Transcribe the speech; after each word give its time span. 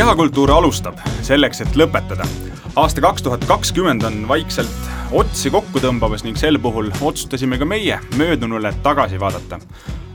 kehakultuur 0.00 0.48
alustab 0.50 0.96
selleks, 1.20 1.58
et 1.60 1.74
lõpetada. 1.76 2.24
aasta 2.76 3.02
kaks 3.04 3.22
tuhat 3.22 3.42
kakskümmend 3.44 4.02
on 4.08 4.22
vaikselt 4.28 4.86
otsi 5.12 5.50
kokku 5.52 5.82
tõmbamas 5.84 6.24
ning 6.24 6.38
sel 6.40 6.56
puhul 6.58 6.88
otsustasime 7.00 7.58
ka 7.60 7.68
meie 7.68 7.98
möödunule 8.16 8.72
tagasi 8.82 9.20
vaadata. 9.20 9.58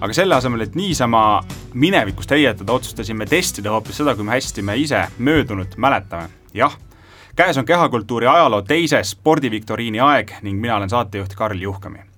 aga 0.01 0.13
selle 0.13 0.35
asemel, 0.35 0.61
et 0.65 0.75
niisama 0.75 1.43
minevikust 1.73 2.33
heietada, 2.33 2.73
otsustasime 2.73 3.29
testida 3.29 3.75
hoopis 3.75 4.01
seda, 4.01 4.15
kui 4.15 4.25
hästi 4.25 4.61
me 4.61 4.77
ise 4.77 5.05
möödunut 5.19 5.77
mäletame. 5.77 6.29
jah, 6.53 6.73
käes 7.35 7.57
on 7.57 7.65
kehakultuuri 7.65 8.27
ajaloo 8.27 8.61
teise 8.61 9.03
spordiviktoriini 9.03 9.99
aeg 9.99 10.33
ning 10.41 10.61
mina 10.61 10.81
olen 10.81 10.89
saatejuht 10.89 11.35
Karl 11.35 11.61
Juhkami 11.61 12.14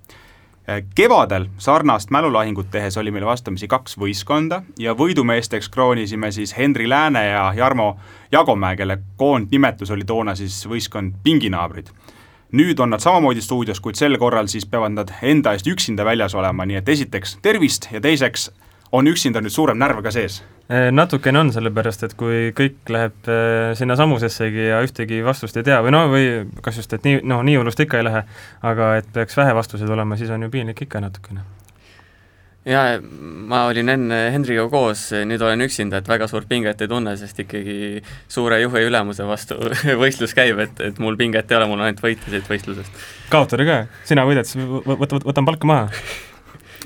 kevadel 0.94 1.46
sarnast 1.58 2.10
mälulahingut 2.10 2.70
tehes 2.70 2.96
oli 2.96 3.10
meil 3.10 3.24
vastamisi 3.26 3.68
kaks 3.68 3.96
võistkonda 3.96 4.62
ja 4.78 4.92
võidumeesteks 4.92 5.70
kroonisime 5.72 6.28
siis 6.32 6.52
Henri 6.58 6.88
Lääne 6.88 7.24
ja 7.26 7.52
Jarmo 7.56 7.96
Jagomäe, 8.32 8.76
kelle 8.76 8.98
koondnimetus 9.16 9.90
oli 9.90 10.04
toona 10.04 10.34
siis 10.34 10.60
võistkond 10.68 11.14
Pinginaabrid. 11.24 11.88
nüüd 12.52 12.80
on 12.80 12.90
nad 12.90 13.00
samamoodi 13.00 13.40
stuudios, 13.40 13.80
kuid 13.80 13.96
sel 13.96 14.18
korral 14.18 14.46
siis 14.46 14.66
peavad 14.66 14.92
nad 14.92 15.10
enda 15.22 15.52
eest 15.52 15.66
üksinda 15.66 16.04
väljas 16.04 16.34
olema, 16.34 16.64
nii 16.66 16.76
et 16.76 16.88
esiteks 16.88 17.38
tervist 17.42 17.88
ja 17.92 18.00
teiseks 18.00 18.50
on 18.92 19.06
üksinda 19.06 19.40
nüüd 19.40 19.52
suurem 19.52 19.78
närv 19.78 20.02
ka 20.02 20.10
sees 20.10 20.42
natukene 20.68 21.40
on, 21.40 21.50
sellepärast 21.52 22.02
et 22.04 22.14
kui 22.18 22.50
kõik 22.56 22.90
läheb 22.92 23.28
eh, 23.32 23.74
sinna 23.78 23.96
samusessegi 23.96 24.68
ja 24.68 24.82
ühtegi 24.84 25.22
vastust 25.24 25.56
ei 25.56 25.64
tea 25.64 25.78
või 25.84 25.94
no, 25.94 26.02
või 26.12 26.26
kas 26.64 26.82
just, 26.82 26.92
et 26.92 27.06
nii, 27.08 27.22
noh, 27.28 27.40
nii 27.46 27.56
hullust 27.56 27.80
ikka 27.80 28.02
ei 28.02 28.08
lähe, 28.08 28.26
aga 28.68 28.96
et 29.00 29.08
peaks 29.14 29.38
vähe 29.38 29.54
vastuseid 29.56 29.88
olema, 29.94 30.18
siis 30.20 30.32
on 30.34 30.44
ju 30.44 30.52
piinlik 30.52 30.84
ikka 30.84 31.00
natukene. 31.00 31.46
jaa, 32.68 33.00
ma 33.48 33.62
olin 33.70 33.88
enne 33.94 34.20
Hendriga 34.34 34.68
koos, 34.68 35.06
nüüd 35.24 35.40
olen 35.40 35.64
üksinda, 35.64 36.02
et 36.02 36.10
väga 36.10 36.28
suurt 36.28 36.50
pinget 36.50 36.84
ei 36.84 36.92
tunne, 36.92 37.16
sest 37.16 37.40
ikkagi 37.46 38.04
suure 38.28 38.60
juhi 38.60 38.84
ülemuse 38.90 39.24
vastu 39.24 39.56
võistlus 40.04 40.36
käib, 40.36 40.60
et, 40.66 40.84
et 40.84 41.00
mul 41.00 41.16
pinget 41.16 41.48
ei 41.48 41.62
ole, 41.62 41.72
mul 41.72 41.80
on 41.80 41.88
ainult 41.88 42.04
võita 42.04 42.28
siit 42.28 42.44
võistlusest. 42.44 43.04
kaotada 43.32 43.64
ka, 43.64 43.82
sina 44.04 44.28
võidad, 44.28 44.44
siis 44.44 44.68
võta, 44.68 45.24
võtan 45.24 45.48
palka 45.48 45.72
maha 45.72 46.27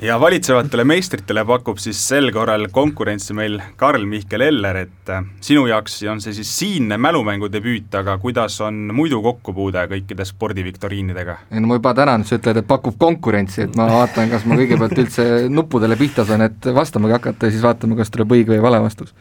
ja 0.00 0.20
valitsevatele 0.20 0.84
meistritele 0.84 1.44
pakub 1.44 1.78
siis 1.82 2.00
sel 2.08 2.30
korral 2.32 2.68
konkurentsi 2.72 3.34
meil 3.36 3.58
Karl-Mihkel 3.76 4.46
Eller, 4.46 4.78
et 4.86 5.12
äh, 5.12 5.24
sinu 5.44 5.66
jaoks 5.68 5.98
on 6.10 6.22
see 6.24 6.34
siis 6.38 6.52
siinne 6.58 6.96
mälumängu 6.98 7.50
debüüt, 7.52 7.92
aga 8.00 8.16
kuidas 8.22 8.60
on 8.64 8.88
muidu 8.96 9.20
kokkupuude 9.22 9.84
kõikide 9.92 10.26
spordiviktoriinidega? 10.28 11.36
ei 11.52 11.60
no 11.60 11.70
ma 11.70 11.78
juba 11.80 11.94
tänan, 11.98 12.24
sa 12.24 12.38
ütled, 12.40 12.62
et 12.62 12.68
pakub 12.68 12.96
konkurentsi, 12.98 13.66
et 13.66 13.78
ma 13.78 13.90
vaatan, 13.92 14.32
kas 14.32 14.48
ma 14.48 14.58
kõigepealt 14.60 15.04
üldse 15.04 15.30
nuppudele 15.52 15.98
pihta 16.00 16.27
saan, 16.28 16.48
et 16.48 16.72
vastamagi 16.74 17.18
hakata 17.18 17.48
ja 17.48 17.54
siis 17.54 17.64
vaatame, 17.64 17.98
kas 18.00 18.12
tuleb 18.14 18.38
õige 18.38 18.56
või 18.56 18.62
vale 18.64 18.82
vastus. 18.82 19.12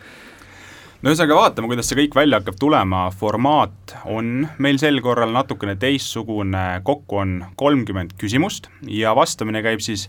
No 1.01 1.09
ühesõnaga 1.09 1.33
vaatame, 1.33 1.65
kuidas 1.65 1.87
see 1.89 1.97
kõik 1.97 2.13
välja 2.13 2.37
hakkab 2.37 2.59
tulema, 2.61 3.07
formaat 3.17 3.95
on 4.05 4.43
meil 4.61 4.77
sel 4.77 4.99
korral 5.01 5.31
natukene 5.33 5.73
teistsugune, 5.81 6.61
kokku 6.85 7.17
on 7.17 7.31
kolmkümmend 7.57 8.13
küsimust 8.21 8.69
ja 8.85 9.15
vastamine 9.17 9.63
käib 9.65 9.81
siis 9.81 10.05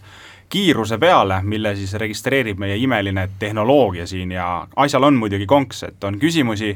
kiiruse 0.53 0.98
peale, 0.98 1.39
mille 1.42 1.70
siis 1.77 1.95
registreerib 1.95 2.58
meie 2.61 2.77
imeline 2.77 3.28
tehnoloogia 3.39 4.06
siin 4.06 4.34
ja 4.36 4.67
asjal 4.77 5.09
on 5.09 5.17
muidugi 5.17 5.47
konks, 5.48 5.83
et 5.89 6.05
on 6.05 6.19
küsimusi, 6.20 6.75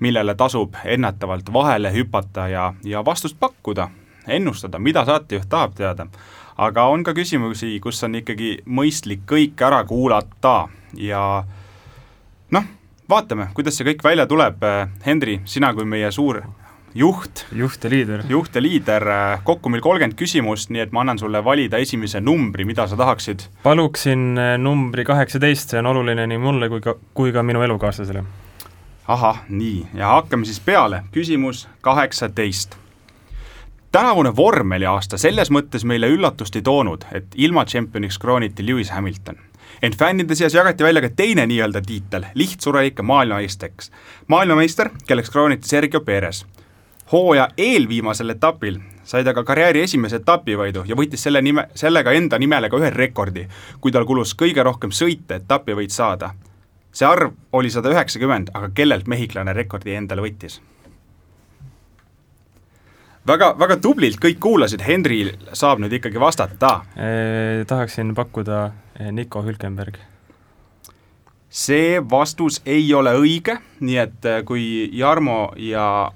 millele 0.00 0.34
tasub 0.34 0.78
ennetavalt 0.84 1.52
vahele 1.52 1.92
hüpata 1.92 2.48
ja, 2.48 2.70
ja 2.84 3.04
vastust 3.04 3.36
pakkuda, 3.40 3.90
ennustada, 4.26 4.78
mida 4.78 5.04
saatejuht 5.04 5.48
tahab 5.48 5.76
teada. 5.76 6.06
aga 6.56 6.84
on 6.88 7.04
ka 7.04 7.12
küsimusi, 7.12 7.80
kus 7.80 8.04
on 8.04 8.14
ikkagi 8.14 8.58
mõistlik 8.66 9.20
kõik 9.28 9.60
ära 9.68 9.84
kuulata 9.84 10.68
ja 10.96 11.44
noh, 12.50 12.64
vaatame, 13.08 13.50
kuidas 13.54 13.76
see 13.76 13.84
kõik 13.92 14.04
välja 14.04 14.26
tuleb, 14.26 14.64
Henri, 15.06 15.40
sina 15.44 15.74
kui 15.74 15.84
meie 15.84 16.12
suur 16.12 16.40
juht. 16.94 17.46
juht 17.52 17.84
ja 17.84 17.90
liider. 17.90 18.22
juht 18.28 18.54
ja 18.54 18.62
liider, 18.62 19.06
kokku 19.44 19.70
meil 19.70 19.82
kolmkümmend 19.82 20.18
küsimust, 20.18 20.70
nii 20.70 20.84
et 20.84 20.92
ma 20.92 21.04
annan 21.04 21.18
sulle 21.18 21.42
valida 21.44 21.78
esimese 21.78 22.20
numbri, 22.20 22.64
mida 22.64 22.86
sa 22.86 22.96
tahaksid. 22.96 23.46
paluksin 23.62 24.38
äh, 24.38 24.58
numbri 24.58 25.04
kaheksateist, 25.04 25.70
see 25.70 25.78
on 25.78 25.90
oluline 25.92 26.26
nii 26.26 26.38
mulle 26.38 26.68
kui 26.68 26.80
ka, 26.84 26.96
kui 27.14 27.32
ka 27.32 27.42
minu 27.42 27.62
elukaaslasele. 27.62 28.24
ahah, 29.08 29.42
nii, 29.48 29.86
ja 29.94 30.14
hakkame 30.16 30.44
siis 30.44 30.60
peale, 30.60 31.04
küsimus 31.12 31.68
kaheksateist 31.80 32.76
tänavune 33.92 34.30
vormeliaasta 34.36 35.18
selles 35.18 35.50
mõttes 35.50 35.84
meile 35.84 36.10
üllatust 36.10 36.56
ei 36.56 36.62
toonud, 36.62 37.06
et 37.12 37.26
ilma 37.34 37.64
tšempioniks 37.64 38.18
krooniti 38.18 38.66
Lewis 38.66 38.90
Hamilton. 38.90 39.38
ent 39.82 39.96
fännide 39.96 40.34
seas 40.34 40.54
jagati 40.54 40.84
välja 40.84 41.00
ka 41.00 41.08
teine 41.16 41.46
nii-öelda 41.46 41.80
tiitel, 41.82 42.24
lihtsurelike 42.34 43.02
maailmameistriks. 43.02 43.90
maailmameister, 44.26 44.90
kelleks 45.06 45.30
krooniti 45.30 45.68
Sergio 45.68 46.00
Perez 46.00 46.44
hooaja 47.12 47.48
eelviimasel 47.58 48.30
etapil 48.30 48.78
sai 49.04 49.24
ta 49.24 49.34
ka 49.34 49.44
karjääri 49.44 49.82
esimese 49.82 50.20
etapivõidu 50.20 50.84
ja 50.86 50.96
võitis 50.98 51.24
selle 51.26 51.42
nime, 51.42 51.66
sellega 51.74 52.12
enda 52.14 52.38
nimele 52.38 52.70
ka 52.70 52.78
ühe 52.78 52.90
rekordi, 52.94 53.46
kui 53.80 53.92
tal 53.92 54.06
kulus 54.06 54.36
kõige 54.38 54.62
rohkem 54.66 54.92
sõite 54.94 55.40
etapivõit 55.40 55.90
saada. 55.90 56.34
see 56.92 57.06
arv 57.06 57.32
oli 57.52 57.70
sada 57.70 57.90
üheksakümmend, 57.90 58.50
aga 58.54 58.70
kellelt 58.74 59.06
mehhiklane 59.06 59.52
rekordi 59.52 59.94
endale 59.94 60.22
võttis? 60.22 60.60
väga, 63.26 63.54
väga 63.58 63.76
tublilt 63.76 64.20
kõik 64.20 64.38
kuulasid, 64.40 64.82
Henri 64.86 65.34
saab 65.52 65.78
nüüd 65.78 65.92
ikkagi 65.92 66.20
vastata 66.20 66.80
eh,. 66.96 67.66
tahaksin 67.66 68.14
pakkuda 68.14 68.70
Nico 69.12 69.42
Hülkenberg 69.42 69.98
see 71.50 71.98
vastus 72.10 72.62
ei 72.66 72.94
ole 72.94 73.10
õige, 73.18 73.58
nii 73.80 73.96
et 73.98 74.26
kui 74.46 74.88
Jarmo 74.92 75.52
ja 75.56 76.12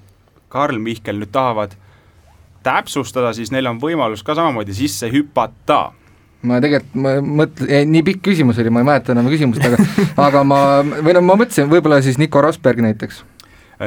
Karl 0.55 0.79
Mihkel 0.81 1.19
nüüd 1.19 1.33
tahavad 1.35 1.75
täpsustada, 2.65 3.35
siis 3.37 3.51
neil 3.53 3.67
on 3.69 3.77
võimalus 3.81 4.23
ka 4.25 4.33
samamoodi 4.37 4.73
sisse 4.73 5.11
hüpata 5.13 5.91
ma 6.45 6.59
tegelikult, 6.63 6.97
ma 7.01 7.13
mõtlen, 7.41 7.91
nii 7.91 8.03
pikk 8.05 8.23
küsimus 8.29 8.59
oli, 8.61 8.71
ma 8.73 8.83
ei 8.83 8.89
mäleta 8.89 9.13
enam 9.15 9.29
küsimust, 9.31 9.63
aga 9.65 9.79
aga 10.27 10.43
ma, 10.47 10.59
või 10.83 11.15
no 11.17 11.23
ma 11.25 11.37
mõtlesin 11.39 11.71
võib-olla 11.71 12.01
siis 12.05 12.19
Nico 12.21 12.41
Rosberg 12.43 12.83
näiteks. 12.85 13.23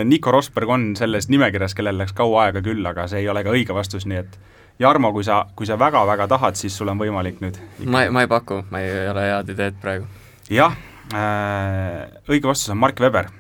Nico 0.04 0.32
Rosberg 0.34 0.68
on 0.68 0.90
selles 0.98 1.30
nimekirjas, 1.32 1.74
kellel 1.76 1.96
läks 2.02 2.12
kaua 2.16 2.48
aega 2.48 2.62
küll, 2.64 2.84
aga 2.86 3.06
see 3.08 3.22
ei 3.22 3.30
ole 3.32 3.44
ka 3.46 3.54
õige 3.54 3.76
vastus, 3.76 4.06
nii 4.08 4.20
et 4.20 4.38
Jarmo, 4.78 5.10
kui 5.10 5.24
sa, 5.26 5.40
kui 5.58 5.66
sa 5.66 5.74
väga-väga 5.78 6.28
tahad, 6.30 6.54
siis 6.58 6.76
sul 6.78 6.90
on 6.92 7.00
võimalik 7.00 7.40
nüüd 7.42 7.56
ma, 7.90 8.04
ma 8.14 8.22
ei 8.22 8.30
paku, 8.30 8.60
ma 8.70 8.82
ei 8.84 9.08
ole 9.10 9.24
head 9.26 9.50
ideed 9.54 9.80
praegu. 9.82 10.06
jah 10.54 10.76
äh,, 11.10 12.04
õige 12.30 12.46
vastus 12.46 12.70
on 12.74 12.78
Mark 12.78 13.00
Webber 13.02 13.30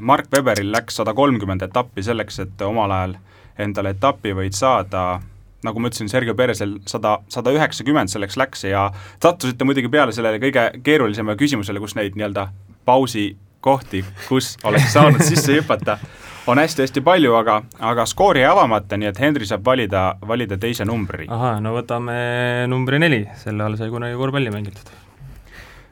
Mark 0.00 0.26
Webberil 0.34 0.72
läks 0.72 0.96
sada 1.00 1.14
kolmkümmend 1.14 1.62
etappi 1.62 2.02
selleks, 2.04 2.38
et 2.44 2.62
omal 2.62 2.92
ajal 2.92 3.16
endale 3.58 3.94
etapivõit 3.96 4.56
saada, 4.56 5.20
nagu 5.64 5.80
ma 5.80 5.90
ütlesin, 5.90 6.10
Sergei 6.12 6.36
Perezil 6.36 6.76
sada, 6.88 7.16
sada 7.32 7.54
üheksakümmend 7.56 8.12
selleks 8.12 8.36
läks 8.36 8.66
ja 8.68 8.90
sattusite 9.22 9.64
muidugi 9.64 9.90
peale 9.92 10.12
sellele 10.12 10.40
kõige 10.42 10.68
keerulisema 10.84 11.36
küsimusele, 11.40 11.80
kus 11.80 11.96
neid 11.96 12.18
nii-öelda 12.18 12.50
pausikohti, 12.88 14.04
kus 14.28 14.54
oleks 14.68 14.92
saanud 14.92 15.24
sisse 15.30 15.56
hüpata, 15.56 15.96
on 16.46 16.60
hästi-hästi 16.60 17.02
palju, 17.06 17.32
aga, 17.38 17.62
aga 17.80 18.06
skoori 18.06 18.44
jäi 18.44 18.52
avamata, 18.52 19.00
nii 19.00 19.10
et 19.10 19.20
Henri 19.20 19.48
saab 19.48 19.64
valida, 19.66 20.04
valida 20.28 20.60
teise 20.60 20.84
numbri. 20.84 21.26
ahah, 21.32 21.58
no 21.64 21.72
võtame 21.78 22.20
numbri 22.70 23.00
neli, 23.02 23.24
selle 23.40 23.64
all 23.64 23.80
sai 23.80 23.90
kunagi 23.90 24.20
korvpalli 24.20 24.52
mängitud. 24.52 24.94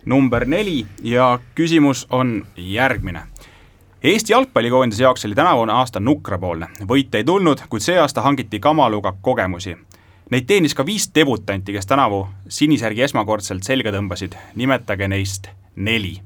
number 0.04 0.44
neli 0.44 0.84
ja 1.02 1.38
küsimus 1.56 2.06
on 2.12 2.42
järgmine 2.56 3.22
Eesti 4.04 4.32
jalgpallikoondise 4.32 5.02
jaoks 5.02 5.24
oli 5.24 5.34
tänavune 5.34 5.72
aasta 5.72 6.00
nukrapoolne, 6.00 6.66
võite 6.88 7.22
ei 7.22 7.24
tulnud, 7.24 7.62
kuid 7.72 7.80
see 7.80 7.94
aasta 7.96 8.20
hangiti 8.20 8.58
kamaluga 8.60 9.14
kogemusi. 9.24 9.78
Neid 10.30 10.44
teenis 10.44 10.74
ka 10.76 10.84
viis 10.84 11.06
debutanti, 11.14 11.72
kes 11.72 11.88
tänavu 11.88 12.18
sinisärgi 12.52 13.00
esmakordselt 13.06 13.64
selga 13.64 13.94
tõmbasid, 13.94 14.36
nimetage 14.60 15.08
neist 15.08 15.48
neli. 15.76 16.18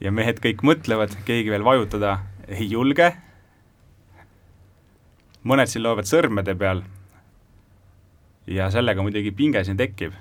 ja 0.00 0.12
mehed 0.12 0.38
kõik 0.44 0.62
mõtlevad, 0.62 1.16
keegi 1.24 1.50
veel 1.50 1.64
vajutada 1.64 2.18
ei 2.48 2.70
julge. 2.70 3.16
mõned 5.42 5.66
siin 5.66 5.82
loevad 5.82 6.06
sõrmede 6.06 6.54
peal. 6.54 6.82
ja 8.46 8.70
sellega 8.70 9.02
muidugi 9.02 9.32
pinge 9.32 9.64
siin 9.64 9.76
tekib 9.76 10.14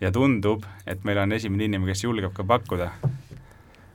ja 0.00 0.12
tundub, 0.12 0.64
et 0.86 1.04
meil 1.04 1.18
on 1.22 1.32
esimene 1.36 1.68
inimene, 1.68 1.92
kes 1.92 2.04
julgeb 2.04 2.34
ka 2.36 2.44
pakkuda. 2.44 2.90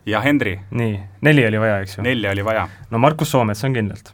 ja 0.05 0.21
Henri. 0.21 0.59
nii, 0.71 0.97
neli 1.21 1.45
oli 1.45 1.59
vaja, 1.61 1.79
eks 1.81 1.97
ju? 1.97 2.05
nelja 2.05 2.31
oli 2.31 2.45
vaja. 2.45 2.67
no 2.89 2.97
Markus 2.97 3.31
Soomets 3.31 3.63
on 3.63 3.73
kindlalt, 3.73 4.13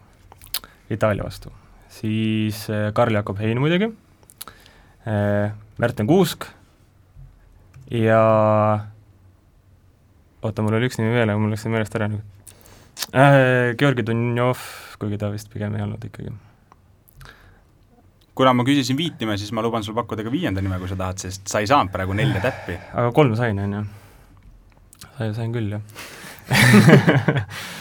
Itaalia 0.90 1.24
vastu. 1.24 1.52
siis 1.90 2.70
äh, 2.70 2.92
Karl-Jakob 2.94 3.40
Hein 3.40 3.62
muidugi, 3.64 3.92
äh, 5.08 5.52
Märten 5.78 6.08
Kuusk 6.08 6.46
ja 7.92 8.24
oota, 10.42 10.62
mul 10.62 10.76
oli 10.80 10.90
üks 10.90 11.00
nimi 11.00 11.16
veel, 11.16 11.30
aga 11.30 11.40
mul 11.40 11.56
läks 11.56 11.64
see 11.66 11.72
meelest 11.72 11.96
ära 11.96 12.12
nüüd 12.12 12.36
äh,. 13.14 13.76
Georgi 13.80 14.04
Dunjov, 14.04 14.60
kuigi 15.00 15.20
ta 15.22 15.32
vist 15.32 15.52
pigem 15.54 15.76
ei 15.78 15.86
olnud 15.86 16.04
ikkagi 16.04 16.36
kuna 18.38 18.54
ma 18.54 18.64
küsisin 18.68 18.98
viit 19.00 19.18
nime, 19.22 19.38
siis 19.42 19.52
ma 19.56 19.64
luban 19.66 19.84
sul 19.86 19.96
pakkuda 19.98 20.24
ka 20.28 20.32
viienda 20.34 20.62
nime, 20.62 20.78
kui 20.82 20.90
sa 20.92 20.98
tahad, 21.00 21.18
sest 21.22 21.48
sa 21.50 21.64
ei 21.64 21.68
saanud 21.70 21.92
praegu 21.94 22.14
nelja 22.18 22.40
täppi. 22.44 22.78
aga 22.94 23.10
kolm 23.16 23.34
sain, 23.40 23.60
on 23.60 23.74
ju. 23.74 23.82
sain, 25.34 25.52
küll, 25.56 25.70
jah 25.74 25.82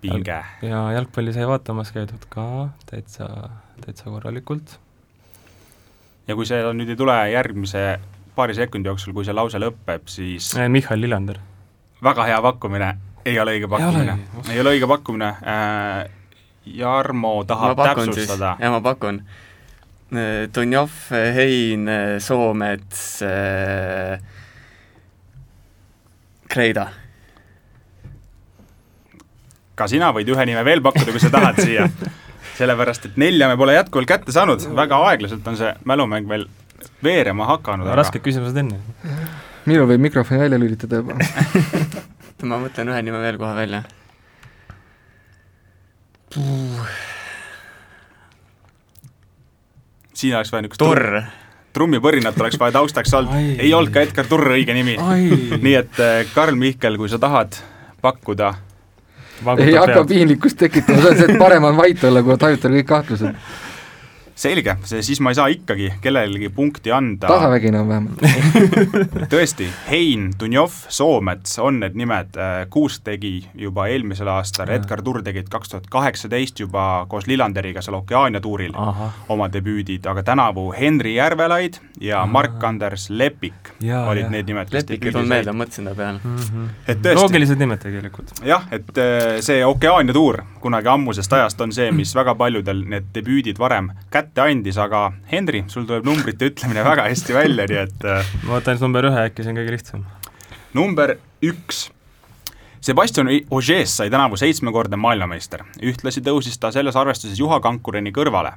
pinge. 0.00 0.38
ja 0.62 0.82
jalgpalli 0.92 1.32
sai 1.34 1.46
vaatamas 1.48 1.92
käidud 1.94 2.26
ka 2.30 2.68
täitsa, 2.90 3.28
täitsa 3.84 4.10
korralikult. 4.10 4.78
ja 6.28 6.36
kui 6.38 6.46
see 6.46 6.60
nüüd 6.74 6.92
ei 6.92 6.98
tule 6.98 7.16
järgmise 7.32 7.84
paari 8.36 8.54
sekundi 8.54 8.90
jooksul, 8.90 9.14
kui 9.16 9.26
see 9.26 9.34
lause 9.34 9.58
lõpeb, 9.58 10.06
siis 10.10 10.52
Michal 10.70 11.00
Lillander. 11.02 11.38
väga 12.04 12.28
hea 12.28 12.42
pakkumine, 12.42 12.92
ei 13.28 13.38
ole 13.42 13.56
õige 13.56 13.68
pakkumine, 13.70 14.16
ei 14.52 14.60
ole 14.62 14.76
õige 14.76 14.88
pakkumine 14.90 15.32
äh,, 15.42 15.98
Jarmo 16.68 17.34
tahab 17.48 17.80
täpsustada. 17.80 18.56
ja 18.60 18.70
ma 18.74 18.80
pakun. 18.84 19.22
Dunjov, 20.54 20.92
Hein, 21.36 21.88
Soomets 22.24 23.02
äh,, 23.24 24.20
Kreida 26.48 26.88
ka 29.78 29.86
sina 29.90 30.10
võid 30.14 30.28
ühe 30.32 30.46
nime 30.48 30.64
veel 30.66 30.82
pakkuda, 30.84 31.14
kui 31.14 31.22
sa 31.22 31.30
tahad 31.32 31.60
siia. 31.66 31.86
sellepärast, 32.58 33.04
et 33.06 33.18
nelja 33.22 33.46
me 33.50 33.56
pole 33.60 33.76
jätkuvalt 33.76 34.10
kätte 34.10 34.34
saanud, 34.34 34.64
väga 34.74 34.98
aeglaselt 35.12 35.46
on 35.46 35.58
see 35.60 35.70
mälumäng 35.86 36.26
veel 36.30 36.48
veerema 37.04 37.46
hakanud. 37.52 37.86
rasked 37.98 38.22
küsimused 38.24 38.58
enne. 38.58 38.80
minul 39.68 39.86
võib 39.90 40.02
mikrofoni 40.08 40.40
välja 40.42 40.58
lülitada 40.58 41.02
juba 41.02 41.14
ma 42.46 42.60
mõtlen 42.62 42.92
ühe 42.92 43.02
nime 43.02 43.22
veel 43.22 43.40
kohe 43.40 43.54
välja. 43.56 43.82
siin 50.14 50.34
oleks 50.36 50.52
vaja 50.52 50.62
niisugust 50.62 50.82
Turr 50.82 51.22
trummipõrinat 51.78 52.38
oleks 52.40 52.58
vaja 52.60 52.74
taustaks 52.78 53.14
olnud, 53.14 53.58
ei 53.62 53.72
olnud 53.74 53.92
ka 53.94 54.02
Edgar 54.04 54.26
Turr 54.28 54.54
õige 54.56 54.74
nimi. 54.76 54.96
nii 55.62 55.74
et 55.78 56.00
äh, 56.02 56.24
Karl 56.34 56.58
Mihkel, 56.58 56.98
kui 56.98 57.10
sa 57.10 57.20
tahad 57.22 57.58
pakkuda 58.02 58.54
ei 59.62 59.74
hakka 59.74 60.04
piinlikkust 60.08 60.58
tekitama, 60.58 60.98
on 61.12 61.16
see, 61.16 61.28
et 61.30 61.38
parem 61.38 61.64
on 61.68 61.76
vait 61.78 62.04
olla, 62.04 62.22
kui 62.26 62.36
tajutada 62.40 62.74
kõik 62.74 62.88
kahtlused. 62.88 63.34
Selge, 64.38 64.76
see, 64.86 65.02
siis 65.02 65.20
ma 65.24 65.32
ei 65.32 65.38
saa 65.38 65.48
ikkagi 65.52 65.88
kellelegi 66.02 66.48
punkti 66.54 66.92
anda. 66.94 67.26
tasavägine 67.26 67.80
on 67.80 67.88
vähemalt 67.88 68.22
tõesti, 69.32 69.66
Hein, 69.90 70.30
Dunjov, 70.40 70.74
Soomets 70.88 71.58
on 71.58 71.80
need 71.82 71.96
nimed, 71.98 72.38
Kuusk 72.70 73.02
tegi 73.08 73.32
juba 73.58 73.88
eelmisel 73.90 74.30
aastal, 74.30 74.70
Edgar 74.74 75.02
Turr 75.02 75.22
tegid 75.26 75.48
kaks 75.50 75.72
tuhat 75.72 75.88
kaheksateist 75.90 76.60
juba 76.60 77.06
koos 77.10 77.26
Lillanderiga 77.26 77.82
seal 77.82 77.98
Okeaania 77.98 78.40
tuuril 78.44 78.74
Aha. 78.78 79.10
oma 79.34 79.48
debüüdid, 79.52 80.06
aga 80.10 80.22
tänavu 80.22 80.68
Henri 80.76 81.16
Järvelaid 81.16 81.80
ja 82.00 82.22
Mark-Anders 82.26 83.08
Lepik 83.10 83.74
ja, 83.82 84.04
olid 84.10 84.28
ja. 84.28 84.30
need 84.30 84.50
nimed, 84.52 84.72
Lepik 84.72 85.04
ei 85.04 85.12
tulnud 85.12 85.30
meelde, 85.30 85.54
ma 85.54 85.64
mõtlesin 85.64 85.90
ta 85.90 85.94
peale 85.98 86.20
mm. 86.22 86.36
-hmm. 86.36 86.68
et 86.86 87.02
tõesti. 87.02 87.20
loogilised 87.22 87.58
nimed 87.58 87.82
tegelikult. 87.82 88.32
jah, 88.46 88.68
et 88.70 88.98
äh, 88.98 89.40
see 89.40 89.64
Okeaania 89.66 90.14
tuur 90.14 90.42
kunagi 90.60 90.88
ammusest 90.88 91.32
ajast 91.32 91.60
on 91.60 91.72
see, 91.72 91.90
mis 91.92 92.14
väga 92.20 92.34
paljudel 92.38 92.84
need 92.86 93.10
debüüdid 93.14 93.58
varem 93.58 93.90
kätte 94.10 94.27
andis, 94.42 94.78
aga 94.80 95.08
Henri, 95.32 95.64
sul 95.72 95.86
tuleb 95.88 96.06
numbrite 96.06 96.50
ütlemine 96.50 96.84
väga 96.86 97.08
hästi 97.08 97.36
välja, 97.36 97.68
nii 97.70 97.82
et 97.84 98.08
äh, 98.08 98.32
ma 98.44 98.58
võtan 98.58 98.76
siis 98.76 98.86
number 98.86 99.08
ühe, 99.10 99.28
äkki 99.30 99.46
see 99.46 99.54
on 99.54 99.60
kõige 99.62 99.76
lihtsam. 99.76 100.08
number 100.76 101.16
üks 101.42 101.88
Sebastian 102.78 103.26
Ogies 103.50 103.96
sai 103.98 104.10
tänavu 104.10 104.36
seitsmekordne 104.38 104.96
maailmameister, 105.00 105.64
ühtlasi 105.82 106.22
tõusis 106.22 106.60
ta 106.62 106.70
selles 106.74 106.96
arvestuses 106.96 107.40
Juha 107.40 107.58
Kankureni 107.60 108.12
kõrvale 108.14 108.54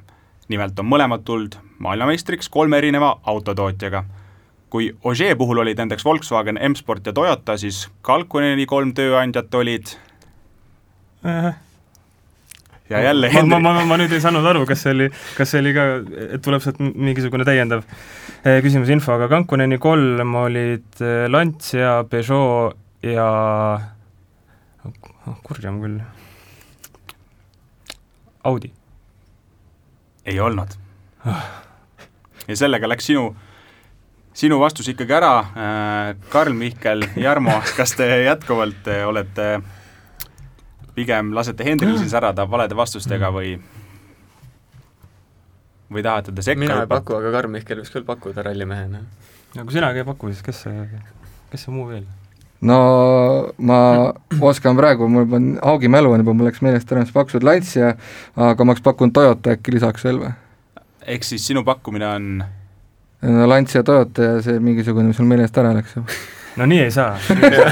nimelt 0.52 0.80
on 0.80 0.90
mõlemad 0.90 1.24
tulnud 1.28 1.58
maailmameistriks 1.84 2.50
kolme 2.52 2.82
erineva 2.82 3.16
autotootjaga. 3.24 4.04
kui 4.72 4.86
Ogier 5.04 5.36
puhul 5.36 5.60
olid 5.60 5.76
nendeks 5.82 6.06
Volkswagen, 6.08 6.56
M-Sport 6.70 7.10
ja 7.10 7.14
Toyota, 7.14 7.58
siis 7.60 7.90
Kalkuneni 8.08 8.66
kolm 8.66 8.94
tööandjat 8.96 9.56
olid 9.60 9.92
äh. 11.28 11.56
Ja 12.92 13.02
jälle 13.02 13.28
ma, 13.28 13.34
Henry... 13.34 13.50
ma, 13.50 13.74
ma, 13.74 13.86
ma 13.86 13.98
nüüd 14.02 14.12
ei 14.16 14.22
saanud 14.24 14.46
aru, 14.52 14.66
kas 14.70 14.84
see 14.84 14.94
oli, 14.96 15.08
kas 15.38 15.54
see 15.54 15.62
oli 15.64 15.74
ka, 15.76 15.88
et 16.38 16.44
tuleb 16.44 16.64
sealt 16.64 16.82
mingisugune 16.82 17.48
täiendav 17.48 17.86
eh, 17.86 18.60
küsimus, 18.66 18.92
info, 18.94 19.16
aga 19.16 19.30
Kankuneni 19.32 19.80
kolm 19.82 20.36
olid 20.44 21.04
eh, 21.04 21.26
Lancia, 21.32 22.02
Peugeot 22.12 22.78
ja 23.06 23.28
oh, 24.86 25.38
kurjam 25.46 25.80
küll, 25.82 26.02
Audi. 28.46 28.72
Ei 30.26 30.40
olnud. 30.42 30.74
ja 32.48 32.58
sellega 32.58 32.90
läks 32.90 33.08
sinu, 33.10 33.32
sinu 34.38 34.60
vastus 34.62 34.90
ikkagi 34.92 35.16
ära, 35.18 35.36
äh, 35.40 36.08
Karl 36.34 36.58
Mihkel, 36.58 37.08
Jarmo, 37.18 37.62
kas 37.78 37.96
te 37.98 38.10
jätkuvalt 38.26 38.90
olete 39.08 39.54
pigem 41.02 41.34
lasete 41.36 41.68
Hendril 41.68 41.98
siis 42.00 42.14
särada 42.14 42.46
valede 42.50 42.78
vastustega 42.78 43.34
või 43.34 43.58
või 45.92 46.04
tahate 46.06 46.32
te 46.32 46.46
sekka 46.46 46.62
mina 46.64 46.80
ei 46.86 46.90
paku, 46.90 47.18
aga 47.18 47.34
Karl 47.36 47.52
Mihkel 47.52 47.82
võiks 47.82 47.92
küll 47.94 48.08
pakkuda 48.08 48.46
rallimehena. 48.48 49.04
no 49.56 49.66
kui 49.66 49.76
sinagi 49.76 50.04
ei 50.04 50.08
paku, 50.08 50.32
siis 50.32 50.44
kes 50.46 50.64
see, 50.66 50.88
kes 51.52 51.68
see 51.68 51.76
muu 51.76 51.90
veel? 51.90 52.06
no 52.68 52.78
ma 53.58 53.80
oskan 54.52 54.78
praegu, 54.80 55.10
mul 55.12 55.28
on 55.38 55.52
Haugi 55.64 55.92
mälu 55.92 56.14
on 56.14 56.24
juba, 56.24 56.36
mul 56.38 56.50
läks 56.50 56.64
meelest 56.64 56.92
ära, 56.94 57.04
mis 57.04 57.14
pakkusid 57.16 57.46
Lancia, 57.48 57.96
aga 58.36 58.64
ma 58.64 58.76
oleks 58.76 58.86
pakkunud 58.86 59.16
Toyota 59.18 59.56
äkki 59.58 59.76
lisaks 59.76 60.08
veel 60.08 60.22
või? 60.24 60.34
ehk 61.16 61.28
siis 61.28 61.48
sinu 61.52 61.66
pakkumine 61.68 62.08
on? 62.08 62.30
no 63.28 63.50
Lancia, 63.50 63.84
Toyota 63.84 64.30
ja 64.30 64.46
see 64.46 64.62
mingisugune, 64.64 65.12
mis 65.12 65.20
mul 65.20 65.34
meelest 65.34 65.60
ära 65.60 65.74
läks 65.76 65.98
no 66.56 66.66
nii 66.66 66.80
ei 66.84 66.92
saa 66.92 67.16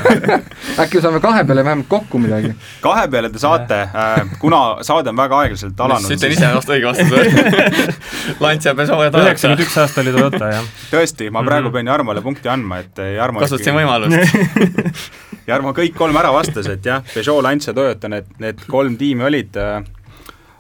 äkki 0.84 1.02
saame 1.02 1.20
kahe 1.24 1.44
peale 1.44 1.64
vähemalt 1.66 1.88
kokku 1.92 2.20
midagi? 2.20 2.54
kahe 2.82 3.08
peale 3.12 3.30
te 3.30 3.42
saate, 3.42 3.80
äh, 3.82 4.22
kuna 4.40 4.60
saade 4.86 5.12
on 5.12 5.18
väga 5.20 5.40
aeglaselt 5.44 5.80
alanud. 5.86 6.14
ütlen 6.16 6.36
ise 6.36 6.52
vastu 6.56 6.76
õige 6.76 6.88
vastuse 6.88 7.90
Lancia 8.40 8.76
Peugeot 8.76 9.04
ja 9.04 9.12
Toyota. 9.12 9.26
üheksakümmend 9.28 9.66
üks 9.66 9.78
aasta 9.84 10.04
oli 10.04 10.14
Toyota, 10.16 10.52
jah. 10.54 10.70
tõesti, 10.92 11.30
ma 11.32 11.44
praegu 11.44 11.68
-hmm. 11.68 11.78
pean 11.80 11.92
Jarmole 11.94 12.24
punkti 12.26 12.52
andma, 12.52 12.80
et 12.86 13.00
äh, 13.00 13.14
Jarmo 13.18 13.44
kasutasin 13.44 13.76
võimalust 13.76 14.88
Jarmo 15.50 15.74
kõik 15.76 15.96
kolm 15.98 16.18
ära 16.22 16.32
vastas, 16.34 16.68
et 16.72 16.86
jah, 16.86 17.04
Peugeot, 17.14 17.44
Lancia, 17.44 17.74
Toyota, 17.74 18.10
need, 18.10 18.30
need 18.40 18.64
kolm 18.68 18.96
tiimi 18.98 19.26
olid 19.28 19.58
äh, 19.58 19.84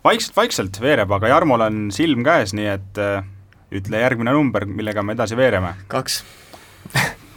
vaikselt-vaikselt 0.03 0.81
veereb, 0.81 1.11
aga 1.11 1.31
Jarmol 1.31 1.61
on 1.61 1.87
silm 1.93 2.23
käes, 2.25 2.55
nii 2.57 2.67
et 2.73 3.01
ütle 3.75 4.01
järgmine 4.01 4.33
number, 4.33 4.65
millega 4.65 5.03
me 5.03 5.13
edasi 5.13 5.37
veereme. 5.37 5.75
kaks 5.87 6.23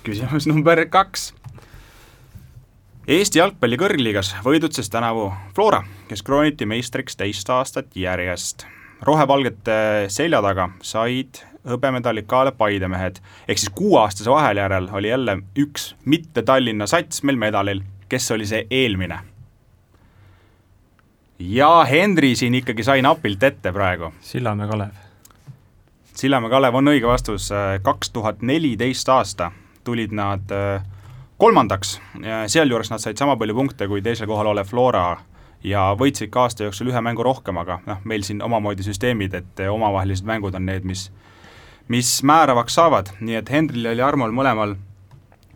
küsimus 0.03 0.47
number 0.51 0.83
kaks. 0.91 1.31
Eesti 3.09 3.41
jalgpalli 3.41 3.79
kõrgliigas 3.79 4.33
võidutses 4.45 4.91
tänavu 4.91 5.29
Flora, 5.57 5.83
kes 6.09 6.23
krooniti 6.27 6.67
meistriks 6.67 7.19
teist 7.19 7.51
aastat 7.51 7.97
järjest. 7.99 8.67
rohepalgete 9.03 10.07
selja 10.09 10.39
taga 10.43 10.69
said 10.83 11.41
hõbemedali 11.67 12.23
Kalev 12.27 12.55
Paide 12.59 12.89
mehed, 12.89 13.19
ehk 13.49 13.59
siis 13.59 13.73
kuueaastase 13.75 14.31
vaheljärel 14.31 14.89
oli 14.93 15.09
jälle 15.09 15.37
üks 15.59 15.95
mitte 16.05 16.43
Tallinna 16.43 16.87
sats 16.87 17.23
meil 17.23 17.37
medalil, 17.37 17.83
kes 18.09 18.31
oli 18.31 18.47
see 18.47 18.67
eelmine? 18.71 19.19
ja 21.39 21.85
Henri 21.91 22.37
siin 22.37 22.55
ikkagi 22.55 22.85
sai 22.85 23.03
napilt 23.03 23.43
ette 23.43 23.73
praegu. 23.73 24.13
Sillamäe 24.21 24.69
Kalev. 24.69 24.95
Sillamäe 26.15 26.51
Kalev 26.51 26.75
on 26.75 26.89
õige 26.89 27.07
vastus, 27.07 27.51
kaks 27.83 28.11
tuhat 28.11 28.43
neliteist 28.43 29.09
aasta 29.09 29.51
tulid 29.85 30.13
nad 30.15 30.53
äh, 30.55 30.85
kolmandaks, 31.43 31.97
sealjuures 32.47 32.91
nad 32.93 33.03
said 33.03 33.19
sama 33.19 33.37
palju 33.37 33.55
punkte 33.55 33.89
kui 33.91 34.03
teisel 34.03 34.29
kohal 34.31 34.53
olev 34.53 34.69
Flora 34.71 35.17
ja 35.65 35.89
võitsid 35.99 36.31
ka 36.31 36.47
aasta 36.47 36.69
jooksul 36.69 36.93
ühe 36.93 37.01
mängu 37.03 37.25
rohkem, 37.27 37.59
aga 37.59 37.81
noh, 37.87 37.99
meil 38.05 38.23
siin 38.27 38.43
omamoodi 38.43 38.87
süsteemid, 38.87 39.35
et 39.35 39.63
omavahelised 39.71 40.27
mängud 40.27 40.55
on 40.55 40.67
need, 40.67 40.87
mis 40.87 41.09
mis 41.89 42.23
määravaks 42.23 42.75
saavad, 42.79 43.11
nii 43.21 43.37
et 43.41 43.51
Hendril 43.51 43.91
ja 43.91 43.95
Jarmol 43.99 44.33
mõlemal, 44.35 44.77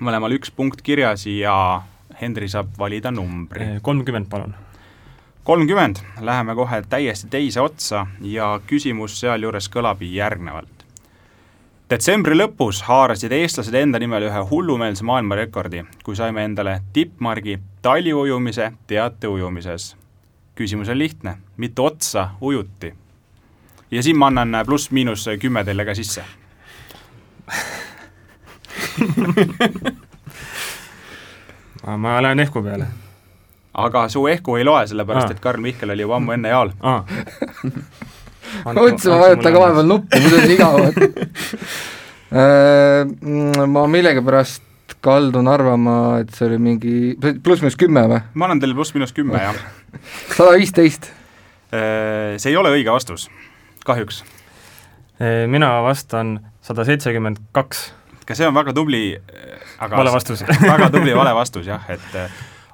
mõlemal 0.03 0.37
üks 0.37 0.51
punkt 0.53 0.83
kirjas 0.85 1.27
ja 1.31 1.83
Hendri 2.21 2.49
saab 2.49 2.75
valida 2.79 3.11
numbri. 3.11 3.79
kolmkümmend, 3.83 4.29
palun. 4.29 4.55
kolmkümmend, 5.45 6.03
läheme 6.21 6.55
kohe 6.55 6.83
täiesti 6.89 7.29
teise 7.31 7.61
otsa 7.61 8.07
ja 8.21 8.61
küsimus 8.67 9.21
sealjuures 9.21 9.71
kõlab 9.73 10.03
järgnevalt 10.03 10.76
detsembri 11.91 12.35
lõpus 12.35 12.81
haarasid 12.89 13.33
eestlased 13.33 13.75
enda 13.79 13.99
nimel 14.03 14.23
ühe 14.27 14.41
hullumeelse 14.51 15.05
maailmarekordi, 15.07 15.85
kui 16.05 16.17
saime 16.19 16.45
endale 16.45 16.81
tippmargi 16.93 17.59
taliujumise 17.83 18.73
teateujumises. 18.87 19.97
küsimus 20.55 20.89
on 20.89 20.99
lihtne, 20.99 21.37
mitu 21.57 21.85
otsa 21.85 22.31
ujuti? 22.41 22.95
ja 23.91 24.03
siin 24.03 24.19
ma 24.19 24.27
annan 24.27 24.67
pluss-miinus 24.67 25.29
kümme 25.41 25.65
teile 25.65 25.85
ka 25.85 25.95
sisse 25.95 26.25
ma 31.97 32.23
lähen 32.23 32.41
ehku 32.41 32.63
peale. 32.63 32.87
aga 33.75 34.09
su 34.09 34.27
ehku 34.27 34.57
ei 34.57 34.65
loe, 34.65 34.87
sellepärast 34.87 35.31
et 35.31 35.41
Karl 35.41 35.61
Mihkel 35.61 35.91
oli 35.91 36.03
juba 36.03 36.17
ammu 36.17 36.33
enne 36.33 36.49
jaal 36.49 36.71
ah. 38.65 38.73
ma 38.73 38.83
vajutan 38.83 39.53
ka 39.53 39.63
vahepeal 39.63 39.91
nuppu, 39.91 40.21
muidu 40.23 40.37
on 40.41 40.55
igav 40.55 40.75
mm, 42.37 43.67
ma 43.73 43.85
millegipärast 43.91 44.63
kaldun 45.07 45.51
arvama, 45.51 45.97
et 46.23 46.33
see 46.35 46.47
oli 46.49 46.59
mingi 46.63 46.95
pluss-miinus 47.19 47.79
kümme 47.79 48.07
või? 48.11 48.23
ma 48.35 48.49
annan 48.49 48.63
teile 48.63 48.77
pluss-miinus 48.79 49.15
kümme, 49.17 49.39
jah. 49.43 49.59
sada 50.39 50.55
viisteist. 50.57 51.11
See 51.71 52.51
ei 52.53 52.57
ole 52.57 52.71
õige 52.73 52.93
vastus, 52.95 53.27
kahjuks. 53.85 54.23
mina 55.51 55.83
vastan 55.85 56.39
sada 56.65 56.87
seitsekümmend 56.87 57.43
kaks. 57.53 57.91
ka 58.27 58.35
see 58.39 58.47
on 58.47 58.55
väga 58.55 58.73
tubli 58.75 59.03
aga 59.79 59.99
vale 60.01 60.13
vastus 60.15 60.43
väga 60.73 60.91
tubli 60.95 61.15
vale 61.17 61.35
vastus 61.37 61.67
jah, 61.69 61.83
et 61.93 62.07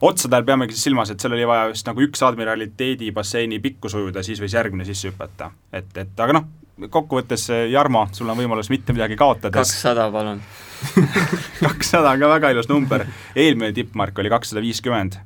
otsadel 0.02 0.44
peamegi 0.46 0.74
siis 0.76 0.88
silmas, 0.90 1.12
et 1.12 1.22
seal 1.22 1.36
oli 1.36 1.46
vaja 1.48 1.70
just 1.70 1.86
nagu 1.86 2.02
üks 2.04 2.24
admiraliteedi 2.26 3.12
basseini 3.14 3.60
pikkus 3.62 3.94
ujuda, 3.98 4.24
siis 4.26 4.42
võis 4.42 4.56
järgmine 4.56 4.86
sisse 4.88 5.12
hüpata. 5.12 5.52
et, 5.72 5.90
et 5.96 6.20
aga 6.26 6.38
noh, 6.38 6.50
kokkuvõttes 6.90 7.48
Jarmo, 7.70 8.06
sul 8.16 8.30
on 8.32 8.38
võimalus 8.38 8.70
mitte 8.72 8.94
midagi 8.96 9.16
kaotada. 9.20 9.54
kakssada, 9.54 10.08
palun 10.12 10.42
kakssada 11.66 12.12
on 12.12 12.22
ka 12.22 12.30
väga 12.32 12.50
ilus 12.54 12.68
number, 12.70 13.04
eelmine 13.38 13.72
tippmark 13.76 14.18
oli 14.18 14.32
kakssada 14.32 14.62
viiskümmend, 14.64 15.18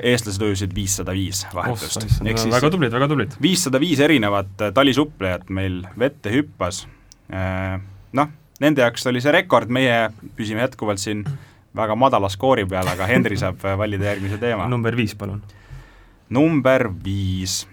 eestlased 0.00 0.42
ujusid 0.42 0.74
viissada 0.74 1.14
viis 1.16 1.44
vahetust. 1.54 2.08
väga 2.24 2.70
tublid, 2.74 2.92
väga 2.94 3.10
tublid. 3.10 3.36
viissada 3.42 3.80
viis 3.82 4.02
erinevat 4.04 4.68
talisuplejat 4.74 5.48
meil 5.54 5.84
vette 5.98 6.32
hüppas, 6.34 6.84
äh, 7.30 7.78
noh, 8.18 8.32
nende 8.62 8.82
jaoks 8.82 9.06
oli 9.10 9.22
see 9.22 9.34
rekord, 9.34 9.70
meie 9.70 10.08
püsime 10.36 10.64
jätkuvalt 10.66 11.02
siin 11.02 11.24
väga 11.78 11.96
madala 11.96 12.28
skoori 12.28 12.66
peal, 12.66 12.88
aga 12.90 13.06
Henri 13.06 13.38
saab 13.40 13.62
valida 13.78 14.10
järgmise 14.10 14.38
teema. 14.38 14.68
number 14.68 14.96
viis, 14.96 15.14
palun. 15.14 15.42
number 16.30 16.88
viis. 17.04 17.66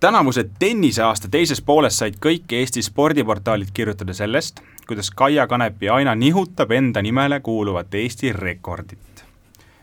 tänavuse 0.00 0.44
tenniseaasta 0.58 1.28
teises 1.30 1.62
pooles 1.62 1.98
said 1.98 2.18
kõik 2.20 2.52
Eesti 2.52 2.82
spordiportaalid 2.82 3.70
kirjutada 3.74 4.14
sellest, 4.14 4.60
kuidas 4.86 5.10
Kaia 5.10 5.46
Kanepi 5.46 5.88
aina 5.88 6.14
nihutab 6.14 6.70
enda 6.70 7.02
nimele 7.02 7.40
kuuluvat 7.40 7.94
Eesti 7.94 8.32
rekordit. 8.32 9.24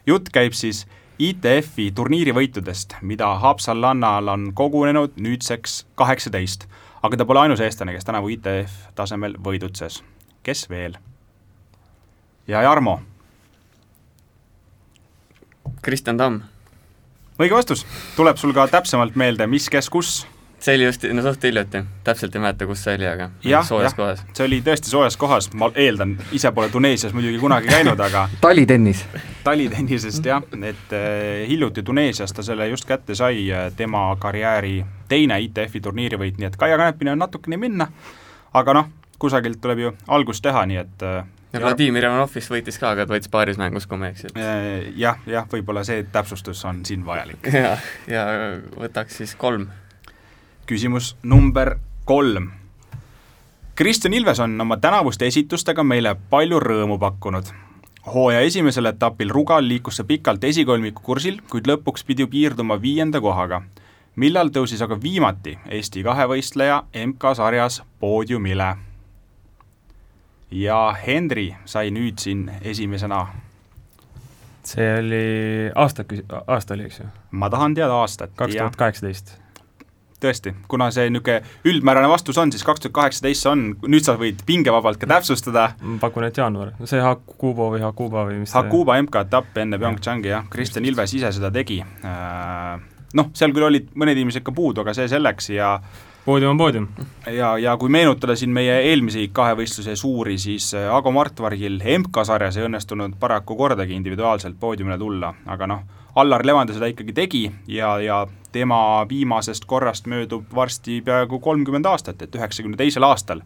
jutt 0.08 0.30
käib 0.34 0.54
siis 0.54 0.88
ITF-i 1.20 1.92
turniirivõitudest, 1.92 2.94
mida 3.02 3.34
Haapsallannal 3.42 4.28
on 4.32 4.52
kogunenud 4.56 5.18
nüüdseks 5.20 5.82
kaheksateist, 6.00 6.64
aga 7.04 7.20
ta 7.20 7.26
pole 7.28 7.42
ainus 7.44 7.60
eestlane, 7.60 7.92
kes 7.92 8.08
tänavu 8.08 8.32
ITF 8.38 8.78
tasemel 8.96 9.36
võidutses. 9.36 10.00
kes 10.44 10.70
veel? 10.70 10.96
Ja 12.50 12.62
Jarmo. 12.62 13.02
Kristjan 15.82 16.18
Tamm. 16.18 16.42
õige 17.40 17.56
vastus, 17.56 17.86
tuleb 18.18 18.38
sul 18.38 18.52
ka 18.54 18.68
täpsemalt 18.68 19.16
meelde, 19.16 19.48
mis, 19.48 19.70
kes, 19.72 19.90
kus? 19.90 20.26
see 20.60 20.76
oli 20.76 20.90
just, 20.90 21.06
no 21.16 21.22
suht 21.24 21.46
hiljuti, 21.48 21.80
täpselt 22.04 22.34
ei 22.36 22.42
mäleta, 22.44 22.66
kus 22.68 22.82
see 22.84 22.98
oli, 22.98 23.06
aga 23.08 23.30
ja, 23.48 23.62
soojas 23.64 23.94
ja, 23.94 23.96
kohas. 23.96 24.24
see 24.36 24.44
oli 24.44 24.58
tõesti 24.66 24.92
soojas 24.92 25.16
kohas, 25.18 25.48
ma 25.56 25.70
eeldan, 25.72 26.18
ise 26.36 26.52
pole 26.52 26.68
Tuneesias 26.74 27.16
muidugi 27.16 27.40
kunagi 27.40 27.72
käinud, 27.72 28.02
aga 28.04 28.26
talitennis. 28.44 29.06
talitennisest 29.46 30.28
jah, 30.28 30.44
et 30.60 30.96
äh, 30.98 31.48
hiljuti 31.48 31.86
Tuneesias 31.88 32.36
ta 32.36 32.44
selle 32.44 32.68
just 32.74 32.90
kätte 32.90 33.16
sai, 33.16 33.46
tema 33.80 34.10
karjääri 34.20 34.82
teine 35.08 35.40
ITF-i 35.46 35.80
turniirivõit, 35.86 36.42
nii 36.42 36.52
et 36.52 36.60
Kaia 36.60 36.82
Kanepini 36.82 37.16
on 37.16 37.24
natukene 37.24 37.62
minna, 37.62 37.88
aga 38.52 38.76
noh, 38.82 38.92
kusagilt 39.20 39.62
tuleb 39.62 39.84
ju 39.84 39.92
algust 40.08 40.44
teha, 40.44 40.66
nii 40.70 40.80
et 40.82 41.04
äh, 41.06 41.26
ja 41.54 41.60
Vladimir 41.64 42.06
Ivanov 42.06 42.32
vist 42.36 42.52
võitis 42.52 42.80
ka, 42.80 42.94
aga 42.94 43.06
ta 43.06 43.16
võitis 43.16 43.32
paaris 43.32 43.60
mängus, 43.60 43.88
kui 43.90 43.98
ma 44.00 44.10
ei 44.10 44.16
eksi. 44.16 44.34
jah, 45.00 45.20
jah, 45.28 45.48
võib-olla 45.52 45.84
see 45.88 46.06
täpsustus 46.12 46.64
on 46.70 46.84
siin 46.86 47.06
vajalik. 47.06 47.52
ja, 47.66 47.78
ja 48.08 48.26
võtaks 48.78 49.22
siis 49.22 49.36
kolm 49.40 49.70
küsimus 50.70 51.16
number 51.24 51.80
kolm. 52.06 52.52
Kristjan 53.76 54.14
Ilves 54.14 54.40
on 54.40 54.62
oma 54.62 54.78
tänavuste 54.78 55.26
esitustega 55.26 55.84
meile 55.84 56.16
palju 56.30 56.60
rõõmu 56.60 57.00
pakkunud. 57.02 57.50
hooaja 58.14 58.40
esimesel 58.46 58.86
etapil 58.86 59.30
Rugal 59.30 59.68
liikus 59.68 59.98
see 59.98 60.06
pikalt 60.06 60.44
esikolmiku 60.44 61.02
kursil, 61.02 61.40
kuid 61.50 61.68
lõpuks 61.68 62.06
pidi 62.06 62.28
piirduma 62.28 62.82
viienda 62.82 63.22
kohaga. 63.22 63.62
millal 64.16 64.50
tõusis 64.50 64.82
aga 64.82 65.02
viimati 65.02 65.58
Eesti 65.70 66.04
kahevõistleja 66.04 66.84
MK-sarjas 67.06 67.82
poodiumile? 68.00 68.89
Ja 70.52 70.80
Henri 71.08 71.52
sai 71.66 71.92
nüüd 71.94 72.20
siin 72.22 72.48
esimesena 72.62 73.28
see 74.70 74.88
oli 75.00 75.26
aasta, 75.76 76.06
aasta 76.48 76.74
oli, 76.74 76.90
eks 76.90 77.04
ju? 77.04 77.12
ma 77.32 77.50
tahan 77.50 77.78
teada 77.78 78.02
aastat. 78.02 78.34
kaks 78.36 78.58
tuhat 78.58 78.76
kaheksateist 78.80 79.38
tõesti, 80.20 80.52
kuna 80.68 80.90
see 80.92 81.08
niisugune 81.14 81.40
üldmäärane 81.70 82.10
vastus 82.12 82.38
on, 82.42 82.52
siis 82.52 82.66
kaks 82.68 82.84
tuhat 82.84 82.96
kaheksateist 82.98 83.46
see 83.46 83.52
on, 83.52 83.64
nüüd 83.88 84.04
sa 84.06 84.18
võid 84.20 84.44
pingevabalt 84.48 85.00
ka 85.00 85.08
täpsustada. 85.10 85.70
ma 85.82 85.98
pakun, 86.02 86.28
et 86.28 86.38
jaanuar, 86.38 86.74
see 86.84 87.02
Hakubo 87.04 87.70
või 87.76 87.84
Hakuba 87.86 88.26
või 88.28 88.42
mis 88.44 88.56
Hakuba 88.56 88.98
see... 88.98 89.08
MK-etapp 89.08 89.62
enne 89.64 89.80
PyeongChangi 89.80 90.34
jah, 90.34 90.50
Kristjan 90.52 90.88
Ilves 90.90 91.16
ise 91.16 91.32
seda 91.36 91.52
tegi. 91.56 91.80
Noh, 93.18 93.32
seal 93.34 93.56
küll 93.56 93.66
olid 93.66 93.90
mõned 93.98 94.20
inimesed 94.20 94.44
ka 94.46 94.54
puudu, 94.54 94.84
aga 94.84 94.94
see 94.98 95.08
selleks 95.10 95.50
ja 95.56 95.78
poodium 96.30 96.52
on 96.52 96.58
poodium. 96.58 96.88
ja, 97.26 97.58
ja 97.58 97.78
kui 97.78 97.90
meenutada 97.90 98.36
siin 98.38 98.52
meie 98.54 98.76
eelmisi 98.92 99.30
kahevõistluse 99.34 99.96
suuri, 99.98 100.38
siis 100.38 100.68
Ago 100.78 101.12
Martvargil 101.12 101.80
MK-sarjas 101.98 102.60
ei 102.60 102.68
õnnestunud 102.68 103.16
paraku 103.20 103.58
kordagi 103.58 103.98
individuaalselt 103.98 104.60
poodiumile 104.60 104.98
tulla, 105.02 105.34
aga 105.50 105.68
noh, 105.72 105.82
Allar 106.22 106.46
Levande 106.46 106.76
seda 106.76 106.90
ikkagi 106.92 107.16
tegi 107.18 107.42
ja, 107.68 107.96
ja 108.04 108.20
tema 108.52 109.06
viimasest 109.10 109.66
korrast 109.66 110.06
möödub 110.06 110.54
varsti 110.56 111.00
peaaegu 111.06 111.40
kolmkümmend 111.40 111.90
aastat, 111.90 112.22
et 112.22 112.36
üheksakümne 112.36 112.78
teisel 112.78 113.08
aastal 113.10 113.42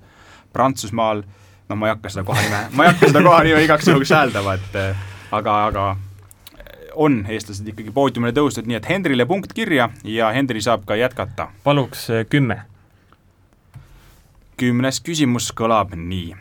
Prantsusmaal, 0.54 1.24
no 1.70 1.80
ma 1.80 1.88
ei 1.88 1.96
hakka 1.96 2.12
seda 2.12 2.26
kohanime, 2.28 2.66
ma 2.76 2.84
ei 2.84 2.92
hakka 2.92 3.14
seda 3.14 3.24
kohanime 3.24 3.64
igaks 3.64 3.88
juhuks 3.88 4.12
hääldama, 4.12 4.58
et 4.60 4.76
aga, 5.32 5.56
aga 5.72 5.88
on 6.96 7.24
eestlased 7.30 7.72
ikkagi 7.72 7.96
poodiumile 7.96 8.36
tõusnud, 8.36 8.68
nii 8.68 8.82
et 8.82 8.92
Hendrile 8.92 9.26
punkt 9.30 9.56
kirja 9.56 9.90
ja 10.04 10.36
Hendri 10.36 10.62
saab 10.62 10.84
ka 10.86 11.00
jätkata. 11.00 11.48
paluks 11.64 12.08
kümme. 12.30 12.62
Kümnes 14.58 15.00
küsimus 15.02 15.52
kõlab 15.56 15.96
nii. 15.98 16.36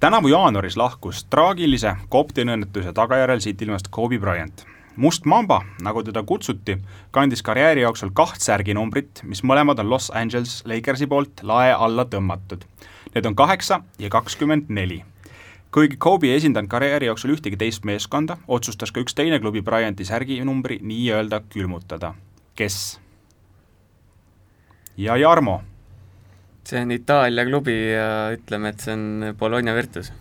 tänavu 0.00 0.28
jaanuaris 0.28 0.76
lahkus 0.76 1.24
traagilise 1.24 1.96
kopteriõnnetuse 2.08 2.92
tagajärjel 2.92 3.40
siit 3.40 3.62
ilmast 3.62 3.88
Kobe 3.90 4.18
Bryant 4.18 4.64
Must 4.96 5.24
Mamba, 5.24 5.60
nagu 5.82 6.02
teda 6.02 6.22
kutsuti, 6.22 6.78
kandis 7.10 7.42
karjääri 7.42 7.80
jooksul 7.80 8.10
kaht 8.14 8.40
särginumbrit, 8.40 9.22
mis 9.24 9.44
mõlemad 9.44 9.78
on 9.80 9.90
Los 9.90 10.10
Angeles 10.14 10.62
Lakersi 10.66 11.06
poolt 11.06 11.40
lae 11.42 11.72
alla 11.72 12.04
tõmmatud. 12.04 12.64
Need 13.14 13.26
on 13.26 13.36
kaheksa 13.36 13.80
ja 13.98 14.10
kakskümmend 14.10 14.68
neli. 14.68 15.04
kuigi 15.72 15.96
Kobe 15.96 16.26
ei 16.26 16.36
esindanud 16.36 16.68
karjääri 16.68 17.06
jooksul 17.06 17.36
ühtegi 17.36 17.56
teist 17.56 17.84
meeskonda, 17.84 18.36
otsustas 18.48 18.92
ka 18.92 19.00
üks 19.00 19.14
teine 19.14 19.38
klubi 19.40 19.62
Bryanti 19.62 20.04
särginumbri 20.04 20.80
nii-öelda 20.82 21.42
külmutada. 21.48 22.14
kes? 22.54 23.00
ja 24.96 25.16
Jarmo? 25.16 25.62
See 26.66 26.82
on 26.82 26.90
Itaalia 26.94 27.46
klubi 27.48 27.76
ja 27.92 28.08
ütleme, 28.34 28.74
et 28.74 28.82
see 28.84 28.96
on 28.96 29.32
Bologna 29.38 29.74
Virtus. 29.76 30.12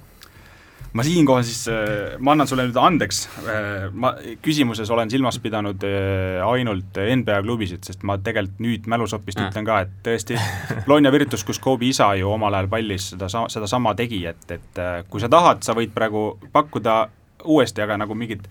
Ma 0.89 1.03
siinkohal 1.05 1.43
siis, 1.45 1.67
äh, 1.69 2.15
ma 2.17 2.33
annan 2.33 2.47
sulle 2.49 2.63
nüüd 2.65 2.77
andeks, 2.81 3.19
äh, 3.43 3.91
ma 3.93 4.15
küsimuses 4.41 4.89
olen 4.89 5.11
silmas 5.11 5.37
pidanud 5.43 5.83
äh, 5.85 6.39
ainult 6.41 6.97
NBA 6.97 7.43
klubisid, 7.45 7.83
sest 7.85 8.01
ma 8.07 8.17
tegelikult 8.17 8.63
nüüd 8.65 8.89
mälusopist 8.89 9.37
ütlen 9.43 9.67
ka, 9.67 9.83
et 9.85 9.93
tõesti, 10.07 10.39
Bologna 10.87 11.11
Virtus, 11.13 11.45
kus 11.45 11.61
Kobe 11.61 11.91
isa 11.91 12.09
ju 12.17 12.31
omal 12.33 12.57
ajal 12.57 12.71
pallis 12.73 13.11
seda, 13.13 13.29
sedasama 13.29 13.93
tegi, 13.99 14.23
et, 14.31 14.49
et 14.57 14.81
kui 15.11 15.21
sa 15.21 15.29
tahad, 15.29 15.61
sa 15.65 15.77
võid 15.77 15.93
praegu 15.93 16.31
pakkuda 16.55 16.97
uuesti, 17.45 17.85
aga 17.85 17.99
nagu 18.01 18.17
mingit 18.17 18.49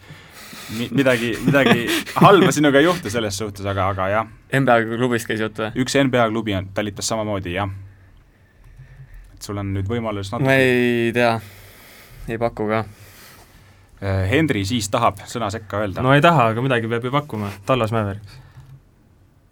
midagi, 0.90 1.34
midagi 1.44 1.86
halba 2.14 2.52
sinuga 2.54 2.80
ei 2.80 2.88
juhtu 2.88 3.10
selles 3.10 3.38
suhtes, 3.38 3.66
aga, 3.66 3.90
aga 3.94 4.08
jah. 4.12 4.32
NBA 4.52 4.80
klubist 4.96 5.28
käis 5.28 5.40
jutt 5.44 5.60
või? 5.60 5.70
üks 5.84 5.96
NBA 5.98 6.28
klubi 6.32 6.56
on, 6.58 6.72
talitas 6.74 7.08
samamoodi, 7.10 7.54
jah. 7.56 7.70
et 9.34 9.42
sul 9.42 9.60
on 9.60 9.72
nüüd 9.76 9.88
võimalus 9.88 10.32
natuke 10.32 10.48
ma 10.48 10.58
ei 10.60 11.12
tea 11.16 11.38
ei 12.28 12.38
paku 12.38 12.68
ka. 12.68 12.84
Äh, 14.02 14.30
Henri 14.30 14.64
siis 14.68 14.88
tahab 14.90 15.18
sõna 15.26 15.50
sekka 15.50 15.82
öelda. 15.82 16.02
no 16.04 16.12
ei 16.14 16.22
taha, 16.22 16.52
aga 16.52 16.62
midagi 16.62 16.90
peab 16.90 17.04
ju 17.04 17.10
pakkuma, 17.10 17.50
Tallas 17.66 17.92
Mäveriks. 17.94 18.38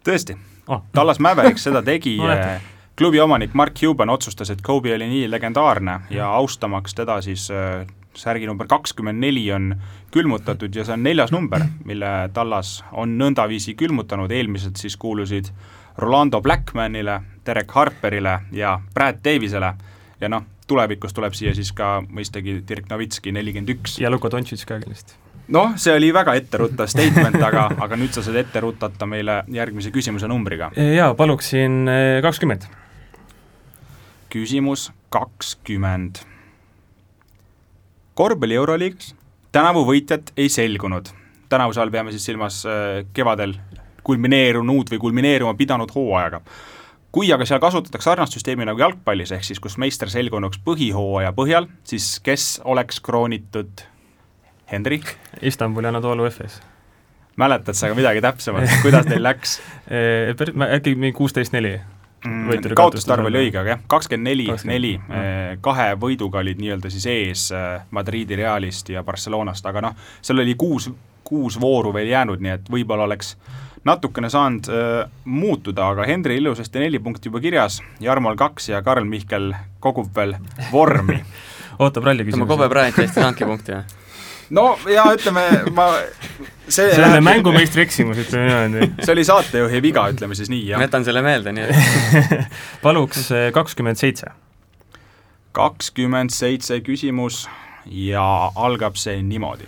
tõesti 0.07 0.37
oh., 0.67 0.85
Tallas 0.95 1.19
Mäveriks 1.19 1.67
seda 1.67 1.81
tegi 1.83 2.15
no, 2.21 2.29
äh, 2.31 2.61
klubi 2.95 3.19
omanik 3.19 3.53
Mark 3.53 3.75
Cuban 3.75 4.09
otsustas, 4.09 4.49
et 4.49 4.61
Kobe 4.61 4.93
oli 4.95 5.09
nii 5.09 5.27
legendaarne 5.31 5.99
ja 6.09 6.29
austamaks 6.39 6.95
teda 6.95 7.19
siis 7.21 7.49
äh, 7.51 7.83
särgi 8.17 8.47
number 8.49 8.67
kakskümmend 8.67 9.21
neli 9.21 9.45
on 9.53 9.75
külmutatud 10.11 10.75
ja 10.75 10.85
see 10.85 10.95
on 10.97 11.03
neljas 11.05 11.31
number, 11.31 11.63
mille 11.85 12.13
Tallas 12.33 12.79
on 12.91 13.17
nõndaviisi 13.19 13.77
külmutanud, 13.77 14.31
eelmised 14.33 14.79
siis 14.81 14.97
kuulusid 14.97 15.51
Rolando 15.97 16.41
Blackmanile, 16.41 17.21
Derek 17.45 17.71
Harperile 17.73 18.39
ja 18.51 18.79
Brad 18.93 19.21
Davisele 19.25 19.73
ja 20.21 20.29
noh, 20.29 20.43
tulevikus 20.67 21.15
tuleb 21.15 21.35
siia 21.37 21.53
siis 21.55 21.71
ka 21.75 21.97
mõistagi 22.03 22.59
Dirk 22.67 22.89
Novitski 22.91 23.31
nelikümmend 23.35 23.71
üks. 23.77 23.97
ja 24.01 24.11
Luka 24.11 24.31
Dontšits 24.31 24.65
ka 24.65 24.79
kindlasti. 24.81 25.17
noh, 25.53 25.75
see 25.79 25.93
oli 25.95 26.11
väga 26.13 26.35
etteruttav 26.39 26.89
statement, 26.91 27.39
aga, 27.49 27.69
aga 27.85 27.99
nüüd 27.99 28.15
sa 28.15 28.23
saad 28.25 28.39
ette 28.43 28.61
rutata 28.63 29.07
meile 29.09 29.43
järgmise 29.53 29.91
küsimuse 29.95 30.27
numbriga. 30.27 30.71
jaa, 30.75 31.13
paluksin 31.15 31.87
eh, 31.87 32.21
kakskümmend. 32.25 32.67
küsimus 34.33 34.91
kakskümmend. 35.09 36.23
Korvpalli 38.17 38.57
Euroliigas 38.57 39.13
tänavu 39.53 39.85
võitjat 39.85 40.33
ei 40.37 40.49
selgunud. 40.49 41.09
tänavuse 41.49 41.81
all 41.81 41.91
peame 41.91 42.11
siis 42.11 42.25
silmas 42.25 42.63
äh, 42.65 43.05
kevadel 43.13 43.53
kulmineerunud 44.03 44.89
või 44.91 44.99
kulmineeruma 44.99 45.53
pidanud 45.55 45.91
hooajaga. 45.95 46.41
kui 47.11 47.31
aga 47.33 47.45
seal 47.45 47.59
kasutatakse 47.59 48.09
sarnast 48.09 48.33
süsteemi 48.33 48.65
nagu 48.65 48.79
jalgpallis, 48.79 49.31
ehk 49.31 49.43
siis 49.43 49.59
kus 49.59 49.77
meister 49.77 50.09
selgunuks 50.09 50.59
põhihooaja 50.65 51.31
põhjal, 51.33 51.69
siis 51.83 52.19
kes 52.23 52.61
oleks 52.65 52.99
kroonitud 53.01 53.85
Henri? 54.71 55.01
Istanbuli 55.41 55.87
Anatoolu 55.87 56.25
Efes. 56.25 56.61
mäletad 57.35 57.73
sa 57.73 57.89
ka 57.89 57.95
midagi 57.95 58.21
täpsemalt, 58.21 58.81
kuidas 58.81 59.05
neil 59.05 59.23
läks? 59.23 59.59
äkki 60.75 60.95
mingi 60.95 61.13
kuusteist 61.13 61.53
neli 61.53 61.77
kaotuste 62.75 63.13
arv 63.13 63.29
oli 63.29 63.43
õige, 63.45 63.59
aga 63.61 63.75
jah, 63.75 63.83
kakskümmend 63.87 64.29
neli, 64.29 64.47
neli, 64.69 64.93
eh, 65.09 65.57
kahe 65.61 65.91
võiduga 65.99 66.41
olid 66.41 66.59
nii-öelda 66.61 66.91
siis 66.93 67.05
ees 67.11 67.47
eh, 67.55 67.85
Madridi 67.91 68.35
Realist 68.39 68.89
ja 68.89 69.03
Barcelonast, 69.03 69.65
aga 69.69 69.85
noh, 69.89 69.95
seal 70.21 70.41
oli 70.43 70.55
kuus, 70.59 70.89
kuus 71.27 71.59
vooru 71.61 71.93
veel 71.93 72.09
jäänud, 72.11 72.41
nii 72.43 72.55
et 72.57 72.69
võib-olla 72.73 73.07
oleks 73.07 73.35
natukene 73.87 74.29
saanud 74.29 74.67
äh, 74.71 75.11
muutuda, 75.25 75.91
aga 75.93 76.07
Henri 76.07 76.37
ilusasti 76.41 76.81
neli 76.83 76.99
punkti 76.99 77.29
juba 77.29 77.39
kirjas, 77.43 77.81
Jarmol 78.03 78.35
kaks 78.39 78.69
ja 78.73 78.81
Karl 78.83 79.07
Mihkel 79.07 79.53
kogub 79.83 80.09
veel 80.15 80.35
vormi 80.71 81.21
ootab 81.83 82.09
ralli 82.09 82.25
küsimusi. 82.27 82.43
ma 82.43 82.51
Kobe 82.55 82.69
Bryant 82.73 82.99
ei 82.99 83.07
saanudki 83.11 83.47
punkti 83.47 83.75
või? 83.75 83.96
No 84.49 84.77
ja 84.91 85.05
ütleme, 85.15 85.43
ma 85.75 85.87
see 86.67 86.93
see 86.95 87.05
on 87.05 87.23
mängumeistri 87.23 87.83
eksimus, 87.83 88.19
ütleme 88.25 88.47
niimoodi. 88.47 88.91
see 89.03 89.13
oli 89.13 89.25
saatejuhi 89.27 89.81
viga, 89.83 90.07
ütleme 90.13 90.35
siis 90.35 90.51
nii, 90.51 90.67
jah. 90.71 90.79
ma 90.79 90.87
jätan 90.87 91.05
selle 91.07 91.23
meelde, 91.25 91.53
nii 91.55 91.67
et 91.67 92.31
paluks 92.85 93.31
eh, 93.31 93.49
kakskümmend 93.55 93.99
seitse. 93.99 94.31
kakskümmend 95.57 96.33
seitse 96.35 96.79
küsimus 96.85 97.45
ja 97.85 98.51
algab 98.55 98.95
see 98.99 99.21
niimoodi. 99.23 99.67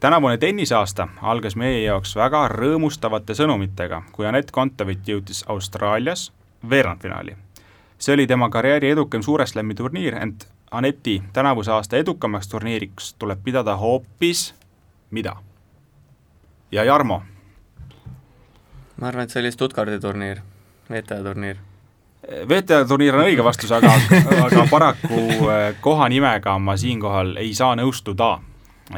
tänavune 0.00 0.38
tenniseaasta 0.38 1.08
algas 1.22 1.56
meie 1.56 1.82
jaoks 1.82 2.16
väga 2.16 2.46
rõõmustavate 2.54 3.34
sõnumitega, 3.34 4.02
kui 4.12 4.26
Anett 4.26 4.50
Kontaveit 4.54 5.06
jõudis 5.06 5.44
Austraalias 5.46 6.30
veerandfinaali. 6.70 7.36
see 7.98 8.14
oli 8.14 8.26
tema 8.26 8.50
karjääri 8.50 8.90
edukaim 8.90 9.22
Suure 9.22 9.46
Slami 9.46 9.74
turniir, 9.74 10.14
ent 10.14 10.46
Aneti 10.70 11.22
tänavuse 11.32 11.72
aasta 11.72 11.96
edukamaks 11.96 12.48
turniiriks 12.48 13.14
tuleb 13.14 13.38
pidada 13.44 13.76
hoopis 13.76 14.54
mida? 15.10 15.36
ja 16.72 16.84
Jarmo? 16.84 17.22
ma 19.00 19.08
arvan, 19.08 19.24
et 19.24 19.30
see 19.30 19.40
oli 19.40 19.52
Stuttgardi 19.52 20.00
turniir, 20.00 20.40
WTA 20.90 21.22
turniir. 21.22 21.56
WTA 22.28 22.82
turniir 22.88 23.14
on 23.14 23.24
õige 23.24 23.44
vastus, 23.44 23.72
aga, 23.72 23.92
aga 24.44 24.66
paraku 24.70 25.20
eh, 25.52 25.76
kohanimega 25.80 26.58
ma 26.58 26.76
siinkohal 26.76 27.36
ei 27.38 27.54
saa 27.54 27.76
nõustuda. 27.78 28.38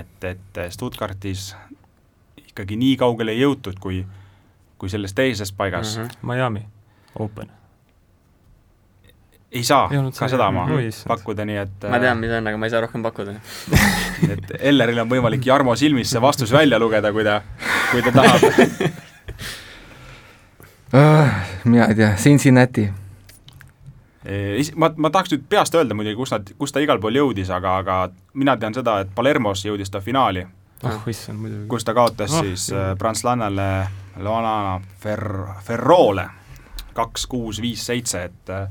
et, 0.00 0.24
et 0.24 0.60
Stuttgartis 0.72 1.54
ikkagi 2.48 2.76
nii 2.76 2.96
kaugele 2.96 3.36
ei 3.36 3.44
jõutud, 3.44 3.78
kui, 3.80 4.02
kui 4.78 4.88
selles 4.88 5.14
teises 5.14 5.52
paigas 5.52 5.98
mm. 5.98 6.04
-hmm. 6.04 6.26
Miami 6.26 6.66
Open 7.14 7.59
ei 9.52 9.64
saa 9.64 9.88
ka 10.18 10.28
seda 10.30 10.50
ma 10.54 10.66
pakkuda, 11.08 11.44
nii 11.48 11.58
et 11.58 11.86
ma 11.90 11.98
tean, 12.02 12.18
mis 12.22 12.30
on, 12.36 12.46
aga 12.46 12.60
ma 12.60 12.68
ei 12.68 12.74
saa 12.74 12.84
rohkem 12.84 13.02
pakkuda 13.02 13.34
et 14.34 14.52
Elleril 14.58 15.02
on 15.02 15.10
võimalik 15.10 15.46
Jarmo 15.46 15.74
silmis 15.78 16.12
see 16.12 16.22
vastus 16.22 16.52
välja 16.54 16.78
lugeda, 16.78 17.12
kui 17.12 17.26
ta, 17.26 17.40
kui 17.90 18.04
ta 18.06 18.14
tahab 18.14 18.46
uh,. 20.94 21.28
mina 21.70 21.90
ei 21.90 21.94
tea, 21.94 22.14
Cincinnati. 22.18 22.88
Ma, 24.76 24.90
ma 24.96 25.10
tahaks 25.10 25.32
nüüd 25.32 25.44
peast 25.48 25.74
öelda 25.74 25.96
muidugi, 25.96 26.18
kus 26.18 26.32
nad, 26.34 26.50
kus 26.58 26.74
ta 26.74 26.82
igal 26.84 27.00
pool 27.00 27.16
jõudis, 27.16 27.50
aga, 27.54 27.76
aga 27.80 28.00
mina 28.36 28.56
tean 28.60 28.76
seda, 28.76 28.98
et 29.04 29.14
Palermos 29.14 29.64
jõudis 29.64 29.90
ta 29.90 30.02
finaali. 30.04 30.44
oh 30.84 31.08
issand, 31.08 31.40
muidugi. 31.40 31.66
kus 31.68 31.84
ta 31.84 31.94
kaotas 31.96 32.34
oh, 32.36 32.44
siis 32.44 32.68
äh, 32.72 32.92
prantslannale 32.98 33.70
Loana 34.20 34.80
Fer-, 35.00 35.56
Ferrole 35.64 36.28
kaks, 36.94 37.26
kuus, 37.26 37.60
viis, 37.62 37.86
seitse, 37.86 38.24
et 38.24 38.50
äh, 38.50 38.68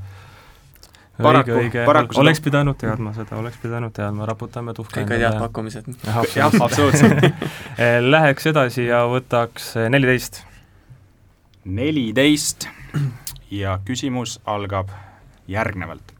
paraku, 1.22 1.58
paraku 1.86 2.14
seda... 2.14 2.22
oleks 2.24 2.42
pidanud 2.44 2.78
teadma 2.80 3.12
seda, 3.16 3.38
oleks 3.40 3.58
pidanud 3.62 3.94
teadma, 3.96 4.26
raputame 4.28 4.74
tuhka 4.76 5.00
kõik 5.00 5.14
olid 5.14 5.26
head 5.26 5.38
pakkumised. 5.40 5.90
jah, 6.38 6.56
absoluutselt 6.60 7.26
Läheks 8.14 8.50
edasi 8.50 8.86
ja 8.88 9.04
võtaks 9.10 9.72
eh, 9.80 9.90
neliteist. 9.92 10.42
neliteist 11.64 12.68
ja 13.50 13.78
küsimus 13.84 14.38
algab 14.46 14.90
järgnevalt. 15.50 16.14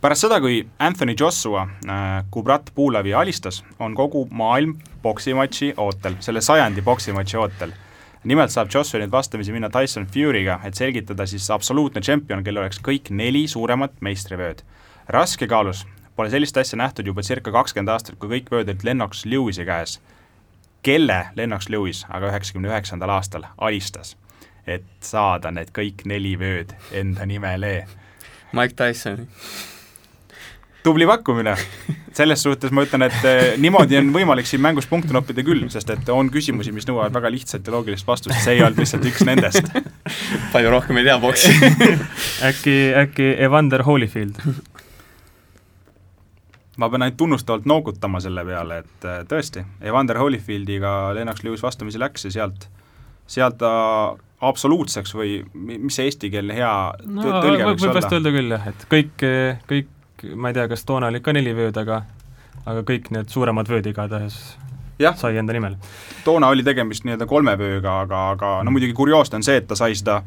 pärast 0.00 0.26
seda, 0.26 0.40
kui 0.40 0.64
Anthony 0.78 1.14
Joshua 1.20 1.62
äh, 1.64 2.24
Kubrat 2.30 2.70
Puulavi 2.74 3.14
alistas, 3.14 3.62
on 3.78 3.94
kogu 3.94 4.26
maailm 4.30 4.76
poksimatši 5.02 5.74
ootel, 5.76 6.20
selle 6.20 6.40
sajandi 6.40 6.82
poksimatši 6.82 7.36
ootel 7.36 7.72
nimelt 8.24 8.52
saab 8.52 8.70
nüüd 8.72 9.12
vastamisi 9.12 9.52
minna 9.52 9.70
Tyson 9.70 10.06
Fury'ga, 10.06 10.60
et 10.64 10.74
selgitada 10.74 11.26
siis 11.26 11.50
absoluutne 11.50 12.00
tšempion, 12.00 12.44
kellel 12.44 12.64
oleks 12.64 12.80
kõik 12.80 13.10
neli 13.10 13.46
suuremat 13.48 14.00
meistrivööd. 14.00 14.62
raskekaalus 15.08 15.86
pole 16.16 16.30
sellist 16.30 16.56
asja 16.56 16.78
nähtud 16.78 17.06
juba 17.06 17.22
circa 17.22 17.52
kakskümmend 17.52 17.88
aastat, 17.88 18.16
kui 18.18 18.28
kõik 18.28 18.50
vööd 18.50 18.68
olid 18.68 18.84
Lennox 18.84 19.24
Lewisi 19.24 19.64
käes. 19.64 20.00
kelle 20.82 21.26
Lennox 21.36 21.68
Lewis 21.68 22.06
aga 22.08 22.28
üheksakümne 22.28 22.68
üheksandal 22.68 23.10
aastal 23.10 23.44
alistas, 23.58 24.16
et 24.66 24.84
saada 25.00 25.50
need 25.50 25.70
kõik 25.72 26.04
neli 26.04 26.38
vööd 26.38 26.74
enda 26.92 27.26
nimele? 27.26 27.86
Mike 28.52 28.74
Tyson 28.74 29.28
tubli 30.84 31.06
pakkumine. 31.06 31.56
selles 32.14 32.42
suhtes 32.42 32.70
ma 32.70 32.84
ütlen, 32.86 33.02
et 33.08 33.24
eh, 33.26 33.56
niimoodi 33.58 33.96
on 33.98 34.12
võimalik 34.14 34.46
siin 34.46 34.62
mängus 34.62 34.86
punkte 34.86 35.10
noppida 35.16 35.42
küll, 35.42 35.64
sest 35.72 35.88
et 35.90 36.10
on 36.14 36.28
küsimusi, 36.30 36.70
mis 36.70 36.86
nõuavad 36.86 37.14
väga 37.16 37.32
lihtsat 37.34 37.66
ja 37.66 37.74
loogilist 37.74 38.06
vastust, 38.06 38.36
see 38.44 38.54
ei 38.54 38.62
olnud 38.62 38.78
lihtsalt 38.78 39.08
üks 39.10 39.24
nendest. 39.26 39.72
palju 40.54 40.70
rohkem 40.70 41.00
ei 41.00 41.08
tea 41.08 41.16
boksi 41.18 41.50
äkki, 42.50 42.76
äkki 43.02 43.32
Evander 43.48 43.82
Holyfield? 43.88 44.38
ma 46.78 46.90
pean 46.90 47.06
ainult 47.06 47.18
tunnustavalt 47.18 47.66
noogutama 47.70 48.20
selle 48.22 48.44
peale, 48.46 48.78
et 48.84 49.08
eh, 49.10 49.24
tõesti, 49.30 49.64
Evander 49.82 50.22
Holyfieldiga 50.22 51.14
Lennox 51.18 51.42
Lewis 51.42 51.66
vastamisi 51.66 51.98
läks 52.02 52.28
ja 52.28 52.34
sealt, 52.38 52.68
sealt 53.26 53.58
ta 53.58 53.72
absoluutseks 54.44 55.14
või 55.16 55.40
mis 55.54 55.96
see 55.96 56.06
eestikeelne 56.10 56.54
hea 56.56 56.72
no, 57.08 57.26
tõlge 57.26 57.66
võiks 57.66 57.82
olla? 57.82 57.90
võib 57.90 57.98
vast 57.98 58.16
öelda 58.16 58.34
küll 58.34 58.54
jah, 58.54 58.70
et 58.70 58.86
kõik, 58.90 59.26
kõik 59.70 59.93
ma 60.34 60.50
ei 60.50 60.56
tea, 60.56 60.68
kas 60.68 60.84
toona 60.84 61.12
oli 61.12 61.20
ka 61.20 61.32
neli 61.32 61.54
vööd, 61.56 61.76
aga 61.80 62.02
aga 62.64 62.84
kõik 62.86 63.10
need 63.14 63.28
suuremad 63.32 63.68
vööd 63.68 63.86
igatahes 63.90 64.38
sai 65.18 65.36
enda 65.36 65.52
nimel. 65.52 65.76
toona 66.24 66.48
oli 66.48 66.62
tegemist 66.62 67.04
nii-öelda 67.04 67.26
kolme 67.26 67.56
vööga, 67.58 68.00
aga, 68.06 68.24
aga 68.34 68.50
no 68.64 68.70
muidugi 68.70 68.94
kurioosne 68.94 69.40
on 69.40 69.46
see, 69.46 69.56
et 69.58 69.66
ta 69.68 69.76
sai 69.76 69.94
seda 69.98 70.20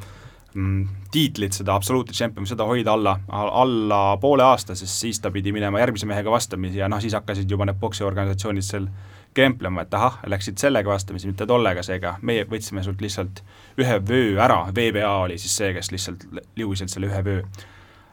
mm, 0.54 0.88
tiitlit, 1.12 1.56
seda 1.56 1.76
absoluutset 1.76 2.16
tšempioni, 2.18 2.50
seda 2.50 2.68
hoida 2.68 2.94
alla, 2.94 3.18
alla 3.32 4.02
poole 4.22 4.44
aasta, 4.44 4.76
sest 4.76 5.06
siis 5.06 5.22
ta 5.24 5.32
pidi 5.32 5.54
minema 5.56 5.80
järgmise 5.80 6.10
mehega 6.10 6.32
vastamisi 6.32 6.82
ja 6.82 6.90
noh, 6.92 7.02
siis 7.02 7.16
hakkasid 7.16 7.50
juba 7.50 7.66
need 7.66 7.80
poksiorganisatsioonid 7.80 8.68
seal 8.68 8.90
kemplema, 9.38 9.86
et 9.86 9.94
ahah, 9.94 10.20
läksid 10.26 10.58
sellega 10.58 10.90
vastamisi, 10.90 11.30
mitte 11.30 11.46
tollega, 11.48 11.84
seega 11.86 12.16
meie 12.26 12.46
võtsime 12.50 12.84
sult 12.84 13.02
lihtsalt 13.06 13.44
ühe 13.80 13.98
vöö 14.10 14.38
ära, 14.44 14.66
VBA 14.74 15.16
oli 15.24 15.38
siis 15.40 15.56
see, 15.62 15.74
kes 15.78 15.92
lihtsalt 15.94 16.28
Lewiselt 16.58 16.92
selle 16.92 17.12
ühe 17.12 17.24
vöö 17.24 17.42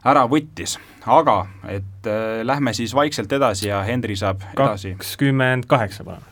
ära 0.05 0.27
võttis, 0.29 0.77
aga 1.07 1.39
et 1.73 2.09
äh, 2.09 2.43
lähme 2.45 2.75
siis 2.77 2.95
vaikselt 2.95 3.33
edasi 3.33 3.69
ja 3.69 3.83
Henri 3.87 4.17
saab 4.17 4.45
edasi. 4.53 4.95
kakskümmend 4.99 5.67
kaheksa, 5.67 6.05
palun. 6.05 6.23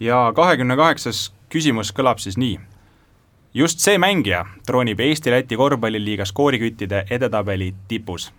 ja 0.00 0.32
kahekümne 0.36 0.76
kaheksas 0.76 1.30
küsimus 1.52 1.92
kõlab 1.96 2.20
siis 2.20 2.36
nii. 2.36 2.58
just 3.54 3.80
see 3.80 3.98
mängija 3.98 4.44
troonib 4.66 5.00
Eesti-Läti 5.00 5.56
korvpalliliiga 5.56 6.24
skooriküttide 6.24 7.06
edetabeli 7.10 7.74
tipus. 7.88 8.32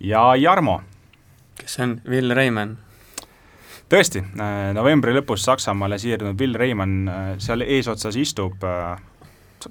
ja 0.00 0.34
Jarmo. 0.36 0.80
kes 1.58 1.74
see 1.74 1.84
on, 1.84 2.00
Will 2.08 2.34
Reimann? 2.34 2.76
tõesti, 3.92 4.24
äh, 4.24 4.72
novembri 4.74 5.14
lõpus 5.14 5.44
Saksamaale 5.46 5.98
siirdunud 5.98 6.40
Will 6.40 6.58
Reimann 6.58 7.08
äh, 7.08 7.32
seal 7.38 7.62
eesotsas 7.62 8.16
istub, 8.16 8.64
äh, 8.64 8.98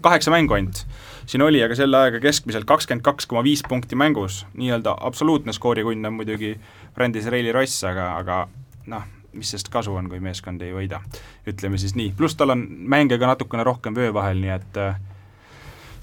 kaheksa 0.01 0.31
mängu 0.31 0.53
ainult 0.53 0.85
siin 1.25 1.41
oli 1.41 1.61
aga 1.63 1.75
selle 1.75 1.97
ajaga 1.97 2.19
keskmiselt 2.23 2.65
kakskümmend 2.67 3.03
kaks 3.05 3.27
koma 3.29 3.43
viis 3.45 3.63
punkti 3.67 3.95
mängus, 3.95 4.45
nii-öelda 4.57 4.95
absoluutne 5.07 5.53
skoorikunn 5.53 6.05
on 6.05 6.17
muidugi 6.19 6.55
Brandis 6.95 7.29
Reili 7.31 7.51
Ross, 7.55 7.83
aga, 7.87 8.11
aga 8.19 8.39
noh, 8.91 9.05
mis 9.37 9.51
sest 9.53 9.69
kasu 9.71 9.95
on, 9.95 10.09
kui 10.11 10.19
meeskond 10.23 10.61
ei 10.65 10.73
võida, 10.75 11.01
ütleme 11.47 11.79
siis 11.79 11.95
nii, 11.95 12.11
pluss 12.17 12.35
tal 12.39 12.55
on 12.55 12.65
mänge 12.67 13.19
ka 13.21 13.29
natukene 13.31 13.63
rohkem 13.67 13.95
vöö 13.95 14.11
vahel, 14.13 14.41
nii 14.43 14.53
et 14.57 14.81
äh, 14.81 14.99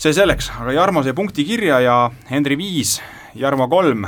see 0.00 0.14
selleks, 0.16 0.52
aga 0.62 0.76
Jarmo 0.78 1.04
sai 1.04 1.16
punkti 1.18 1.44
kirja 1.48 1.82
ja 1.84 1.98
Henri 2.30 2.56
viis, 2.58 2.98
Jarmo 3.36 3.68
kolm 3.68 4.06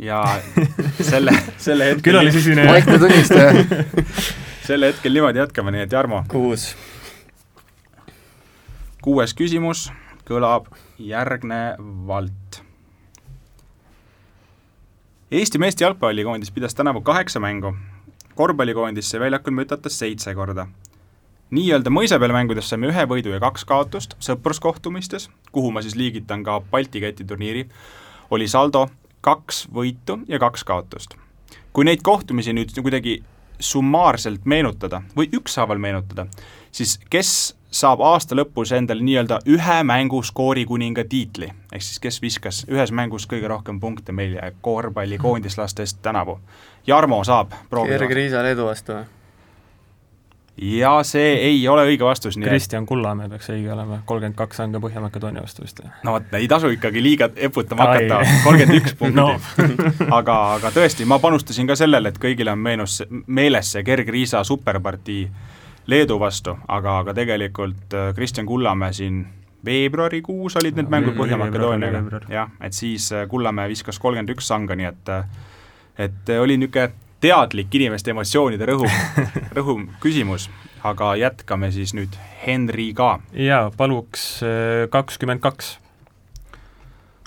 ja 0.00 0.22
selle, 1.12 1.36
selle 1.58 1.92
hetkel 1.92 2.10
külalisesineja. 2.14 2.72
vaikne 2.72 2.98
tunnistaja. 2.98 3.84
selle 4.68 4.90
hetkel 4.90 5.14
niimoodi 5.14 5.42
jätkame, 5.42 5.74
nii 5.74 5.86
et 5.86 5.92
Jarmo. 5.94 6.24
kuus. 6.30 6.72
Kuues 9.00 9.32
küsimus 9.34 9.88
kõlab 10.28 10.66
järgnevalt. 11.00 12.60
Eesti 15.30 15.60
meeste 15.62 15.84
jalgpallikoondis 15.84 16.50
pidas 16.50 16.74
tänavu 16.74 17.00
kaheksa 17.06 17.40
mängu, 17.40 17.72
korvpallikoondis 18.34 19.10
sai 19.10 19.20
väljakul 19.20 19.54
mütata 19.56 19.88
seitse 19.88 20.34
korda. 20.34 20.66
nii-öelda 21.50 21.90
mõisa 21.90 22.18
peal 22.18 22.32
mängudes 22.32 22.68
saime 22.68 22.86
ühe 22.86 23.04
võidu 23.10 23.32
ja 23.32 23.40
kaks 23.40 23.64
kaotust 23.64 24.14
sõpruskohtumistes, 24.22 25.30
kuhu 25.52 25.70
ma 25.70 25.82
siis 25.82 25.96
liigitan 25.96 26.44
ka 26.44 26.60
Balti 26.60 27.00
keti 27.00 27.24
turniiri, 27.24 27.66
oli 28.30 28.48
saldo 28.48 28.88
kaks 29.20 29.66
võitu 29.72 30.20
ja 30.28 30.38
kaks 30.38 30.64
kaotust. 30.64 31.14
kui 31.72 31.84
neid 31.84 32.02
kohtumisi 32.02 32.52
nüüd 32.52 32.74
kuidagi 32.82 33.22
summaarselt 33.60 34.44
meenutada 34.44 35.02
või 35.16 35.30
ükshaaval 35.32 35.78
meenutada, 35.78 36.26
siis 36.72 36.98
kes 37.10 37.56
saab 37.70 38.02
aasta 38.02 38.34
lõpus 38.34 38.72
endale 38.74 39.04
nii-öelda 39.06 39.40
ühe 39.50 39.78
mängu 39.86 40.22
skoorikuninga 40.26 41.04
tiitli, 41.08 41.52
ehk 41.72 41.86
siis 41.86 42.02
kes 42.02 42.22
viskas 42.22 42.64
ühes 42.70 42.90
mängus 42.90 43.28
kõige 43.30 43.48
rohkem 43.48 43.80
punkte 43.80 44.12
meil 44.12 44.36
korvpallikoondislastest 44.60 46.02
tänavu. 46.02 46.40
Jarmo 46.86 47.22
saab 47.24 47.54
proovida. 47.70 47.98
Gerg 47.98 48.16
Riisa 48.18 48.42
Leedu 48.42 48.66
vastu 48.66 48.98
või? 48.98 49.08
ja 50.60 50.90
see 51.06 51.28
ei 51.40 51.68
ole 51.68 51.86
õige 51.88 52.04
vastus, 52.04 52.36
nii 52.36 52.48
Kristjan 52.48 52.86
Kullamäe 52.86 53.30
peaks 53.32 53.48
õige 53.52 53.70
olema, 53.72 54.00
kolmkümmend 54.04 54.36
kaks 54.36 54.60
on 54.60 54.74
ka 54.74 54.82
Põhja-Makedoonia 54.82 55.44
vastu 55.44 55.62
vist. 55.64 55.80
no 56.04 56.16
vot, 56.16 56.34
ei 56.36 56.48
tasu 56.48 56.68
ikkagi 56.74 57.02
liiga 57.02 57.30
eputama 57.36 57.86
hakata, 57.88 58.18
kolmkümmend 58.44 58.80
üks 58.82 58.96
punkti 59.00 59.16
no. 59.16 59.30
aga, 60.18 60.36
aga 60.58 60.72
tõesti, 60.74 61.06
ma 61.08 61.20
panustasin 61.22 61.70
ka 61.70 61.78
sellele, 61.80 62.12
et 62.12 62.20
kõigile 62.20 62.52
on 62.52 62.60
meenus, 62.60 63.00
meeles 63.26 63.72
see 63.72 63.86
Gerg 63.86 64.08
Riisa 64.12 64.44
superpartii 64.44 65.22
Leedu 65.86 66.18
vastu, 66.20 66.54
aga, 66.68 66.98
aga 66.98 67.14
tegelikult 67.14 67.94
äh, 67.94 68.14
Kristjan 68.14 68.46
Kullamäe 68.46 68.92
siin 68.92 69.20
veebruarikuus 69.64 70.56
olid 70.56 70.78
need 70.78 70.90
mängud 70.92 71.16
Põhja-Makedooniaga, 71.18 72.20
jah, 72.32 72.50
et 72.64 72.76
siis 72.76 73.10
äh, 73.12 73.26
Kullamäe 73.28 73.68
viskas 73.72 73.98
kolmkümmend 73.98 74.32
üks 74.36 74.48
sanga, 74.50 74.76
nii 74.76 74.88
et 74.90 75.12
äh, 75.12 75.24
et 76.00 76.32
oli 76.40 76.56
niisugune 76.60 76.92
teadlik 77.20 77.74
inimeste 77.76 78.14
emotsioonide 78.14 78.64
rõhu, 78.70 78.88
rõhu 79.58 79.76
küsimus, 80.00 80.48
aga 80.86 81.12
jätkame 81.20 81.68
siis 81.74 81.92
nüüd 81.96 82.16
Henriga. 82.46 83.18
jaa, 83.36 83.68
paluks 83.76 84.40
kakskümmend 84.90 85.44
kaks. 85.44 85.74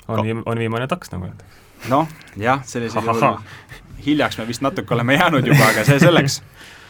on 0.07 0.25
viim-, 0.25 0.41
on 0.45 0.57
viimane 0.57 0.87
taks, 0.87 1.13
nagu 1.13 1.29
öeldakse. 1.29 1.89
noh, 1.93 2.09
jah, 2.37 2.65
sellisel 2.65 3.05
juhul 3.11 3.37
hiljaks 4.05 4.37
me 4.37 4.47
vist 4.47 4.61
natuke 4.61 4.93
oleme 4.93 5.13
jäänud 5.13 5.47
juba, 5.47 5.67
aga 5.69 5.85
see 5.87 5.99
selleks 6.01 6.41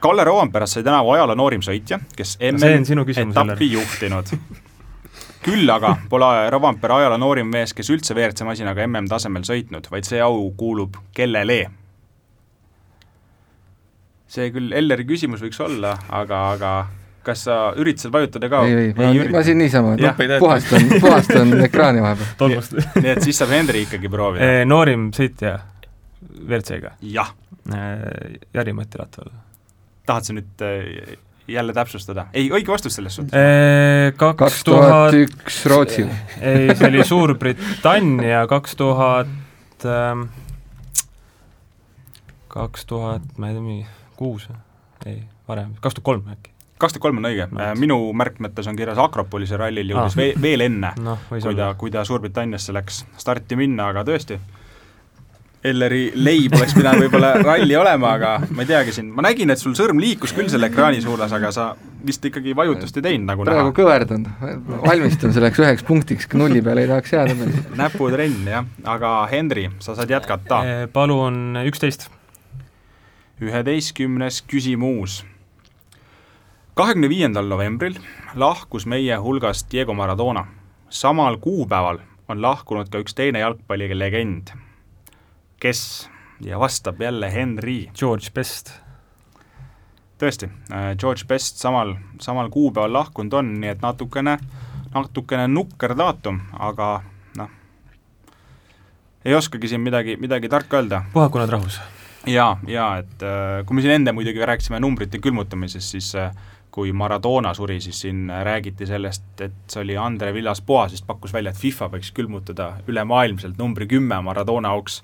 Kalle 0.00 0.24
Roompäärast 0.24 0.78
sai 0.78 0.84
tänavu 0.84 1.10
ajaloo 1.12 1.36
noorim 1.36 1.60
sõitja, 1.64 1.98
kes 2.16 2.38
MM-etappi 2.40 3.72
juhtinud. 3.72 4.32
küll 5.44 5.72
aga 5.72 5.94
pole 6.08 6.30
Roompere 6.50 6.94
ajaloo 6.94 7.18
noorim 7.20 7.50
mees, 7.52 7.74
kes 7.76 7.90
üldse 7.92 8.16
WRC 8.16 8.44
masinaga 8.48 8.86
MM-tasemel 8.86 9.44
sõitnud, 9.44 9.90
vaid 9.92 10.08
see 10.08 10.20
au 10.24 10.48
kuulub 10.56 10.96
kellele? 11.16 11.66
see 14.30 14.46
küll 14.54 14.72
Elleri 14.72 15.04
küsimus 15.04 15.42
võiks 15.42 15.58
olla, 15.64 15.96
aga, 16.14 16.40
aga 16.54 16.72
kas 17.26 17.44
sa 17.48 17.58
üritasid 17.76 18.12
vajutada 18.14 18.48
ka? 18.48 18.62
ei, 18.68 18.86
ei, 18.86 18.94
ma, 18.96 19.10
ma 19.34 19.42
siin 19.44 19.58
niisama, 19.58 19.96
puhastan, 20.38 20.88
puhastan 21.00 21.52
ekraani 21.66 22.04
vahepeal. 22.04 22.32
tolmust. 22.38 22.78
nii 22.96 23.12
et 23.16 23.22
siis 23.26 23.42
saab 23.42 23.52
Henri 23.58 23.84
ikkagi 23.88 24.08
proovida. 24.12 24.48
noorim 24.72 25.10
sõitja 25.16 25.58
WRC-ga? 26.46 26.96
jah. 27.18 27.36
Jari-Mati 28.54 28.98
Ratval 28.98 29.32
tahad 30.10 30.26
sa 30.26 30.36
nüüd 30.36 30.64
äh, 30.66 31.16
jälle 31.50 31.74
täpsustada? 31.76 32.26
ei, 32.32 32.50
õige 32.50 32.72
vastus 32.72 32.96
selles 32.98 33.16
suhtes. 33.18 33.34
kaks 34.18 34.64
tuhat 34.64 35.16
üks 35.18 35.64
Rootsi. 35.70 36.06
ei, 36.40 36.70
see 36.74 36.88
oli 36.88 37.04
Suurbritannia 37.06 38.44
kaks 38.50 38.76
tuhat, 38.78 39.32
ähm, 39.86 40.28
kaks 42.52 42.86
tuhat, 42.86 43.26
ma 43.36 43.50
ei 43.50 43.58
tea, 43.58 43.66
mingi 43.66 43.86
kuus 44.18 44.48
või? 44.50 44.62
ei, 45.06 45.20
varem, 45.48 45.74
kaks 45.80 45.98
tuhat 45.98 46.10
kolm 46.12 46.32
äkki 46.36 46.54
kaks 46.80 46.96
tuhat 46.96 47.02
kolm 47.08 47.20
on 47.20 47.28
õige 47.28 47.48
no., 47.52 47.66
minu 47.78 47.98
märkmetes 48.16 48.68
on 48.70 48.78
kirjas 48.78 49.00
Akropolise 49.00 49.58
rallil 49.60 49.92
jõudis 49.92 50.16
ah. 50.16 50.22
veel, 50.22 50.38
veel 50.42 50.64
enne 50.64 50.94
no,, 51.04 51.18
kui 51.28 51.56
ta, 51.56 51.74
kui 51.78 51.92
ta 51.92 52.06
Suurbritanniasse 52.08 52.74
läks 52.76 53.04
starti 53.20 53.58
minna, 53.60 53.90
aga 53.92 54.06
tõesti 54.08 54.40
Elleri 55.60 56.06
leib 56.16 56.54
oleks 56.56 56.72
pidanud 56.72 57.04
võib-olla 57.04 57.34
ralli 57.42 57.74
olema, 57.76 58.14
aga 58.16 58.28
ma 58.48 58.64
ei 58.64 58.68
teagi 58.70 58.94
siin, 58.96 59.10
ma 59.12 59.26
nägin, 59.26 59.50
et 59.52 59.60
sul 59.60 59.74
sõrm 59.76 59.98
liikus 60.00 60.32
küll 60.32 60.48
selle 60.48 60.70
ekraani 60.70 61.02
suunas, 61.04 61.34
aga 61.36 61.50
sa 61.52 61.66
vist 62.06 62.24
ikkagi 62.24 62.54
vajutust 62.56 62.96
ei 62.96 63.04
teinud, 63.04 63.26
nagu 63.28 63.44
praegu 63.44 63.66
näha. 63.66 63.74
kõverdan, 63.76 64.24
valmistun 64.86 65.34
selleks 65.36 65.60
üheks 65.60 65.84
punktiks, 65.84 66.30
nulli 66.32 66.62
peale 66.64 66.86
ei 66.86 66.88
tahaks 66.88 67.12
jääda 67.12 67.34
meil. 67.36 67.58
näputrenn, 67.76 68.38
jah, 68.48 68.70
aga 68.88 69.10
Henri, 69.32 69.66
sa 69.84 69.98
saad 69.98 70.14
jätkata. 70.14 70.62
Palun 70.94 71.60
üksteist. 71.66 72.08
üheteistkümnes 73.44 74.40
küsimus. 74.48 75.24
kahekümne 76.72 77.12
viiendal 77.12 77.52
novembril 77.52 78.00
lahkus 78.34 78.88
meie 78.88 79.20
hulgast 79.20 79.68
Diego 79.72 79.92
Maradona. 79.94 80.46
samal 80.88 81.36
kuupäeval 81.36 82.00
on 82.28 82.42
lahkunud 82.42 82.88
ka 82.88 83.04
üks 83.04 83.12
teine 83.14 83.44
jalgpallilegend 83.44 84.56
kes 85.60 86.10
ja 86.40 86.58
vastab 86.58 87.00
jälle 87.00 87.32
Henry. 87.32 87.86
George 87.94 88.30
Best. 88.34 88.72
tõesti, 90.20 90.50
äh, 90.72 90.96
George 90.98 91.24
Best 91.28 91.56
samal, 91.56 91.94
samal 92.20 92.50
kuupäeval 92.52 92.92
lahkunud 92.92 93.32
on, 93.32 93.54
nii 93.60 93.70
et 93.72 93.80
natukene, 93.80 94.36
natukene 94.94 95.46
nukker 95.48 95.94
daatum, 95.96 96.42
aga 96.58 96.88
noh, 97.40 97.48
ei 99.24 99.34
oskagi 99.34 99.68
siin 99.68 99.80
midagi, 99.80 100.18
midagi 100.20 100.48
tarka 100.48 100.76
öelda. 100.76 101.02
puhaku 101.12 101.40
nad 101.40 101.48
rahus. 101.48 101.80
jaa, 102.26 102.58
jaa, 102.68 102.98
et 102.98 103.24
äh, 103.24 103.64
kui 103.64 103.76
me 103.76 103.84
siin 103.84 103.96
enne 103.96 104.12
muidugi 104.12 104.44
rääkisime 104.44 104.80
numbrite 104.80 105.18
külmutamisest, 105.18 105.96
siis 105.96 106.14
äh, 106.14 106.36
kui 106.70 106.92
Maradona 106.92 107.54
suri, 107.54 107.80
siis 107.80 108.00
siin 108.00 108.28
räägiti 108.44 108.86
sellest, 108.86 109.40
et 109.40 109.56
see 109.68 109.82
oli 109.82 109.96
Andre 109.96 110.34
Villas-Boas 110.34 110.92
vist 110.92 111.06
pakkus 111.06 111.32
välja, 111.32 111.50
et 111.50 111.58
FIFA 111.58 111.88
võiks 111.96 112.12
külmutada 112.14 112.74
ülemaailmselt 112.86 113.58
numbri 113.58 113.88
kümme 113.88 114.20
Maradona 114.22 114.76
auks 114.76 115.00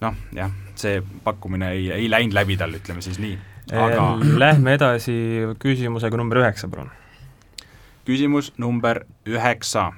noh, 0.00 0.16
jah, 0.34 0.52
see 0.78 1.00
pakkumine 1.24 1.72
ei, 1.76 1.90
ei 1.92 2.10
läinud 2.10 2.34
läbi 2.36 2.56
tal, 2.60 2.74
ütleme 2.76 3.02
siis 3.04 3.20
nii, 3.22 3.36
aga 3.76 4.06
Lähme 4.40 4.74
edasi 4.78 5.16
küsimusega 5.62 6.20
number 6.20 6.40
üheksa, 6.42 6.68
palun. 6.72 6.90
küsimus 8.08 8.52
number 8.58 9.04
üheksa. 9.28 9.90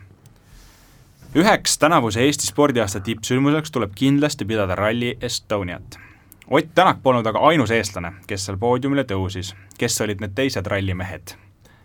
üheks 1.34 1.78
tänavuse 1.78 2.20
Eesti 2.20 2.46
spordiaasta 2.46 3.00
tippsündmuseks 3.00 3.70
tuleb 3.70 3.94
kindlasti 3.94 4.44
pidada 4.44 4.74
Rally 4.74 5.16
Estoniat. 5.20 5.98
Ott 6.50 6.74
Tänak 6.74 6.98
polnud 7.02 7.26
aga 7.26 7.38
ainus 7.38 7.70
eestlane, 7.70 8.12
kes 8.26 8.44
seal 8.46 8.58
poodiumile 8.58 9.04
tõusis. 9.04 9.54
kes 9.78 10.00
olid 10.00 10.20
need 10.20 10.34
teised 10.34 10.66
rallimehed? 10.66 11.34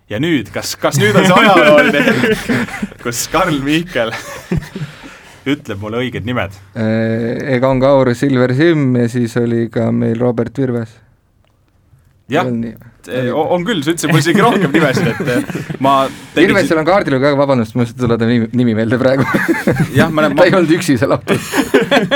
ja 0.09 0.19
nüüd, 0.19 0.51
kas, 0.51 0.75
kas 0.75 0.97
nüüd 0.99 1.15
on 1.15 1.25
see 1.27 1.39
ajalooline 1.43 2.03
hetk, 2.03 2.99
kus 3.03 3.27
Karl 3.31 3.59
Miikel 3.63 4.13
ütleb 5.53 5.81
mulle 5.81 6.01
õiged 6.03 6.27
nimed. 6.27 6.55
Äh, 6.77 7.55
Egon 7.57 7.81
Kaur, 7.83 8.13
Silver 8.17 8.53
Simm 8.57 8.95
ja 8.99 9.09
siis 9.11 9.35
oli 9.39 9.67
ka 9.73 9.89
meil 9.95 10.19
Robert 10.19 10.57
Virves. 10.57 10.95
jah, 12.27 12.43
on 12.43 13.63
küll, 13.63 13.79
sa 13.85 13.93
ütlesid 13.93 14.11
mulle 14.11 14.19
isegi 14.19 14.41
rohkem 14.43 14.73
nimesid, 14.73 15.05
et 15.13 15.29
äh, 15.31 15.61
ma 15.79 15.93
Virvesel 16.35 16.81
on 16.81 16.87
kaardil 16.89 17.21
ka, 17.23 17.31
vabandust, 17.39 17.77
mul 17.79 17.85
ei 17.87 17.93
tule 18.01 18.17
ta 18.19 18.27
nimi, 18.27 18.49
nimi 18.51 18.75
meelde 18.75 18.99
praegu 18.99 19.23
jah, 19.95 20.11
ma 20.11 20.25
ta 20.25 20.33
ma... 20.33 20.43
ei 20.43 20.57
olnud 20.57 20.73
üksi 20.75 20.97
seal 20.99 21.15
autos 21.15 21.47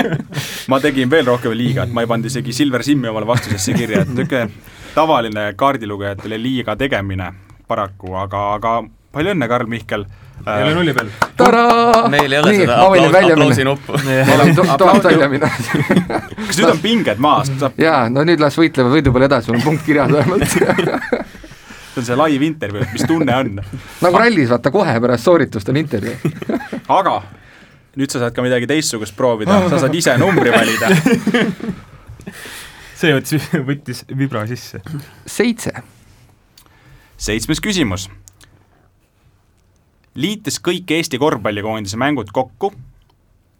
ma 0.73 0.81
tegin 0.83 1.07
veel 1.13 1.31
rohkem 1.31 1.55
liiga, 1.55 1.87
et 1.87 1.95
ma 1.95 2.03
ei 2.03 2.11
pannud 2.11 2.27
isegi 2.27 2.51
Silver 2.57 2.83
Simmi 2.83 3.07
omale 3.07 3.29
vastusesse 3.29 3.71
kirja, 3.77 4.03
et 4.03 4.11
niisugune 4.11 4.51
tavaline 4.91 5.45
kaardilugejatele 5.55 6.41
liiga 6.43 6.75
tegemine 6.75 7.31
paraku, 7.71 8.11
aga, 8.19 8.43
aga 8.57 8.75
palju 9.15 9.31
õnne, 9.35 9.47
Karl 9.47 9.71
Mihkel 9.71 10.05
ei 10.45 10.63
ole 10.63 10.73
nulli 10.75 10.93
peal. 10.93 11.09
meil 12.09 12.31
ei 12.31 12.39
ole 12.39 12.51
Nii, 12.51 12.59
seda 12.59 12.77
aplaus, 12.85 13.15
aplausi 13.31 13.65
nuppu. 13.67 13.97
tahad 14.81 15.03
välja 15.03 15.29
minna 15.29 15.49
kas 16.47 16.59
nüüd 16.59 16.69
on 16.71 16.81
pinged 16.83 17.21
maas? 17.21 17.51
jaa, 17.77 18.05
no 18.09 18.25
nüüd 18.27 18.41
las 18.41 18.57
võitlevad 18.59 18.95
võidu 18.97 19.13
peale 19.13 19.29
edasi, 19.29 19.49
sul 19.49 19.59
on 19.59 19.65
punkt 19.65 19.85
kirjas 19.85 20.11
vähemalt 20.13 20.47
see 21.91 22.01
on 22.01 22.07
see 22.07 22.17
live 22.23 22.47
intervjuu, 22.47 22.85
et 22.87 22.95
mis 22.95 23.05
tunne 23.07 23.35
on. 23.35 23.61
nagu 24.05 24.23
rallis, 24.23 24.49
vaata 24.51 24.73
kohe 24.73 24.97
pärast 25.03 25.29
sooritust 25.29 25.71
on 25.73 25.81
intervjuu 25.81 26.33
aga 26.87 27.19
nüüd 27.99 28.13
sa 28.13 28.23
saad 28.23 28.35
ka 28.35 28.45
midagi 28.45 28.69
teistsugust 28.71 29.17
proovida, 29.17 29.63
sa 29.69 29.83
saad 29.85 29.95
ise 29.99 30.15
numbri 30.21 30.53
valida 30.53 30.91
see 33.01 33.13
võttis, 33.17 33.47
võttis 33.65 34.03
vibra 34.13 34.45
sisse. 34.49 34.81
seitse. 35.25 35.73
seitsmes 37.17 37.61
küsimus 37.63 38.09
liites 40.15 40.59
kõik 40.59 40.91
Eesti 40.91 41.17
korvpallikoondise 41.17 41.97
mängud 41.97 42.33
kokku, 42.33 42.73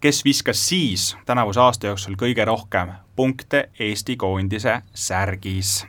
kes 0.00 0.24
viskas 0.24 0.68
siis 0.68 1.16
tänavuse 1.26 1.60
aasta 1.60 1.86
jooksul 1.86 2.18
kõige 2.20 2.44
rohkem 2.44 2.92
punkte 3.16 3.68
Eesti 3.78 4.16
koondise 4.16 4.82
särgis? 4.94 5.82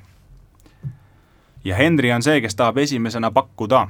ja 1.64 1.76
Henri 1.76 2.12
on 2.12 2.24
see, 2.24 2.42
kes 2.42 2.56
tahab 2.56 2.78
esimesena 2.78 3.32
pakkuda. 3.32 3.88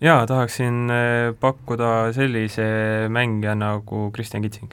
jaa, 0.00 0.26
tahaksin 0.26 0.90
äh, 0.90 1.34
pakkuda 1.40 2.12
sellise 2.12 2.66
mängija 3.08 3.54
nagu 3.54 4.10
Kristjan 4.10 4.42
Kitsing. 4.42 4.72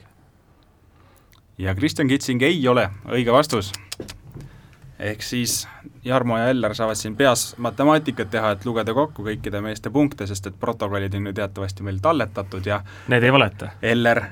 ja 1.57 1.75
Kristjan 1.75 2.07
Kitsing 2.07 2.41
ei 2.41 2.67
ole 2.67 2.89
õige 3.05 3.31
vastus. 3.31 3.73
Ehk 5.03 5.21
siis 5.25 5.67
Jarmo 6.05 6.37
ja 6.37 6.47
Eller 6.51 6.75
saavad 6.75 6.95
siin 6.99 7.15
peas 7.19 7.53
matemaatikat 7.57 8.31
teha, 8.31 8.53
et 8.55 8.65
lugeda 8.65 8.93
kokku 8.93 9.25
kõikide 9.25 9.61
meeste 9.63 9.91
punkte, 9.91 10.27
sest 10.27 10.47
et 10.47 10.59
protokollid 10.59 11.15
on 11.19 11.29
ju 11.29 11.33
teatavasti 11.33 11.83
meil 11.83 11.99
talletatud 12.03 12.65
ja 12.65 12.81
Need 13.11 13.23
ei 13.23 13.33
valeta. 13.33 13.73
Eller 13.81 14.23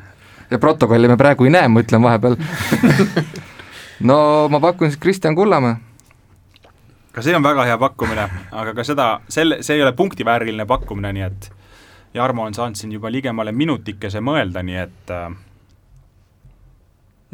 ja 0.51 0.59
protokolli 0.59 1.07
me 1.07 1.17
praegu 1.17 1.47
ei 1.47 1.53
näe, 1.53 1.67
ma 1.71 1.83
ütlen 1.83 2.03
vahepeal 2.03 2.35
no 4.09 4.17
ma 4.51 4.59
pakun 4.59 4.91
siis 4.91 4.99
Kristjan 4.99 5.35
Kullamäe. 5.35 5.75
ka 7.11 7.23
see 7.23 7.35
on 7.35 7.43
väga 7.43 7.65
hea 7.67 7.77
pakkumine, 7.77 8.27
aga 8.51 8.73
ka 8.75 8.83
seda, 8.87 9.07
selle, 9.29 9.61
see 9.63 9.79
ei 9.79 9.83
ole 9.83 9.95
punktivääriline 9.95 10.65
pakkumine, 10.67 11.13
nii 11.13 11.27
et 11.27 11.51
Jarmo 12.13 12.43
on 12.43 12.53
saanud 12.53 12.75
siin 12.75 12.91
juba 12.91 13.11
ligemale 13.11 13.51
minutikese 13.55 14.19
mõelda, 14.19 14.63
nii 14.67 14.79
et 14.81 15.15
äh, 15.15 15.31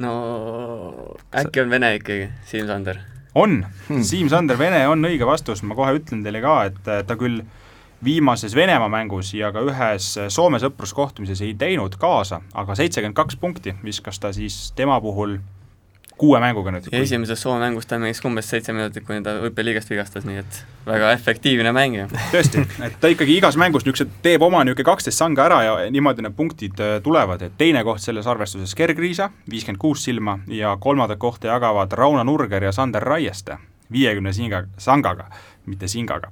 no 0.06 0.14
äkki 1.34 1.66
on 1.66 1.74
vene 1.74 1.96
ikkagi, 1.98 2.30
Siim 2.46 2.70
Sander? 2.70 3.02
On 3.38 3.62
Hmm. 3.62 3.96
hmm., 3.96 4.04
Siim 4.04 4.30
Sander, 4.34 4.58
Vene 4.60 4.82
on 4.90 5.06
õige 5.06 5.26
vastus, 5.28 5.64
ma 5.64 5.78
kohe 5.78 5.94
ütlen 6.00 6.24
teile 6.26 6.42
ka, 6.44 6.58
et 6.72 7.08
ta 7.08 7.16
küll 7.20 7.44
viimases 8.04 8.56
Venemaa 8.56 8.90
mängus 8.90 9.34
ja 9.34 9.52
ka 9.54 9.64
ühes 9.66 10.10
Soome 10.34 10.60
sõpruskohtumises 10.62 11.42
ei 11.46 11.54
teinud 11.58 11.98
kaasa, 12.02 12.42
aga 12.54 12.76
seitsekümmend 12.78 13.18
kaks 13.18 13.40
punkti 13.42 13.74
viskas 13.84 14.20
ta 14.22 14.34
siis 14.36 14.72
tema 14.78 15.00
puhul 15.02 15.38
kuue 16.18 16.40
mänguga 16.42 16.74
nüüd. 16.74 16.90
ja 16.92 17.02
esimeses 17.06 17.42
Soome 17.42 17.60
mängus 17.66 17.86
ta 17.86 18.00
mängis 18.02 18.24
umbes 18.26 18.50
seitse 18.50 18.74
minutit, 18.74 19.06
kuni 19.08 19.24
ta 19.24 19.38
hüppeliigest 19.44 19.90
vigastas, 19.94 20.26
nii 20.28 20.42
et 20.42 20.60
väga 20.88 21.12
efektiivne 21.16 21.72
mängija. 21.76 22.08
tõesti, 22.34 22.66
et 22.88 23.00
ta 23.02 23.12
ikkagi 23.14 23.38
igas 23.38 23.58
mängus 23.60 23.86
niisugused, 23.86 24.18
teeb 24.26 24.44
oma 24.46 24.64
niisugune 24.66 24.90
kaksteist 24.92 25.22
sanga 25.22 25.46
ära 25.46 25.62
ja 25.64 25.78
niimoodi 25.94 26.26
need 26.26 26.38
punktid 26.38 26.84
äh, 26.84 26.98
tulevad, 27.04 27.46
et 27.46 27.58
teine 27.58 27.84
koht 27.88 28.04
selles 28.04 28.28
arvestuses 28.28 28.76
Gergriisa, 28.76 29.30
viiskümmend 29.50 29.82
kuus 29.82 30.06
silma, 30.08 30.40
ja 30.48 30.76
kolmandat 30.82 31.22
kohta 31.22 31.54
jagavad 31.54 31.94
Rauno 31.94 32.24
Nurger 32.28 32.64
ja 32.64 32.72
Sander 32.76 33.04
Raieste 33.04 33.58
viiekümne 33.92 34.34
singa, 34.34 34.64
sangaga, 34.78 35.30
mitte 35.66 35.88
singaga. 35.88 36.32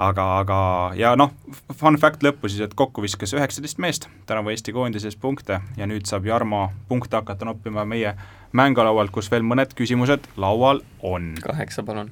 aga, 0.00 0.24
aga 0.38 0.58
ja 0.96 1.10
noh, 1.16 1.34
fun 1.76 1.98
fact 2.00 2.22
lõppu 2.24 2.48
siis, 2.48 2.62
et 2.64 2.74
kokku 2.74 3.02
viskas 3.04 3.34
üheksateist 3.36 3.80
meest 3.82 4.06
tänavu 4.26 4.48
Eesti 4.48 4.72
koondises 4.72 5.16
punkte 5.20 5.60
ja 5.76 5.86
nüüd 5.86 6.08
saab 6.08 6.24
Jarmo 6.24 6.70
punkte 6.88 7.18
hakata 7.20 7.44
noppima 7.44 7.84
meie 7.84 8.14
mängulaualt, 8.52 9.10
kus 9.10 9.30
veel 9.30 9.42
mõned 9.46 9.74
küsimused 9.76 10.26
laual 10.36 10.82
on 11.02 11.34
kaheksa, 11.42 11.82
palun. 11.82 12.10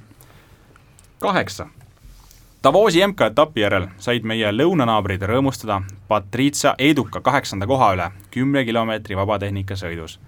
kaheksa. 1.19 1.67
Davosi 2.63 2.99
MK-etapi 3.07 3.61
järel 3.61 3.87
said 4.03 4.25
meie 4.27 4.51
lõunanaabrid 4.51 5.23
rõõmustada 5.23 5.81
Patricia 6.07 6.73
eduka 6.79 7.21
kaheksanda 7.21 7.67
koha 7.67 7.93
üle 7.95 8.09
kümne 8.31 8.65
kilomeetri 8.65 9.15
vabatehnika 9.15 9.75
sõidus. 9.79 10.19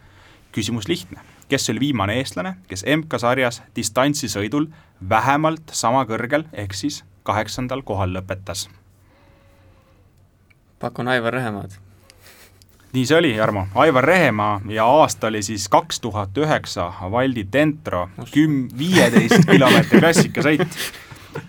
küsimus 0.51 0.87
lihtne, 0.87 1.21
kes 1.47 1.69
oli 1.69 1.79
viimane 1.79 2.17
eestlane, 2.19 2.55
kes 2.67 2.85
MK-sarjas 2.87 3.61
distantsisõidul 3.75 4.67
vähemalt 5.09 5.71
sama 5.71 6.05
kõrgel, 6.05 6.45
ehk 6.53 6.73
siis 6.73 7.03
kaheksandal 7.23 7.81
kohal 7.81 8.15
lõpetas? 8.15 8.69
pakun 10.81 11.07
Aivar 11.07 11.33
Rehemaad. 11.33 11.71
Nii 12.93 13.05
see 13.07 13.17
oli, 13.17 13.35
Jarmo, 13.35 13.67
Aivar 13.75 14.03
Rehemaa 14.03 14.61
ja 14.69 14.85
aasta 14.85 15.27
oli 15.27 15.41
siis 15.43 15.69
kaks 15.69 15.99
tuhat 15.99 16.37
üheksa, 16.37 16.91
Valdi 17.11 17.45
Dentro, 17.53 18.09
küm-, 18.33 18.67
viieteist 18.77 19.47
kilomeetri 19.51 19.99
klassikasõit. 19.99 20.77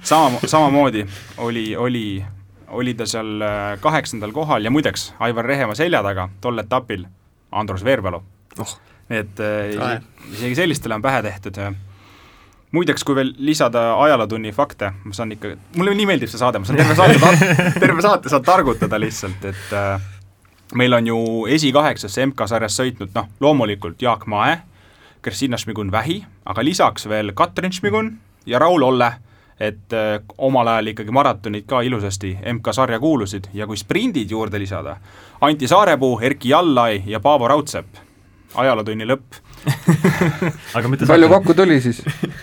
sama, 0.02 0.38
samamoodi 0.46 1.06
oli, 1.38 1.76
oli, 1.76 2.24
oli 2.68 2.94
ta 2.94 3.06
seal 3.06 3.42
äh, 3.42 3.80
kaheksandal 3.80 4.32
kohal 4.32 4.64
ja 4.64 4.70
muideks, 4.70 5.14
Aivar 5.18 5.44
Rehemaa 5.44 5.74
selja 5.74 6.02
taga 6.02 6.28
tol 6.40 6.58
etapil 6.62 7.06
Andrus 7.52 7.84
Veerpalu. 7.84 8.22
Oh.. 8.58 8.78
et 9.10 9.40
äh, 9.40 9.98
isegi 10.32 10.54
sellistele 10.54 10.94
on 10.94 11.02
pähe 11.02 11.22
tehtud. 11.22 11.58
muideks, 12.72 13.04
kui 13.04 13.14
veel 13.14 13.34
lisada 13.38 13.94
ajalootunni 14.00 14.52
fakte, 14.52 14.92
ma 15.04 15.12
saan 15.12 15.32
ikka, 15.32 15.56
mulle 15.76 15.94
nii 15.94 16.06
meeldib 16.06 16.30
see 16.30 16.38
saade, 16.38 16.58
ma 16.62 16.68
saan 16.68 16.78
terve 16.78 16.94
saate 16.94 17.72
terve 17.80 18.02
saate 18.02 18.28
saan 18.32 18.42
targutada 18.46 19.00
lihtsalt, 19.00 19.44
et 19.44 19.74
äh, 19.76 20.00
meil 20.74 20.92
on 20.92 21.06
ju 21.06 21.18
esikaheksasse 21.52 22.26
MK-sarjas 22.26 22.76
sõitnud 22.80 23.12
noh, 23.16 23.28
loomulikult 23.40 24.02
Jaak 24.02 24.26
Mae, 24.30 24.58
Kristina 25.22 25.58
Šmigun-Vähi, 25.60 26.22
aga 26.48 26.64
lisaks 26.64 27.06
veel 27.08 27.32
Katrin 27.36 27.72
Šmigun 27.72 28.10
ja 28.46 28.58
Raul 28.62 28.82
Olle, 28.82 29.12
et 29.62 29.94
äh, 29.94 30.16
omal 30.38 30.72
ajal 30.72 30.92
ikkagi 30.94 31.14
maratonid 31.14 31.68
ka 31.70 31.82
ilusasti 31.86 32.34
MK-sarja 32.54 32.98
kuulusid 33.02 33.50
ja 33.54 33.68
kui 33.70 33.78
sprindid 33.78 34.30
juurde 34.30 34.58
lisada, 34.58 34.96
Anti 35.40 35.68
Saarepuu, 35.68 36.18
Erki 36.22 36.50
Jallai 36.54 37.02
ja 37.06 37.20
Paavo 37.20 37.48
Raudsepp, 37.48 38.02
ajalootunni 38.54 39.06
lõpp. 39.06 39.40
aga 40.76 40.88
mitte 40.90 41.06
palju 41.06 41.28
kokku 41.30 41.54
tuli 41.54 41.78
siis? 41.80 42.00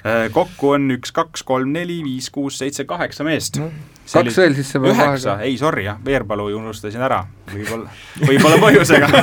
Äh, 0.08 0.30
kokku 0.32 0.76
on 0.78 0.88
üks, 0.96 1.12
kaks, 1.12 1.44
kolm, 1.44 1.74
neli, 1.76 2.00
viis, 2.06 2.30
kuus, 2.32 2.62
seitse, 2.62 2.86
kaheksa 2.88 3.28
meest 3.28 3.60
No, 3.60 3.68
See 3.68 3.99
kaks 4.13 4.38
veel 4.41 4.56
siis 4.58 4.72
see 4.74 4.82
peab 4.84 4.95
üheksa, 4.95 5.39
ei 5.45 5.58
sorry 5.62 5.86
jah, 5.86 6.00
Veerpalu 6.06 6.50
unustasin 6.58 7.04
ära, 7.06 7.24
võib-olla, 7.54 7.91
võib-olla 8.26 8.62
põhjusega. 8.63 9.10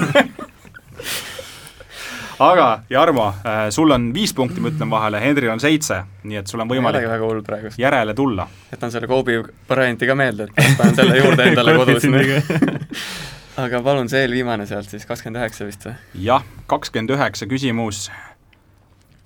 aga 2.39 2.83
Jarmo, 2.91 3.35
sul 3.71 3.91
on 3.91 4.11
viis 4.15 4.35
punkti, 4.37 4.61
ma 4.61 4.71
ütlen 4.73 4.91
vahele, 4.93 5.21
Henril 5.21 5.51
on 5.55 5.63
seitse, 5.63 6.03
nii 6.25 6.41
et 6.43 6.51
sul 6.51 6.61
on 6.61 6.71
võimalik 6.71 7.07
väga 7.09 7.25
hull 7.25 7.43
praegu. 7.47 7.73
järele 7.81 8.15
tulla. 8.15 8.49
jätan 8.73 8.93
selle 8.93 9.09
Kobe 9.11 9.41
varianti 9.69 10.07
ka 10.07 10.15
meelde, 10.15 10.51
et 10.53 10.77
panen 10.79 10.97
selle 10.99 11.17
juurde 11.19 11.47
endale 11.51 11.77
kodus. 11.79 12.07
aga 13.65 13.81
palun 13.83 14.11
see 14.13 14.27
eelviimane 14.27 14.67
sealt 14.69 14.91
siis, 14.93 15.07
kakskümmend 15.09 15.41
üheksa 15.41 15.69
vist 15.69 15.89
või? 15.89 15.95
jah, 16.29 16.45
kakskümmend 16.69 17.15
üheksa 17.17 17.49
küsimus. 17.49 18.11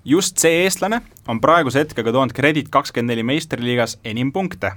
just 0.05 0.39
see 0.39 0.63
eestlane 0.65 1.03
on 1.29 1.41
praeguse 1.43 1.83
hetkega 1.83 2.15
toonud 2.15 2.37
Kredit 2.37 2.71
kakskümmend 2.71 3.11
neli 3.15 3.27
meistriliigas 3.27 3.99
enim 4.05 4.33
punkte. 4.33 4.73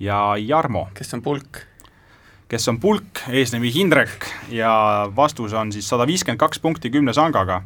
Ja 0.00 0.36
Jarmo 0.38 0.88
kes 0.94 1.14
on 1.14 1.22
pulk? 1.22 1.62
kes 2.48 2.68
on 2.68 2.80
pulk, 2.80 3.22
eesnimi 3.28 3.72
Hindrek 3.74 4.26
ja 4.48 5.08
vastus 5.16 5.52
on 5.52 5.72
siis 5.72 5.88
sada 5.88 6.06
viiskümmend 6.06 6.38
kaks 6.38 6.60
punkti 6.60 6.90
kümne 6.90 7.12
sangaga. 7.12 7.62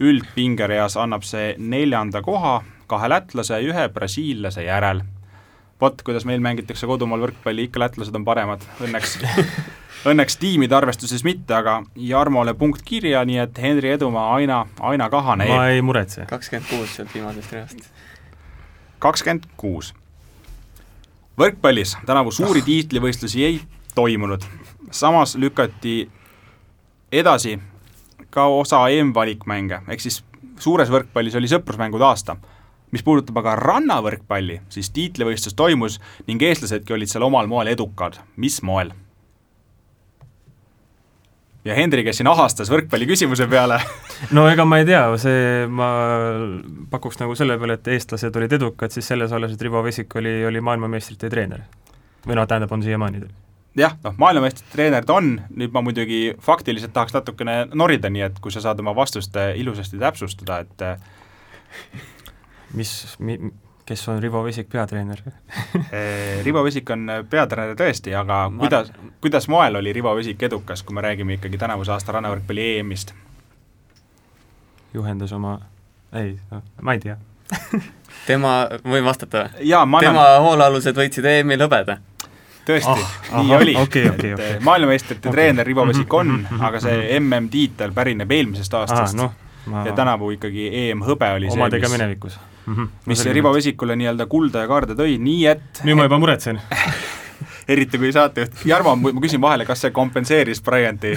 üldpingereas 0.00 0.96
annab 0.96 1.22
see 1.22 1.54
neljanda 1.58 2.22
koha 2.22 2.62
kahe 2.86 3.08
lätlase 3.08 3.54
ja 3.54 3.72
ühe 3.72 3.88
brasiillase 3.88 4.64
järel. 4.64 5.02
vot, 5.80 6.02
kuidas 6.02 6.24
meil 6.24 6.40
mängitakse 6.40 6.86
kodumaal 6.86 7.20
võrkpalli, 7.26 7.66
ikka 7.68 7.80
lätlased 7.82 8.14
on 8.14 8.24
paremad, 8.24 8.62
õnneks 8.80 9.18
õnneks 10.10 10.38
tiimide 10.40 10.76
arvestuses 10.76 11.24
mitte, 11.26 11.54
aga 11.54 11.80
Jarmole 11.96 12.54
punkt 12.54 12.84
kirja, 12.86 13.24
nii 13.24 13.40
et 13.42 13.58
Henri 13.60 13.90
Edumaa 13.96 14.34
aina, 14.36 14.64
aina 14.80 15.10
kahaneb. 15.10 15.50
ma 15.50 15.68
ei 15.72 15.82
muretse. 15.82 16.28
kakskümmend 16.30 16.70
kuus 16.70 16.96
sealt 16.96 17.14
viimasest 17.14 17.52
reast. 17.52 17.90
kakskümmend 18.98 19.50
kuus. 19.56 19.94
Võrkpallis 21.38 21.96
tänavu 22.06 22.32
suuri 22.32 22.62
tiitlivõistlusi 22.62 23.44
ei 23.44 23.60
toimunud. 23.94 24.42
samas 24.90 25.34
lükati 25.36 26.10
edasi 27.12 27.58
ka 28.30 28.46
osa 28.46 28.88
EM-valikmänge, 28.88 29.80
ehk 29.88 30.00
siis 30.00 30.24
suures 30.58 30.90
võrkpallis 30.90 31.36
oli 31.38 31.50
sõprusmängude 31.50 32.04
aasta. 32.04 32.36
mis 32.90 33.02
puudutab 33.02 33.38
aga 33.38 33.56
rannavõrkpalli, 33.56 34.60
siis 34.68 34.90
tiitlivõistlus 34.90 35.54
toimus 35.54 36.00
ning 36.26 36.42
eestlasedki 36.42 36.92
olid 36.92 37.10
seal 37.10 37.22
omal 37.22 37.46
moel 37.46 37.66
edukad. 37.66 38.20
mis 38.36 38.62
moel? 38.62 38.92
Ja 41.64 41.76
Henri, 41.76 42.04
kes 42.04 42.20
siin 42.20 42.28
ahastas 42.30 42.70
võrkpalli 42.72 43.08
küsimuse 43.08 43.46
peale 43.50 43.78
no 44.36 44.46
ega 44.50 44.66
ma 44.68 44.80
ei 44.80 44.88
tea, 44.88 45.04
see, 45.20 45.64
ma 45.70 45.88
pakuks 46.92 47.20
nagu 47.22 47.36
selle 47.38 47.56
peale, 47.60 47.78
et 47.78 47.94
eestlased 47.96 48.36
olid 48.40 48.58
edukad, 48.58 48.92
siis 48.94 49.08
selles 49.12 49.32
alles, 49.32 49.54
et 49.54 49.64
Rivo 49.64 49.82
Vesik 49.84 50.14
oli, 50.20 50.36
oli 50.48 50.62
maailmameistrite 50.64 51.32
treener. 51.32 51.64
või 52.26 52.38
noh, 52.38 52.48
tähendab, 52.48 52.72
on 52.72 52.84
siiamaani. 52.84 53.24
jah, 53.80 53.96
noh, 54.04 54.16
maailmameistrite 54.20 54.72
treener 54.72 55.08
ta 55.08 55.18
on, 55.20 55.34
nüüd 55.56 55.74
ma 55.74 55.84
muidugi 55.84 56.22
faktiliselt 56.44 56.92
tahaks 56.96 57.16
natukene 57.16 57.64
norida, 57.74 58.12
nii 58.12 58.28
et 58.28 58.40
kui 58.40 58.52
sa 58.52 58.64
saad 58.64 58.80
oma 58.84 58.96
vastust 58.96 59.36
ilusasti 59.56 60.00
täpsustada, 60.00 60.60
et 60.64 60.84
äh, 60.84 60.98
mis 62.74 63.16
mi,, 63.18 63.38
kes 63.86 64.08
on 64.08 64.22
Rivo 64.22 64.44
Vesik 64.44 64.68
peatreener 64.72 65.20
eh, 65.92 66.40
Rivo 66.44 66.64
Vesik 66.64 66.90
on 66.90 67.06
peatreener 67.30 67.76
tõesti, 67.76 68.14
aga 68.16 68.48
Ma- 68.50 68.62
kuidas, 68.64 68.92
kuidas 69.20 69.48
moel 69.52 69.76
oli 69.80 69.92
Rivo 69.92 70.14
Vesik 70.16 70.42
edukas, 70.42 70.82
kui 70.82 70.94
me 70.96 71.04
räägime 71.04 71.36
ikkagi 71.38 71.58
tänavuse 71.60 71.92
aasta 71.92 72.16
rannavõrkpalli 72.16 72.70
EM-ist? 72.78 73.14
juhendas 74.94 75.32
oma, 75.32 75.58
ei, 76.14 76.38
ma 76.82 76.92
ei 76.94 77.00
tea. 77.02 77.16
tema, 78.28 78.54
võin 78.86 79.04
vastata 79.04 79.48
või? 79.58 79.70
ma 79.86 80.00
tema 80.00 80.22
annan, 80.22 80.42
hoolealused 80.46 80.96
võitsid 80.96 81.26
EM-i 81.28 81.58
hõbeda. 81.60 81.98
tõesti 82.64 82.94
Ah, 82.94 83.02
ah, 83.32 83.42
nii 83.42 83.50
ahah, 83.50 83.62
oli 83.62 83.74
okei, 83.76 84.06
okei, 84.08 84.30
et 84.32 84.40
eh, 84.40 84.56
maailmameistrite 84.64 85.28
Okei. 85.28 85.30
okay. 85.30 85.36
treener 85.36 85.66
Rivo 85.66 85.86
Vesik 85.90 86.14
on 86.14 86.30
Mhm, 86.30 86.46
mhm, 86.54 86.64
aga 86.70 86.80
see 86.80 87.18
MM-tiitel 87.20 87.92
pärineb 87.92 88.30
eelmisest 88.32 88.74
aa, 88.74 88.86
aastast 88.86 89.18
noh, 89.18 89.34
ma 89.66 89.84
ja 89.84 89.92
tänavu 89.92 90.30
ikkagi 90.38 90.70
EM-hõbe 90.86 91.34
oli 91.36 91.50
see, 91.50 91.58
omadega 91.58 91.88
mis, 91.90 91.98
minevikus 91.98 92.38
mm. 92.66 92.74
-hmm. 92.74 92.88
mis 93.06 93.24
Rivo 93.24 93.54
Vesikule 93.54 93.96
nii-öelda 93.96 94.26
kulda 94.26 94.64
ja 94.64 94.70
kaarde 94.70 94.96
tõi, 94.98 95.18
nii 95.18 95.46
et 95.46 95.84
nüüd 95.84 95.96
ma 95.98 96.08
juba 96.08 96.18
muretsen. 96.18 96.60
eriti 97.68 97.98
kui 97.98 98.12
saatejuht, 98.12 98.64
Jarmo, 98.68 98.94
ma 98.96 99.12
küsin 99.22 99.40
vahele, 99.40 99.64
kas 99.68 99.80
see 99.84 99.92
kompenseeris 99.94 100.60
Bryanti 100.64 101.14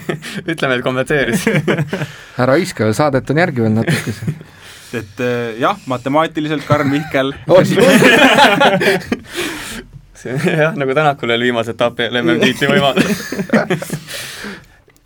ütleme, 0.52 0.78
et 0.78 0.84
kompenseeris 0.86 1.46
ära 2.42 2.54
hõiska, 2.54 2.92
saadet 2.96 3.30
on 3.30 3.42
järgi 3.42 3.64
veel 3.64 3.74
natukese. 3.80 4.32
et 5.00 5.22
äh, 5.24 5.58
jah, 5.60 5.78
matemaatiliselt 5.90 6.66
Karl 6.68 6.88
Mihkel 6.88 7.34
see 10.18 10.34
on 10.34 10.46
jah, 10.46 10.74
nagu 10.78 10.94
Tänakul 10.94 11.34
oli 11.34 11.50
viimase 11.50 11.74
etapi 11.74 12.10
MM-tiitli 12.12 12.70
võimalus 12.70 13.24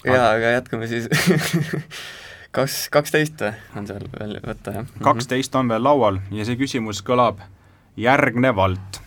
jaa, 0.05 0.28
aga 0.35 0.59
jätkame 0.59 0.88
siis 0.90 1.09
kas 2.52 2.88
kaksteist 2.92 3.40
on 3.76 3.86
seal 3.88 4.04
veel 4.12 4.36
võtta, 4.44 4.74
jah? 4.76 4.90
kaksteist 5.04 5.54
on 5.56 5.70
veel 5.72 5.82
laual 5.84 6.20
ja 6.34 6.44
see 6.44 6.58
küsimus 6.60 7.00
kõlab 7.04 7.40
järgnevalt. 7.96 9.00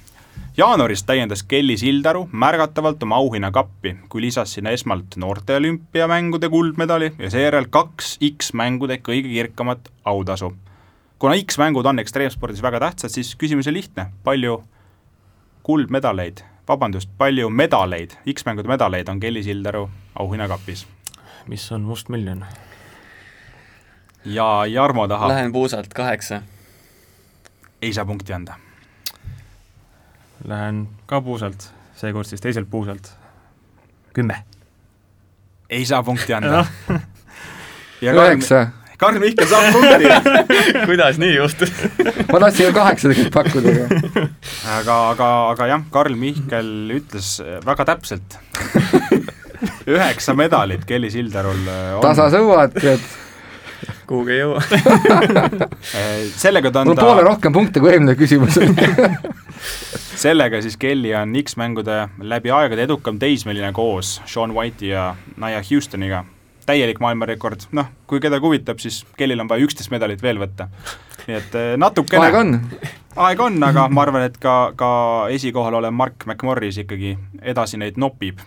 jaanuaris 0.57 1.03
täiendas 1.05 1.43
Kelly 1.43 1.77
Sildaru 1.77 2.25
märgatavalt 2.31 3.03
oma 3.03 3.19
auhinnakappi, 3.21 3.95
kui 4.09 4.25
lisas 4.25 4.53
sinna 4.57 4.73
esmalt 4.73 5.17
noorte 5.21 5.55
olümpiamängude 5.55 6.49
kuldmedali 6.49 7.11
ja 7.19 7.29
seejärel 7.29 7.69
kaks 7.69 8.17
X-mängude 8.31 8.97
kõige 8.97 9.29
kirkamat 9.29 9.91
autasu. 10.05 10.55
kuna 11.19 11.37
X-mängud 11.37 11.85
on 11.85 11.99
ekstreemspordis 11.99 12.61
väga 12.61 12.79
tähtsad, 12.79 13.09
siis 13.09 13.35
küsimus 13.35 13.67
on 13.67 13.73
lihtne, 13.73 14.09
palju 14.23 14.63
kuldmedaleid, 15.63 16.41
vabandust, 16.67 17.09
palju 17.17 17.49
medaleid, 17.49 18.17
X-mängude 18.33 18.67
medaleid 18.67 19.09
on 19.09 19.19
Kelly 19.19 19.43
Sildaru 19.43 19.89
auhinnakapis? 20.19 20.87
mis 21.47 21.71
on 21.71 21.81
must 21.81 22.09
miljon? 22.09 22.45
Ja 24.25 24.65
Jarmo 24.65 25.07
tahab 25.07 25.29
Lähen 25.29 25.51
puusalt, 25.51 25.93
kaheksa. 25.93 26.41
ei 27.81 27.93
saa 27.93 28.05
punkti 28.05 28.33
anda. 28.33 28.55
Lähen 30.47 30.87
ka 31.05 31.21
puusalt, 31.21 31.69
seekord 31.95 32.27
siis 32.27 32.41
teiselt 32.41 32.69
puusalt, 32.69 33.11
kümme. 34.13 34.43
ei 35.69 35.85
saa 35.85 36.03
punkti 36.03 36.33
anda 36.33 36.65
üheksa. 38.01 38.67
Karl 38.97 39.19
Mihkel 39.19 39.47
saab 39.47 39.73
punkti 39.73 40.07
kuidas 40.87 41.17
nii 41.19 41.33
juhtus 41.35 41.71
ma 42.31 42.39
tahtsin 42.39 42.71
ka 42.71 42.79
kaheksa 42.79 43.09
tegelikult 43.11 43.33
pakkuda, 43.35 43.73
aga 43.75 44.77
aga, 44.79 44.95
aga, 45.09 45.29
aga 45.51 45.67
jah, 45.73 45.83
Karl 45.91 46.15
Mihkel 46.15 46.71
ütles 46.95 47.35
väga 47.65 47.85
täpselt 47.91 48.37
üheksa 49.95 50.35
medalit 50.37 50.85
Kelly 50.87 51.11
Sildarul 51.11 51.67
on. 51.67 52.01
tasasõuad, 52.05 52.79
tead. 52.79 53.03
Kuhugi 54.07 54.35
ei 54.35 54.43
jõua 54.43 54.61
sellega 56.43 56.71
ta 56.71 56.83
on 56.83 56.91
mul 56.91 56.99
poole 56.99 57.25
rohkem 57.25 57.53
punkte 57.55 57.83
kui 57.83 57.93
eelmine 57.93 58.17
küsimus 58.19 58.59
sellega 60.25 60.61
siis 60.61 60.77
Kelly 60.77 61.13
on 61.15 61.33
X-mängude 61.43 62.07
läbi 62.19 62.51
aegade 62.51 62.83
edukam 62.83 63.19
teismeline 63.19 63.71
koos 63.73 64.21
Sean 64.25 64.53
White'i 64.55 64.89
ja 64.89 65.15
Nia 65.37 65.61
Houstoniga. 65.71 66.25
täielik 66.65 66.99
maailmarekord, 66.99 67.67
noh, 67.77 67.85
kui 68.09 68.19
kedagi 68.19 68.41
huvitab, 68.41 68.79
siis 68.81 69.03
Kellil 69.17 69.39
on 69.39 69.49
vaja 69.49 69.61
üksteist 69.67 69.91
medalit 69.93 70.21
veel 70.21 70.39
võtta. 70.41 70.67
nii 71.27 71.37
et 71.37 71.55
eh, 71.55 71.75
natukene 71.77 72.25
aega 72.25 72.39
on. 72.41 72.59
aega 73.15 73.43
on, 73.43 73.63
aga 73.63 73.87
ma 73.89 74.01
arvan, 74.01 74.25
et 74.29 74.37
ka, 74.41 74.73
ka 74.75 74.89
esikohal 75.29 75.77
olev 75.81 75.93
Mark 75.93 76.25
McMorris 76.25 76.81
ikkagi 76.81 77.17
edasi 77.41 77.77
neid 77.77 78.01
nopib 78.01 78.41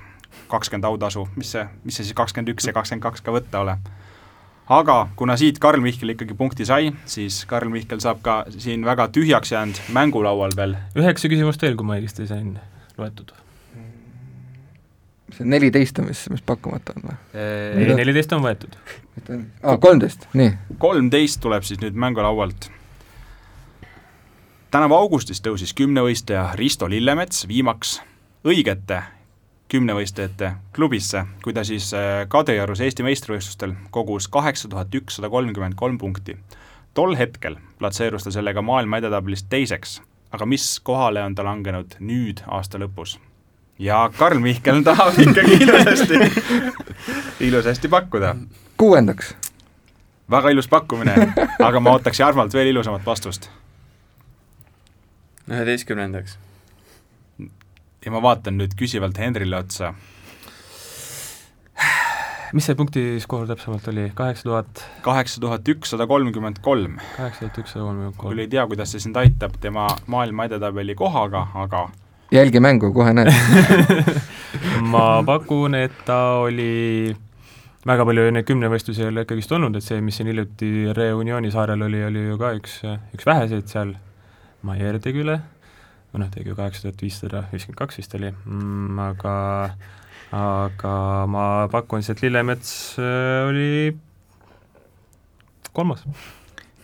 kakskümmend 0.49 0.85
autasu, 0.85 1.29
mis 1.37 1.53
see, 1.53 1.65
mis 1.85 1.97
see 1.99 2.09
siis 2.09 2.17
kakskümmend 2.17 2.55
üks 2.55 2.67
ja 2.67 2.73
kakskümmend 2.73 3.05
kaks 3.05 3.23
ka 3.23 3.35
võtta 3.35 3.63
ole. 3.63 3.79
Aga 4.69 5.09
kuna 5.17 5.37
siit 5.41 5.59
Karl 5.63 5.81
Mihkel 5.81 6.13
ikkagi 6.13 6.37
punkti 6.37 6.67
sai, 6.69 6.93
siis 7.09 7.41
Karl 7.49 7.71
Mihkel 7.73 8.01
saab 8.05 8.21
ka 8.25 8.39
siin 8.53 8.85
väga 8.87 9.09
tühjaks 9.15 9.53
jäänud 9.53 9.81
mängulaual 9.97 10.55
veel. 10.57 10.77
üheksa 10.99 11.31
küsimust 11.33 11.63
veel, 11.63 11.77
kui 11.77 11.89
ma 11.89 11.97
õigesti 11.99 12.29
sain 12.29 12.57
loetud. 12.99 13.33
see 15.33 15.45
neliteist 15.49 15.99
on 16.01 16.09
mis, 16.09 16.25
mis 16.33 16.45
pakkumata 16.45 16.97
on 16.97 17.09
või? 17.11 17.19
ei, 17.35 17.93
neliteist 17.97 18.33
on 18.37 18.45
võetud. 18.45 18.77
aa, 19.63 19.77
kolmteist, 19.77 20.29
nii. 20.37 20.53
kolmteist 20.79 21.41
tuleb 21.41 21.65
siis 21.65 21.81
nüüd 21.81 21.97
mängulaualt. 21.97 22.71
tänavu 24.71 25.01
augustis 25.01 25.41
tõusis 25.41 25.73
kümnevõistleja 25.75 26.51
Risto 26.61 26.91
Lillemets 26.91 27.47
viimaks 27.49 28.01
õigete 28.45 29.03
kümnevõistlejate 29.69 30.53
klubisse, 30.75 31.25
kui 31.45 31.53
ta 31.53 31.65
siis 31.65 31.91
äh, 31.95 32.25
Kadriorus 32.29 32.81
Eesti 32.81 33.05
meistrivõistlustel 33.05 33.75
kogus 33.93 34.29
kaheksa 34.33 34.69
tuhat 34.69 34.95
ükssada 34.95 35.29
kolmkümmend 35.31 35.77
kolm 35.77 35.99
punkti. 35.99 36.37
tol 36.95 37.17
hetkel 37.17 37.57
platseerus 37.79 38.25
ta 38.25 38.31
sellega 38.31 38.63
maailma 38.63 38.99
edetabelis 38.99 39.45
teiseks, 39.45 40.01
aga 40.33 40.47
mis 40.47 40.81
kohale 40.81 41.23
on 41.23 41.35
ta 41.35 41.45
langenud 41.45 41.99
nüüd 42.01 42.43
aasta 42.47 42.79
lõpus? 42.79 43.19
ja 43.79 44.11
Karl 44.19 44.39
Mihkel 44.39 44.83
tahab 44.83 45.21
ikkagi 45.27 45.61
ilusasti, 45.61 46.19
ilusasti 47.41 47.89
pakkuda. 47.89 48.37
kuuendaks. 48.77 49.37
väga 50.31 50.51
ilus 50.51 50.69
pakkumine, 50.69 51.33
aga 51.63 51.81
ma 51.81 51.93
ootaks 51.93 52.21
Jarmolt 52.21 52.55
veel 52.55 52.73
ilusamat 52.73 53.07
vastust. 53.07 53.51
üheteistkümnendaks 55.51 56.39
ja 58.09 58.15
ma 58.15 58.23
vaatan 58.25 58.57
nüüd 58.57 58.73
küsivalt 58.79 59.19
Henrile 59.21 59.59
otsa. 59.61 59.93
mis 62.57 62.65
see 62.65 62.77
punktiskoor 62.79 63.45
täpsemalt 63.51 63.89
oli, 63.93 64.07
kaheksa 64.17 64.47
tuhat? 64.49 64.85
kaheksa 65.05 65.41
tuhat 65.41 65.69
ükssada 65.69 66.07
kolmkümmend 66.09 66.63
kolm. 66.65 66.97
kaheksa 67.17 67.45
tuhat 67.45 67.59
ükssada 67.59 67.85
kolmkümmend 67.85 68.17
kolm. 68.17 68.33
küll 68.33 68.45
ei 68.47 68.49
tea, 68.55 68.65
kuidas 68.67 68.95
see 68.95 69.05
sind 69.05 69.21
aitab 69.21 69.59
tema 69.61 69.87
maailma 70.07 70.49
edetabeli 70.49 70.97
kohaga, 70.97 71.45
aga 71.55 71.85
jälgi 72.33 72.65
mängu, 72.65 72.93
kohe 72.97 73.13
näed 73.13 73.29
ma 74.95 75.21
pakun, 75.29 75.77
et 75.77 76.01
ta 76.09 76.41
oli 76.47 77.13
väga 77.89 78.09
palju 78.09 78.27
neid 78.33 78.49
kümnevõistlusi 78.49 79.05
ei 79.05 79.13
ole 79.13 79.29
ikkagist 79.29 79.53
olnud, 79.53 79.77
et 79.77 79.85
see, 79.85 80.01
mis 80.05 80.17
siin 80.17 80.33
hiljuti 80.33 80.73
Reunioni 80.97 81.53
saarel 81.53 81.85
oli, 81.91 82.03
oli 82.09 82.25
ju 82.31 82.41
ka 82.41 82.57
üks, 82.57 82.81
üks 83.13 83.29
väheseid 83.29 83.69
seal, 83.69 83.97
Maier 84.65 84.97
tegi 84.99 85.21
üle 85.23 85.39
või 86.13 86.25
noh, 86.25 86.31
tegi 86.33 86.51
ju 86.51 86.57
kaheksa 86.57 86.87
tuhat 86.87 87.03
viissada 87.05 87.45
viiskümmend 87.53 87.79
kaks 87.79 88.01
vist 88.01 88.15
oli 88.17 88.33
mm,, 88.33 88.99
aga 89.11 89.35
aga 90.35 90.93
ma 91.31 91.45
pakun 91.73 92.03
siis, 92.03 92.17
et 92.17 92.23
Lillemets 92.27 92.73
äh, 93.01 93.49
oli 93.49 93.97
kolmas. 95.73 96.05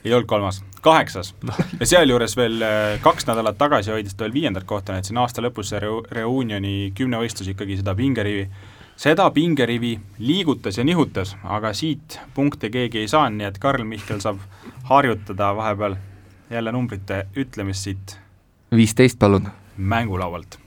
ei 0.04 0.12
olnud 0.12 0.28
kolmas, 0.28 0.62
kaheksas 0.84 1.34
no. 1.42 1.52
ja 1.80 1.86
sealjuures 1.86 2.36
veel 2.36 2.62
äh, 2.62 3.00
kaks 3.04 3.28
nädalat 3.28 3.58
tagasi 3.60 3.92
hoidis 3.92 4.14
ta 4.14 4.24
veel 4.24 4.36
viiendat 4.36 4.64
kohta, 4.68 4.92
nii 4.92 5.04
et 5.04 5.10
siin 5.10 5.20
aasta 5.20 5.44
lõpus 5.44 5.72
see 5.72 5.82
Reu-, 5.84 6.04
Reunioni 6.12 6.92
kümnevõistlus 6.96 7.52
ikkagi 7.52 7.80
seda 7.80 7.96
pingerivi, 7.96 8.48
seda 8.96 9.28
pingerivi 9.34 9.94
liigutas 10.24 10.80
ja 10.80 10.84
nihutas, 10.84 11.36
aga 11.44 11.72
siit 11.76 12.18
punkte 12.34 12.72
keegi 12.72 13.04
ei 13.04 13.12
saanud, 13.12 13.40
nii 13.40 13.48
et 13.52 13.60
Karl 13.60 13.84
Mihkel 13.88 14.20
saab 14.24 14.40
harjutada 14.88 15.52
vahepeal 15.56 15.96
jälle 16.52 16.72
numbrite 16.72 17.26
ütlemist 17.36 17.88
siit 17.88 18.18
viisteist, 18.76 19.18
palun. 19.18 19.48
mängulaualt. 19.76 20.58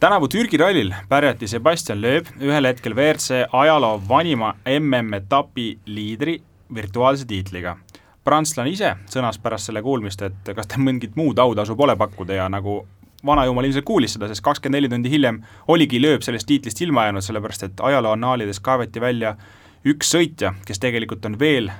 tänavu 0.00 0.28
Türgi 0.28 0.56
rallil 0.56 0.94
pärjati 1.08 1.48
Sebastian 1.48 2.02
Loeb 2.02 2.26
ühel 2.40 2.66
hetkel 2.66 2.94
WRC 2.94 3.44
ajaloo 3.52 4.02
vanima 4.08 4.54
MM-etapi 4.78 5.78
liidri 5.86 6.42
virtuaalse 6.74 7.24
tiitliga. 7.24 7.76
prantslane 8.24 8.70
ise 8.70 8.96
sõnas 9.10 9.38
pärast 9.42 9.66
selle 9.66 9.82
kuulmist, 9.82 10.22
et 10.22 10.54
kas 10.54 10.66
tal 10.66 10.84
mingit 10.84 11.16
muud 11.16 11.38
autasu 11.38 11.76
pole 11.76 11.96
pakkuda 11.96 12.34
ja 12.34 12.48
nagu 12.48 12.86
vanajumal 13.26 13.64
ilmselt 13.64 13.84
kuulis 13.84 14.12
seda, 14.12 14.28
sest 14.28 14.44
kakskümmend 14.44 14.76
neli 14.76 14.88
tundi 14.88 15.10
hiljem 15.10 15.42
oligi 15.68 16.00
Loeb 16.02 16.22
sellest 16.22 16.46
tiitlist 16.46 16.80
ilma 16.80 17.04
jäänud, 17.04 17.24
sellepärast 17.24 17.62
et 17.62 17.80
ajaloo 17.80 18.12
annaalides 18.12 18.60
kaevati 18.60 19.00
välja 19.00 19.36
üks 19.84 20.14
sõitja, 20.14 20.54
kes 20.66 20.78
tegelikult 20.78 21.24
on 21.24 21.38
veel 21.38 21.70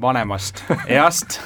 vanemast 0.00 0.64
east 0.86 1.40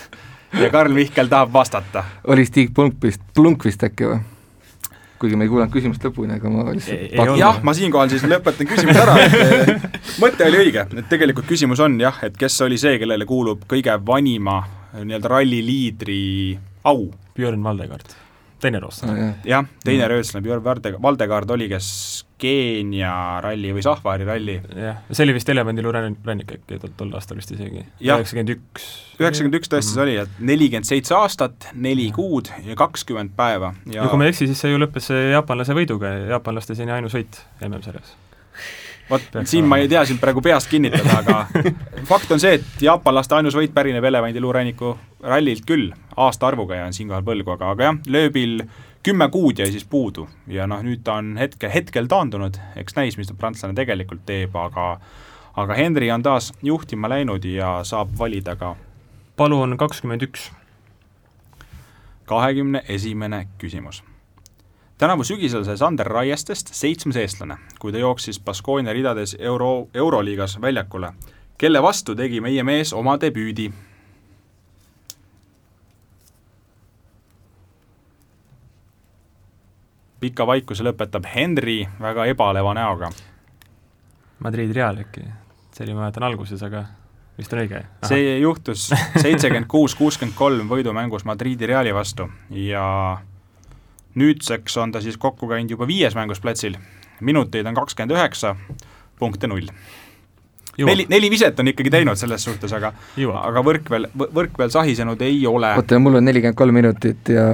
ja 0.53 0.71
Karl 0.71 0.95
Mihkel 0.95 1.29
tahab 1.33 1.53
vastata. 1.53 2.05
oli 2.27 2.47
Stig 2.47 2.75
Plunkvist, 2.75 3.23
Plunkvist 3.35 3.85
äkki 3.85 4.11
või? 4.11 4.23
kuigi 5.19 5.37
me 5.37 5.47
ei 5.47 5.51
kuulanud 5.51 5.73
küsimust 5.73 6.05
lõpuni, 6.05 6.37
aga 6.37 6.51
ma 6.53 6.65
lihtsalt 6.77 7.39
jah, 7.41 7.61
ma 7.65 7.73
siinkohal 7.77 8.11
siis 8.13 8.27
lõpetan 8.29 8.69
küsimuse 8.69 9.01
ära, 9.01 9.15
et 9.25 9.37
eh, 9.41 9.87
mõte 10.23 10.45
oli 10.45 10.61
õige, 10.67 10.85
et 10.93 11.09
tegelikult 11.09 11.49
küsimus 11.49 11.81
on 11.81 11.97
jah, 12.01 12.19
et 12.27 12.37
kes 12.37 12.61
oli 12.67 12.77
see, 12.81 12.99
kellele 13.01 13.29
kuulub 13.29 13.65
kõige 13.71 13.97
vanima 14.07 14.61
nii-öelda 14.97 15.33
ralliliidri 15.33 16.21
au? 16.85 17.09
Björn 17.37 17.65
Valdekaart, 17.65 18.17
teine 18.61 18.81
rootslane. 18.81 19.27
jah, 19.45 19.67
teine 19.85 20.05
mm. 20.05 20.11
röötslane 20.13 20.45
Björn 20.45 20.65
Valde-, 20.65 20.97
Valdekaart 21.03 21.51
oli, 21.57 21.69
kes 21.71 21.89
Keenia 22.41 23.41
ralli 23.41 23.71
või 23.73 23.85
Sahvari 23.85 24.27
ralli. 24.29 24.57
jah, 24.77 25.01
see 25.11 25.25
oli 25.25 25.37
vist 25.37 25.49
Elevandiluu 25.53 25.93
rannik 25.95 26.53
äkki 26.59 26.81
tol, 26.83 26.93
tol 26.99 27.15
aastal 27.17 27.41
vist 27.41 27.53
isegi, 27.55 27.85
üheksakümmend 28.01 28.55
üks. 28.57 28.89
üheksakümmend 29.21 29.59
üks 29.61 29.73
tõesti 29.73 29.97
see 29.97 30.05
oli, 30.05 30.19
et 30.25 30.41
nelikümmend 30.53 30.89
seitse 30.89 31.17
aastat, 31.17 31.71
neli 31.75 32.11
kuud 32.17 32.53
ja 32.67 32.77
kakskümmend 32.79 33.37
päeva 33.39 33.75
ja 33.87 34.03
ja 34.03 34.11
kui 34.11 34.21
ma 34.21 34.29
ei 34.29 34.35
eksi, 34.35 34.49
siis 34.51 34.63
see 34.65 34.73
ju 34.73 34.81
lõppes 34.83 35.11
jaapanlase 35.13 35.77
võiduga 35.77 36.13
ja 36.13 36.31
jaapanlaste 36.37 36.77
seni 36.79 36.95
ainus 36.97 37.17
võit 37.17 37.41
MM-sarjas. 37.65 38.17
Vot 39.11 39.39
siin 39.45 39.69
ma 39.69 39.79
ei 39.83 39.89
tea 39.89 40.05
sind 40.09 40.21
praegu 40.23 40.43
peast 40.45 40.71
kinnitada, 40.71 41.21
aga 41.21 41.67
fakt 42.11 42.33
on 42.35 42.43
see, 42.43 42.59
et 42.59 42.83
jaapanlaste 42.89 43.39
ainus 43.39 43.57
võit 43.59 43.75
pärineb 43.75 44.05
Elevandi 44.05 44.43
luuranniku 44.43 44.97
rallilt 45.27 45.67
küll, 45.69 45.93
aastaarvuga 46.17 46.83
jään 46.83 46.97
siinkohal 46.97 47.25
võlgu, 47.27 47.55
aga, 47.57 47.71
aga 47.77 47.91
jah, 47.91 48.03
lööbil 48.07 48.65
kümme 49.07 49.29
kuud 49.31 49.63
jäi 49.63 49.71
siis 49.71 49.87
puudu 49.87 50.27
ja 50.51 50.67
noh, 50.67 50.83
nüüd 50.83 51.05
ta 51.07 51.21
on 51.21 51.37
hetke, 51.39 51.71
hetkel 51.71 52.11
taandunud, 52.11 52.59
eks 52.77 52.99
näis, 52.99 53.19
mis 53.21 53.31
ta 53.31 53.39
prantslane 53.39 53.77
tegelikult 53.79 54.27
teeb, 54.27 54.57
aga 54.59 54.97
aga 55.57 55.75
Henri 55.75 56.11
on 56.13 56.23
taas 56.23 56.53
juhtima 56.63 57.09
läinud 57.09 57.45
ja 57.49 57.81
saab 57.85 58.13
valida 58.19 58.57
ka 58.57 58.75
palun 59.37 59.77
kakskümmend 59.77 60.23
üks. 60.23 60.51
kahekümne 62.27 62.83
esimene 62.89 63.47
küsimus. 63.59 64.03
Tänavu 64.99 65.25
sügisel 65.25 65.65
sai 65.65 65.77
Sander 65.77 66.07
Raiestest 66.07 66.73
seitsmes 66.75 67.17
eestlane, 67.17 67.59
kui 67.79 67.93
ta 67.93 67.99
jooksis 67.99 68.41
Baskonia 68.41 68.93
ridades 68.93 69.37
euro, 69.39 69.89
Euroliigas 69.95 70.61
väljakule. 70.61 71.13
kelle 71.59 71.83
vastu 71.83 72.15
tegi 72.15 72.41
meie 72.41 72.63
mees 72.63 72.93
oma 72.93 73.21
debüüdi? 73.21 73.73
pika 80.21 80.47
vaikuse 80.47 80.85
lõpetab 80.85 81.27
Henri 81.35 81.89
väga 82.01 82.25
ebaleva 82.27 82.75
näoga. 82.75 83.11
Madrid 84.39 84.73
Real 84.75 84.97
äkki, 84.97 85.23
see 85.73 85.85
oli, 85.85 85.95
ma 85.95 86.07
mäletan 86.07 86.25
alguses, 86.25 86.63
aga 86.63 86.87
vist 87.39 87.53
on 87.53 87.61
õige? 87.61 87.85
see 88.09 88.39
juhtus 88.39 88.89
seitsekümmend 89.25 89.69
kuus, 89.69 89.95
kuuskümmend 89.95 90.37
kolm 90.37 90.69
võidumängus 90.73 91.25
Madridi 91.25 91.67
Reali 91.67 91.95
vastu 91.95 92.31
ja 92.51 92.87
nüüdseks 94.17 94.77
on 94.81 94.93
ta 94.93 95.03
siis 95.05 95.19
kokku 95.21 95.49
käinud 95.51 95.71
juba 95.77 95.87
viies 95.89 96.17
mängus 96.17 96.41
platsil, 96.41 96.77
minuteid 97.21 97.67
on 97.69 97.77
kakskümmend 97.77 98.17
üheksa, 98.17 98.57
punkte 99.19 99.49
null. 99.51 99.69
neli, 100.79 101.07
neli 101.09 101.31
viset 101.33 101.61
on 101.61 101.69
ikkagi 101.73 101.93
teinud 101.93 102.19
selles 102.21 102.45
suhtes, 102.45 102.73
aga 102.77 102.93
aga 103.41 103.63
võrk 103.65 103.89
veel, 103.93 104.09
võrk 104.17 104.59
veel 104.59 104.73
sahisenud 104.73 105.23
ei 105.25 105.47
ole. 105.47 105.75
oota, 105.77 105.97
ja 105.97 106.03
mul 106.03 106.21
on 106.21 106.29
nelikümmend 106.29 106.59
kolm 106.59 106.77
minutit 106.77 107.33
ja 107.33 107.47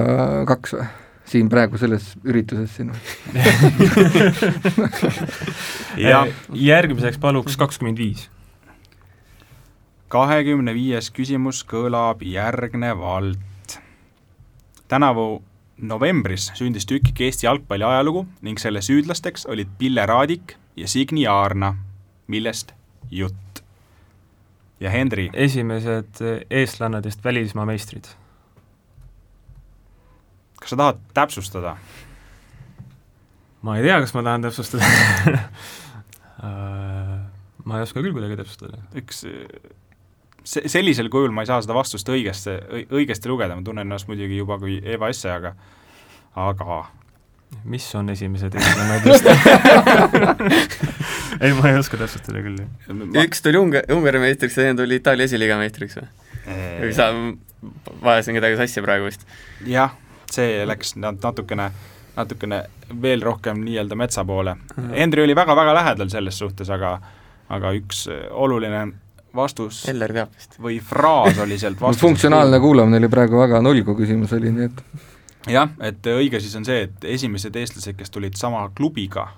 kaks 0.47 0.77
või? 0.79 0.91
siin 1.33 1.49
praegu 1.49 1.79
selles 1.79 2.11
ürituses 2.27 2.75
siin 2.75 2.91
või? 2.91 2.99
jah, 6.07 6.27
järgmiseks 6.53 7.19
paluks 7.19 7.57
kakskümmend 7.59 7.97
viis. 7.99 8.27
kahekümne 10.13 10.75
viies 10.75 11.09
küsimus 11.11 11.63
kõlab 11.67 12.21
järgnevalt. 12.27 13.79
tänavu 14.87 15.41
novembris 15.89 16.49
sündis 16.57 16.87
tükik 16.89 17.21
Eesti 17.21 17.47
jalgpalli 17.47 17.85
ajalugu 17.85 18.25
ning 18.41 18.59
selle 18.61 18.81
süüdlasteks 18.81 19.45
olid 19.51 19.71
Pille 19.77 20.05
Raadik 20.05 20.55
ja 20.77 20.87
Signi 20.87 21.27
Aarna, 21.27 21.75
millest 22.27 22.73
jutt. 23.11 23.63
ja 24.79 24.89
Henri, 24.89 25.29
esimesed 25.33 26.19
eestlannadest 26.49 27.23
välismaa 27.23 27.65
meistrid. 27.65 28.07
kas 30.59 30.69
sa 30.69 30.77
tahad 30.77 30.99
täpsustada? 31.13 31.77
ma 33.61 33.77
ei 33.77 33.83
tea, 33.83 33.99
kas 33.99 34.13
ma 34.13 34.23
tahan 34.23 34.41
täpsustada 34.41 35.39
Äh, 36.43 37.19
ma 37.63 37.77
ei 37.77 37.85
oska 37.85 38.01
küll 38.03 38.11
kuidagi 38.15 38.35
täpsustada. 38.35 38.81
üks 38.99 39.23
se-, 40.43 40.65
sellisel 40.71 41.09
kujul 41.13 41.31
ma 41.35 41.43
ei 41.43 41.49
saa 41.49 41.61
seda 41.63 41.75
vastust 41.77 42.09
õigesti, 42.09 42.57
õigesti 42.93 43.31
lugeda, 43.31 43.55
ma 43.55 43.65
tunnen 43.65 43.87
ennast 43.87 44.09
muidugi 44.09 44.37
juba 44.37 44.59
kui 44.61 44.79
Eva 44.83 45.09
Esse, 45.13 45.31
aga 45.31 45.53
aga 46.39 46.83
mis 47.69 47.85
on 47.95 48.09
esimesed 48.09 48.55
eestlannadest? 48.57 49.27
ei, 51.41 51.53
ma 51.57 51.69
ei 51.69 51.77
oska 51.79 51.99
täpsustada 52.01 52.41
küll. 52.43 52.59
ma, 52.89 53.25
üks 53.25 53.43
tuli 53.45 53.61
Unga-, 53.61 53.85
Ungari 53.93 54.21
meistriks 54.23 54.57
ja 54.57 54.67
teine 54.67 54.79
tuli 54.81 54.99
Itaalia 55.01 55.29
esiliiga 55.29 55.57
meistriks 55.61 55.99
või? 55.99 56.07
või 56.81 56.93
sa, 56.97 57.09
vajasin 58.03 58.39
kedagi 58.39 58.59
sassi 58.59 58.83
praegu 58.83 59.07
vist. 59.07 59.27
jah, 59.69 59.93
see 60.33 60.63
läks 60.67 60.97
nat- 60.99 61.21
natukene, 61.23 61.69
natukene 62.17 62.63
veel 63.01 63.23
rohkem 63.25 63.61
nii-öelda 63.63 63.95
metsa 63.97 64.25
poole. 64.27 64.57
Henri 64.91 65.23
oli 65.23 65.35
väga-väga 65.37 65.73
lähedal 65.77 66.11
selles 66.13 66.37
suhtes, 66.41 66.69
aga 66.73 66.97
aga 67.53 67.73
üks 67.77 68.05
äh, 68.09 68.25
oluline 68.31 68.87
vastus 69.35 69.83
Eller 69.89 70.13
teab 70.13 70.35
vist. 70.35 70.59
või 70.61 70.77
fraas 70.83 71.39
oli 71.41 71.57
sealt 71.59 71.81
vastusest 71.81 72.05
funktsionaalne 72.05 72.59
kuulamine 72.63 73.01
oli 73.01 73.09
praegu 73.11 73.41
väga 73.41 73.61
null, 73.65 73.83
kui 73.87 73.97
küsimus 74.03 74.33
oli, 74.37 74.53
nii 74.53 74.69
et 74.69 74.83
jah, 75.53 75.69
et 75.83 76.11
õige 76.13 76.41
siis 76.43 76.55
on 76.59 76.65
see, 76.67 76.87
et 76.87 77.07
esimesed 77.17 77.55
eestlased, 77.59 77.97
kes 77.99 78.13
tulid 78.13 78.37
sama 78.39 78.65
klubiga 78.75 79.29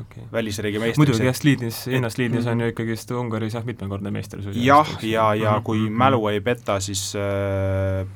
okay.. 0.00 0.24
välisriigi 0.32 0.80
muidugi 0.80 1.04
meistriks 1.06 1.26
jah, 1.26 1.36
Sliidis, 1.40 1.82
Innas 1.92 2.16
Sliidis 2.16 2.48
on 2.50 2.64
ju 2.64 2.70
ikkagist 2.72 3.12
Ungaris 3.16 3.58
jah, 3.58 3.66
mitmekordne 3.66 4.12
meister. 4.14 4.42
jah, 4.54 4.96
ja, 5.02 5.28
ja 5.38 5.58
kui 5.64 5.88
mälu 5.90 6.24
ei 6.32 6.40
peta, 6.44 6.80
siis 6.80 7.12
äh, 7.18 8.06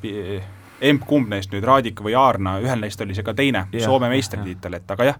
emb-kumb 0.80 1.28
neist 1.30 1.52
nüüd, 1.52 1.64
Raadik 1.66 2.00
või 2.04 2.14
Aarna, 2.18 2.56
ühel 2.62 2.80
neist 2.80 3.00
oli 3.04 3.14
see 3.16 3.24
ka 3.26 3.34
teine 3.36 3.66
Jah, 3.72 3.84
Soome 3.84 4.08
meistritiitel, 4.12 4.78
et 4.80 4.94
aga 4.94 5.10
jah, 5.10 5.18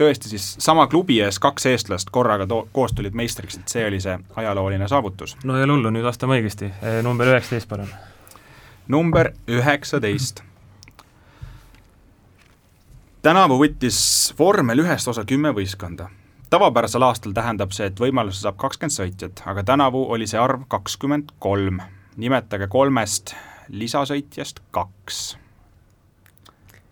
tõesti 0.00 0.32
siis 0.32 0.46
sama 0.62 0.86
klubi 0.90 1.20
ees 1.24 1.38
kaks 1.42 1.68
eestlast 1.72 2.12
korraga 2.14 2.46
to-, 2.48 2.64
koos 2.72 2.94
tulid 2.96 3.16
meistriks, 3.18 3.58
et 3.60 3.74
see 3.74 3.84
oli 3.86 4.00
see 4.02 4.16
ajalooline 4.40 4.88
saavutus. 4.88 5.36
no 5.44 5.58
ei 5.58 5.66
ole 5.66 5.76
hullu, 5.76 5.92
nüüd 5.92 6.06
vastame 6.06 6.40
õigesti, 6.40 6.72
number 7.04 7.34
üheksateist 7.34 7.68
palun. 7.68 7.92
number 8.88 9.32
üheksateist. 9.48 10.42
tänavu 13.22 13.60
võttis 13.60 14.00
vormel 14.38 14.84
ühest 14.86 15.08
osa 15.08 15.24
kümme 15.28 15.52
võistkonda. 15.52 16.08
tavapärasel 16.50 17.02
aastal 17.02 17.36
tähendab 17.36 17.72
see, 17.76 17.86
et 17.92 18.00
võimaluse 18.00 18.40
saab 18.40 18.56
kakskümmend 18.56 18.96
sõitjat, 18.96 19.44
aga 19.46 19.64
tänavu 19.64 20.06
oli 20.08 20.26
see 20.26 20.40
arv 20.40 20.64
kakskümmend 20.68 21.36
kolm. 21.38 21.80
nimetage 22.16 22.66
kolmest 22.68 23.36
lisasõitjast 23.68 24.60
kaks. 24.70 25.38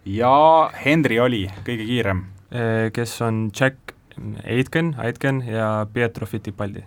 ja 0.05 0.71
Henri 0.85 1.21
oli 1.21 1.47
kõige 1.67 1.87
kiirem. 1.87 2.25
kes 2.93 3.21
on 3.23 3.51
Jack 3.61 3.95
Aitken, 4.45 4.95
Aitken 4.99 5.45
ja 5.47 5.87
Pietro 5.93 6.27
Fittipaldi. 6.27 6.83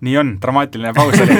nii 0.00 0.18
on, 0.18 0.38
dramaatiline 0.40 0.92
paus 0.96 1.20
oli. 1.20 1.36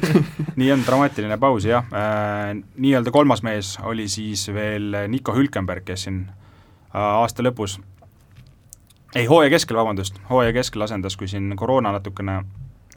nii 0.60 0.72
on, 0.72 0.82
dramaatiline 0.86 1.38
paus 1.38 1.64
jah 1.64 1.84
äh,, 1.90 2.54
nii-öelda 2.76 3.10
kolmas 3.10 3.42
mees 3.42 3.78
oli 3.82 4.08
siis 4.08 4.46
veel 4.54 4.94
Nico 5.08 5.34
Hülkenberg, 5.34 5.84
kes 5.84 6.06
siin 6.06 6.20
äh, 6.30 7.00
aasta 7.00 7.42
lõpus 7.42 7.80
ei, 9.16 9.26
hooaja 9.26 9.50
keskel, 9.50 9.76
vabandust, 9.76 10.18
hooaja 10.30 10.52
keskel 10.52 10.82
asendas, 10.84 11.16
kui 11.16 11.28
siin 11.28 11.52
koroona 11.56 11.92
natukene 11.94 12.42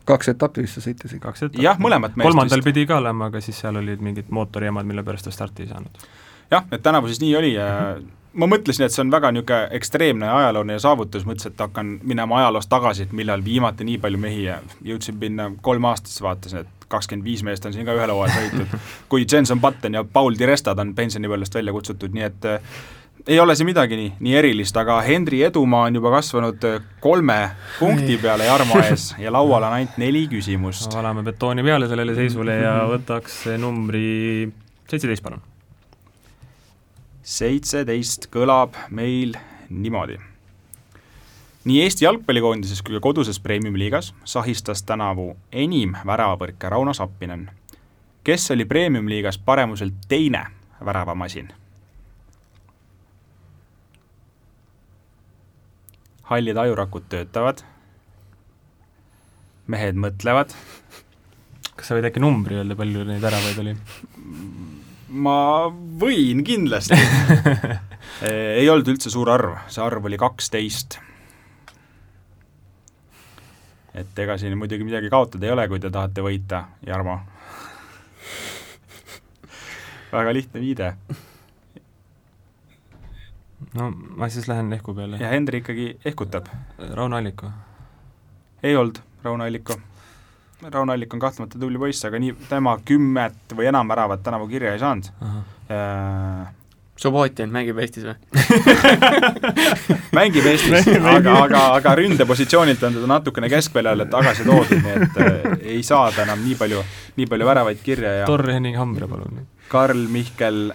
kaks 0.09 0.33
etappi 0.33 0.65
vist 0.65 0.79
sa 0.79 0.85
sõitsid. 0.85 1.19
kaks 1.23 1.47
etappi. 1.47 1.65
jah, 1.65 1.79
mõlemat 1.81 2.17
meest 2.17 2.31
kolmandal 2.31 2.61
vist. 2.61 2.69
pidi 2.71 2.85
ka 2.89 2.99
olema, 3.01 3.29
aga 3.29 3.41
siis 3.43 3.59
seal 3.61 3.79
olid 3.81 4.01
mingid 4.05 4.31
mootorijamad, 4.33 4.87
mille 4.89 5.05
pärast 5.07 5.29
ta 5.29 5.35
starti 5.35 5.67
ei 5.67 5.73
saanud. 5.73 6.07
jah, 6.51 6.65
et 6.71 6.83
tänavu 6.85 7.11
siis 7.11 7.21
nii 7.23 7.35
oli 7.39 7.53
ja 7.53 7.69
ma 8.33 8.49
mõtlesin, 8.49 8.85
et 8.85 8.93
see 8.93 9.03
on 9.03 9.11
väga 9.13 9.31
niisugune 9.33 9.61
ekstreemne 9.77 10.29
ajalooline 10.29 10.79
saavutus, 10.81 11.25
mõtlesin, 11.27 11.53
et 11.53 11.63
hakkan 11.65 11.95
minema 12.03 12.41
ajaloos 12.41 12.69
tagasi, 12.69 13.07
et 13.07 13.15
millal 13.15 13.43
viimati 13.45 13.87
nii 13.87 13.97
palju 14.01 14.21
mehi 14.21 14.43
ja 14.43 14.59
jõudsin 14.85 15.17
minna 15.21 15.49
kolm 15.65 15.89
aastasse, 15.89 16.23
vaatasin, 16.25 16.65
et 16.65 16.87
kakskümmend 16.89 17.25
viis 17.25 17.43
meest 17.45 17.65
on 17.65 17.73
siin 17.73 17.85
ka 17.85 17.95
ühel 17.97 18.13
hooajal 18.13 18.45
sõitnud. 18.45 18.77
kui 19.11 19.25
Jenson 19.25 19.61
Button 19.61 19.97
ja 19.99 20.03
Paul 20.03 20.37
Di 20.37 20.47
Restad 20.49 20.79
on 20.81 20.95
pensionipõlvest 20.97 21.57
välja 21.57 21.73
kutsutud, 21.75 22.13
nii 22.15 22.25
et 22.25 22.49
ei 23.29 23.39
ole 23.39 23.53
see 23.55 23.67
midagi 23.67 23.97
nii, 23.97 24.11
nii 24.25 24.35
erilist, 24.39 24.77
aga 24.81 24.95
Henri 25.05 25.43
edumaa 25.45 25.83
on 25.85 25.97
juba 25.99 26.09
kasvanud 26.15 26.63
äh, 26.65 26.79
kolme 26.99 27.37
punkti 27.77 28.17
peale 28.17 28.47
Jarmo 28.47 28.79
ees 28.87 29.11
ja 29.21 29.33
laual 29.33 29.67
on 29.67 29.75
ainult 29.75 29.99
neli 30.01 30.23
küsimust. 30.31 30.89
valame 30.95 31.21
betooni 31.27 31.63
peale 31.63 31.87
sellele 31.91 32.15
seisule 32.17 32.55
ja 32.57 32.73
võtaks 32.89 33.43
numbri 33.61 34.49
seitseteist, 34.89 35.23
palun. 35.23 35.43
seitseteist 37.21 38.27
kõlab 38.33 38.81
meil 38.89 39.37
niimoodi. 39.69 40.17
nii 41.69 41.79
Eesti 41.85 42.09
jalgpallikoondises 42.09 42.81
kui 42.81 42.97
ka 42.97 43.03
koduses 43.11 43.37
Premium-liigas 43.39 44.09
sahistas 44.25 44.81
tänavu 44.83 45.35
enim 45.51 45.93
väravapõrke 46.01 46.73
Rauno 46.73 46.97
Sappinen. 46.97 47.45
kes 48.23 48.51
oli 48.57 48.65
Premium-liigas 48.65 49.37
paremuselt 49.37 50.07
teine 50.07 50.47
väravamasin? 50.85 51.58
Hallid 56.29 56.57
ajurakud 56.61 57.07
töötavad, 57.09 57.63
mehed 59.69 59.97
mõtlevad, 59.97 60.53
kas 61.73 61.89
sa 61.89 61.97
võid 61.97 62.09
äkki 62.09 62.21
numbri 62.21 62.59
öelda, 62.59 62.77
palju 62.77 63.05
neid 63.07 63.23
väravaid 63.23 63.61
oli? 63.63 63.75
ma 65.09 65.65
võin 66.01 66.43
kindlasti 66.45 66.93
ei 68.59 68.67
olnud 68.69 68.91
üldse 68.93 69.09
suur 69.09 69.31
arv, 69.33 69.55
see 69.73 69.81
arv 69.81 70.05
oli 70.05 70.19
kaksteist. 70.21 70.99
et 73.97 74.21
ega 74.21 74.37
siin 74.37 74.53
muidugi 74.57 74.85
midagi 74.85 75.09
kaotada 75.09 75.49
ei 75.49 75.55
ole, 75.55 75.65
kui 75.71 75.81
te 75.81 75.89
tahate 75.89 76.21
võita, 76.21 76.61
Jarmo. 76.85 77.17
väga 80.11 80.35
lihtne 80.37 80.61
viide. 80.61 80.93
No 83.73 83.91
ma 83.91 84.29
siis 84.29 84.47
lähen 84.47 84.69
Lehku 84.69 84.93
peale. 84.93 85.17
ja 85.19 85.29
Henri 85.33 85.61
ikkagi 85.63 85.91
ehkutab. 86.05 86.47
Rauno 86.93 87.17
Alliku. 87.17 87.51
ei 88.63 88.75
olnud 88.75 89.01
Rauno 89.23 89.43
Alliku. 89.43 89.79
Rauno 90.61 90.93
Allik 90.93 91.13
on 91.13 91.19
kahtlemata 91.19 91.59
tubli 91.59 91.79
poiss, 91.79 92.03
aga 92.05 92.19
nii, 92.19 92.33
tema 92.49 92.73
kümmet 92.85 93.53
või 93.55 93.69
enam 93.71 93.87
väravat 93.87 94.23
tänavu 94.23 94.47
kirja 94.51 94.73
ei 94.75 94.81
saanud. 94.81 95.07
Äh, 95.71 96.49
Subbotin 96.99 97.47
mängib 97.47 97.77
Eestis 97.79 98.03
või 98.03 98.15
mängib 100.19 100.49
Eestis, 100.51 100.89
aga, 100.99 101.37
aga, 101.45 101.61
aga 101.77 101.93
ründepositsioonilt 102.01 102.83
on 102.83 102.97
teda 102.97 103.07
natukene 103.07 103.47
keskväljale 103.53 104.09
tagasi 104.11 104.43
toodud, 104.43 104.83
nii 104.83 104.97
et 104.97 105.21
äh, 105.23 105.55
ei 105.77 105.79
saa 105.87 106.11
ta 106.11 106.25
enam 106.25 106.43
nii 106.43 106.59
palju, 106.59 106.83
nii 107.15 107.31
palju 107.31 107.47
väravaid 107.53 107.79
kirja 107.85 108.17
ja 108.17 108.27
Torri 108.27 108.57
Henning 108.57 108.75
Hambre, 108.81 109.07
palun. 109.07 109.45
Karl 109.71 110.03
Mihkel 110.11 110.65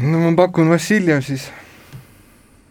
no 0.00 0.22
ma 0.24 0.30
pakun 0.36 0.70
Vassiljev 0.70 1.22
siis. 1.24 1.48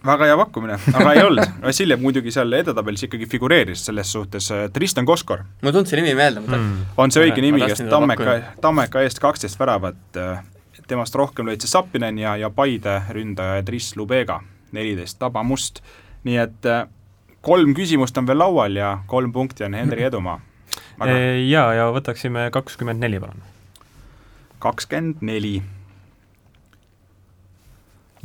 väga 0.06 0.30
hea 0.30 0.36
pakkumine, 0.40 0.78
aga 0.94 1.12
ei 1.12 1.22
olnud, 1.24 1.56
Vassiljev 1.62 2.02
muidugi 2.02 2.32
seal 2.34 2.52
edetabelis 2.60 3.04
ikkagi 3.06 3.28
figureeris 3.30 3.84
selles 3.88 4.12
suhtes, 4.12 4.50
äh, 4.54 4.68
Tristan 4.72 5.08
Koskor. 5.08 5.44
mul 5.62 5.74
tulnud 5.74 5.90
see 5.90 6.00
nimi 6.00 6.14
meelde 6.18 6.44
mm., 6.44 6.94
on 6.96 7.12
see 7.12 7.26
õige 7.26 7.44
nimi, 7.44 7.62
kes 7.66 7.84
Tammeka, 7.90 8.38
Tammeka 8.60 9.04
eest 9.06 9.22
kaksteist 9.22 9.60
väravat 9.60 10.20
äh, 10.20 10.44
temast 10.88 11.14
rohkem 11.14 11.50
lõid 11.50 11.62
see 11.62 11.70
Sapinen 11.70 12.18
ja, 12.18 12.36
ja 12.40 12.50
Paide 12.50 13.00
ründaja 13.14 13.62
Dris 13.66 13.92
Lubega, 13.96 14.40
neliteist 14.72 15.20
tabamust. 15.20 15.84
nii 16.24 16.38
et 16.42 16.66
äh, 16.68 16.86
kolm 17.40 17.74
küsimust 17.76 18.18
on 18.18 18.26
veel 18.28 18.40
laual 18.42 18.76
ja 18.76 18.98
kolm 19.06 19.32
punkti 19.32 19.64
on 19.64 19.74
Henri 19.74 20.04
edumaa 20.08 20.40
Aga.... 21.00 21.16
Jaa, 21.48 21.68
ja 21.78 21.88
võtaksime 21.94 22.48
kakskümmend 22.54 23.00
neli, 23.02 23.20
palun. 23.22 23.40
kakskümmend 24.62 25.22
neli. 25.24 25.60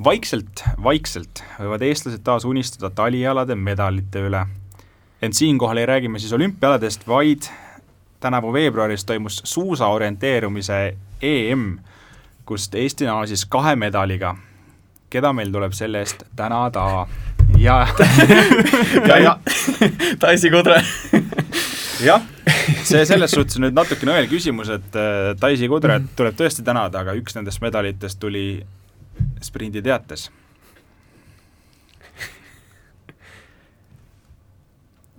Vaikselt, 0.03 0.63
vaikselt 0.83 1.43
võivad 1.59 1.83
eestlased 1.85 2.23
taas 2.23 2.45
unistada 2.45 2.89
talialade 2.89 3.55
medalite 3.55 4.25
üle. 4.27 4.45
ent 5.21 5.33
siinkohal 5.33 5.77
ei 5.77 5.85
räägi 5.85 6.09
me 6.09 6.19
siis 6.19 6.33
olümpiaaladest, 6.33 7.07
vaid 7.07 7.47
tänavu 8.19 8.53
veebruaris 8.53 9.05
toimus 9.05 9.41
suusa 9.43 9.87
orienteerumise 9.87 10.97
EM 11.21 11.79
kust 12.45 12.75
Eesti 12.75 13.05
naasis 13.05 13.45
kahe 13.45 13.75
medaliga. 13.75 14.35
keda 15.09 15.33
meil 15.33 15.51
tuleb 15.51 15.73
selle 15.73 15.99
eest 15.99 16.23
tänada 16.35 17.07
ja 17.67 17.87
ja, 19.07 19.17
ja 19.17 19.39
Taisi 20.19 20.49
Kudre 20.51 20.81
jah, 22.03 22.21
see 22.83 23.05
selles 23.05 23.31
suhtes 23.31 23.59
nüüd 23.61 23.75
natukene 23.75 24.11
õel 24.11 24.27
küsimus, 24.27 24.69
et 24.69 24.97
äh, 24.99 25.35
Taisi 25.39 25.69
Kudret 25.71 26.09
tuleb 26.17 26.35
tõesti 26.35 26.65
tänada, 26.65 27.05
aga 27.05 27.15
üks 27.15 27.37
nendest 27.37 27.61
medalitest 27.63 28.19
tuli 28.19 28.65
sprinditeates. 29.41 30.31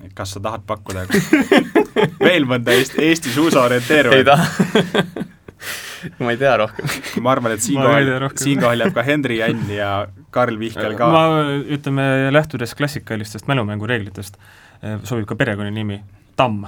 et 0.05 0.13
kas 0.15 0.35
sa 0.37 0.41
tahad 0.41 0.63
pakkuda 0.69 1.07
veel 2.27 2.45
mõnda 2.47 2.75
Eesti, 2.77 3.01
Eesti 3.09 3.33
suusa 3.33 3.63
orienteeruvat? 3.65 4.19
ei 4.19 4.25
taha 4.25 5.27
ma 6.25 6.35
ei 6.35 6.41
tea 6.41 6.57
rohkem. 6.61 6.91
ma 7.25 7.33
arvan, 7.33 7.57
et 7.57 7.65
siinkohal, 7.65 8.11
siinkohal 8.37 8.85
jääb 8.85 8.95
ka 8.95 9.05
Henri 9.07 9.39
Jänn 9.41 9.71
ja 9.73 9.91
Karl 10.31 10.59
Vihkel 10.61 10.97
ka. 10.99 11.09
ma, 11.11 11.25
ütleme, 11.79 12.05
lähtudes 12.35 12.75
klassikalistest 12.79 13.49
mälumängureeglitest, 13.51 14.37
eh, 14.83 14.99
sobib 15.09 15.27
ka 15.29 15.39
perekonnanimi 15.39 16.03
Tamm. 16.37 16.67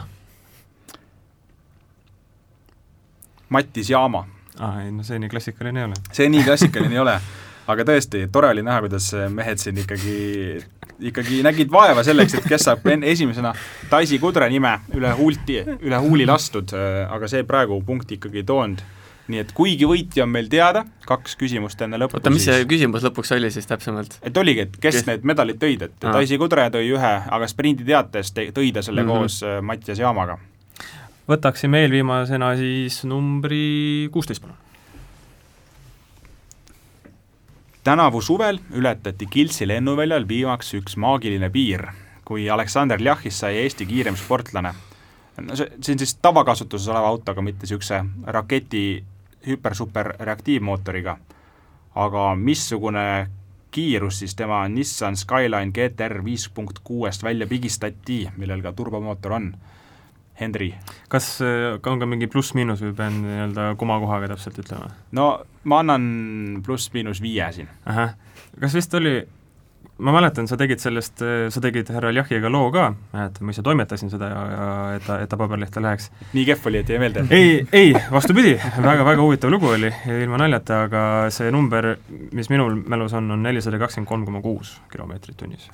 Mattis 3.48 3.90
Jaama. 3.90 4.26
Aa, 4.60 4.82
ei 4.84 4.90
no 4.94 5.06
see 5.06 5.18
nii 5.18 5.30
klassikaline 5.32 5.84
ei 5.84 5.90
ole. 5.90 6.00
see 6.12 6.28
nii 6.32 6.44
klassikaline 6.46 6.98
ei 6.98 7.04
ole, 7.04 7.18
aga 7.68 7.86
tõesti, 7.92 8.26
tore 8.32 8.50
oli 8.54 8.64
näha, 8.66 8.82
kuidas 8.86 9.12
mehed 9.34 9.62
siin 9.62 9.78
ikkagi 9.84 10.18
ikkagi 10.98 11.42
nägid 11.46 11.70
vaeva 11.72 12.02
selleks, 12.06 12.38
et 12.38 12.46
kes 12.48 12.66
saab 12.66 12.86
esimesena 13.06 13.52
Daisy 13.90 14.18
Kudre 14.22 14.48
nime 14.50 14.78
üle 14.96 15.12
huulti, 15.18 15.60
üle 15.78 16.00
huuli 16.02 16.26
lastud, 16.26 16.74
aga 17.08 17.30
see 17.30 17.44
praegu 17.46 17.80
punkti 17.86 18.18
ikkagi 18.18 18.42
ei 18.42 18.48
toonud. 18.48 18.86
nii 19.28 19.42
et 19.42 19.50
kuigi 19.52 19.84
võitja 19.84 20.22
on 20.24 20.30
meil 20.32 20.46
teada, 20.48 20.86
kaks 21.04 21.34
küsimust 21.36 21.82
enne 21.84 21.98
lõppu 22.00 22.16
oota, 22.16 22.30
mis 22.32 22.46
see 22.48 22.62
küsimus 22.64 23.02
lõpuks 23.04 23.34
oli 23.36 23.50
siis 23.52 23.68
täpsemalt? 23.68 24.16
et 24.24 24.36
oligi, 24.40 24.64
et 24.64 24.78
kes, 24.80 25.02
kes... 25.02 25.06
need 25.10 25.26
medalid 25.28 25.58
tõid, 25.60 25.84
et 25.84 26.06
ah. 26.08 26.14
Daisy 26.16 26.38
Kudre 26.40 26.64
tõi 26.72 26.88
ühe, 26.88 27.10
aga 27.36 27.48
sprinditeates 27.52 28.32
tõi 28.32 28.72
ta 28.72 28.82
selle 28.82 29.04
mm 29.04 29.08
-hmm. 29.08 29.18
koos 29.18 29.42
äh, 29.44 29.60
Mattias 29.60 30.00
Jaamaga. 30.00 30.38
Võtaksime 31.28 31.84
eelviimasena 31.84 32.54
siis 32.56 33.02
numbri 33.04 34.08
kuusteist, 34.12 34.42
palun 34.42 34.56
tänavu 37.88 38.20
suvel 38.20 38.58
ületati 38.74 39.26
Kiltsi 39.26 39.68
lennuväljal 39.68 40.26
viimaks 40.28 40.74
üks 40.76 40.96
maagiline 41.00 41.48
piir, 41.50 41.86
kui 42.24 42.50
Aleksander 42.50 43.00
Ljahis 43.00 43.38
sai 43.40 43.56
Eesti 43.62 43.86
kiirem 43.88 44.16
sportlane. 44.16 44.74
no 45.40 45.56
see, 45.56 45.70
see 45.80 45.94
on 45.94 46.02
siis 46.02 46.12
tavakasutuses 46.22 46.88
oleva 46.92 47.08
autoga, 47.08 47.42
mitte 47.42 47.64
niisuguse 47.64 48.02
raketi 48.26 49.04
hüper-super 49.46 50.12
reaktiivmootoriga. 50.20 51.16
aga 51.94 52.34
missugune 52.34 53.30
kiirus 53.70 54.18
siis 54.18 54.34
tema 54.34 54.68
Nissan 54.68 55.16
Skyline 55.16 55.72
GTR 55.72 56.24
viis 56.24 56.48
punkt 56.48 56.78
kuuest 56.84 57.22
välja 57.22 57.46
pigistati, 57.46 58.28
millel 58.36 58.62
ka 58.62 58.72
turbomootor 58.72 59.32
on 59.32 59.54
Henri. 60.40 60.74
kas 61.08 61.38
äh, 61.42 61.78
on 61.86 62.00
ka 62.00 62.06
mingi 62.06 62.28
pluss-miinus 62.30 62.82
või 62.84 62.94
pean 62.98 63.22
nii-öelda 63.24 63.72
komakohaga 63.80 64.30
täpselt 64.34 64.60
ütlema? 64.62 64.92
no 65.12 65.30
ma 65.68 65.82
annan 65.82 66.62
pluss-miinus 66.66 67.22
viie 67.24 67.50
siin. 67.52 67.68
ahah, 67.86 68.14
kas 68.60 68.76
vist 68.78 68.94
oli, 68.94 69.16
ma 69.98 70.14
mäletan, 70.14 70.46
sa 70.50 70.58
tegid 70.60 70.82
sellest, 70.82 71.22
äh, 71.22 71.48
sa 71.54 71.62
tegid 71.64 71.90
härra 71.94 72.12
Ljahiga 72.14 72.50
loo 72.52 72.70
ka, 72.74 72.92
mäletan, 73.14 73.46
ma 73.48 73.54
ise 73.54 73.64
toimetasin 73.66 74.12
seda 74.12 74.30
ja, 74.30 74.44
ja 74.52 74.68
et 74.98 75.08
ta, 75.08 75.18
et 75.24 75.32
ta 75.32 75.40
paberlehte 75.40 75.82
läheks. 75.82 76.10
nii 76.36 76.46
kehv 76.52 76.70
oli, 76.70 76.84
et 76.84 76.94
jäi 76.94 77.02
meelde? 77.02 77.26
ei, 77.34 77.66
ei, 77.72 77.92
vastupidi 78.12 78.54
väga, 78.76 79.02
väga 79.02 79.18
huvitav 79.22 79.52
lugu 79.54 79.74
oli, 79.74 79.92
ilma 80.20 80.40
naljata, 80.44 80.84
aga 80.86 81.02
see 81.34 81.50
number, 81.54 81.96
mis 82.32 82.52
minul 82.54 82.78
mälus 82.86 83.18
on, 83.18 83.30
on 83.34 83.44
nelisada 83.50 83.82
kakskümmend 83.82 84.14
kolm 84.14 84.30
koma 84.30 84.44
kuus 84.44 84.78
kilomeetrit 84.92 85.38
tunnis 85.42 85.70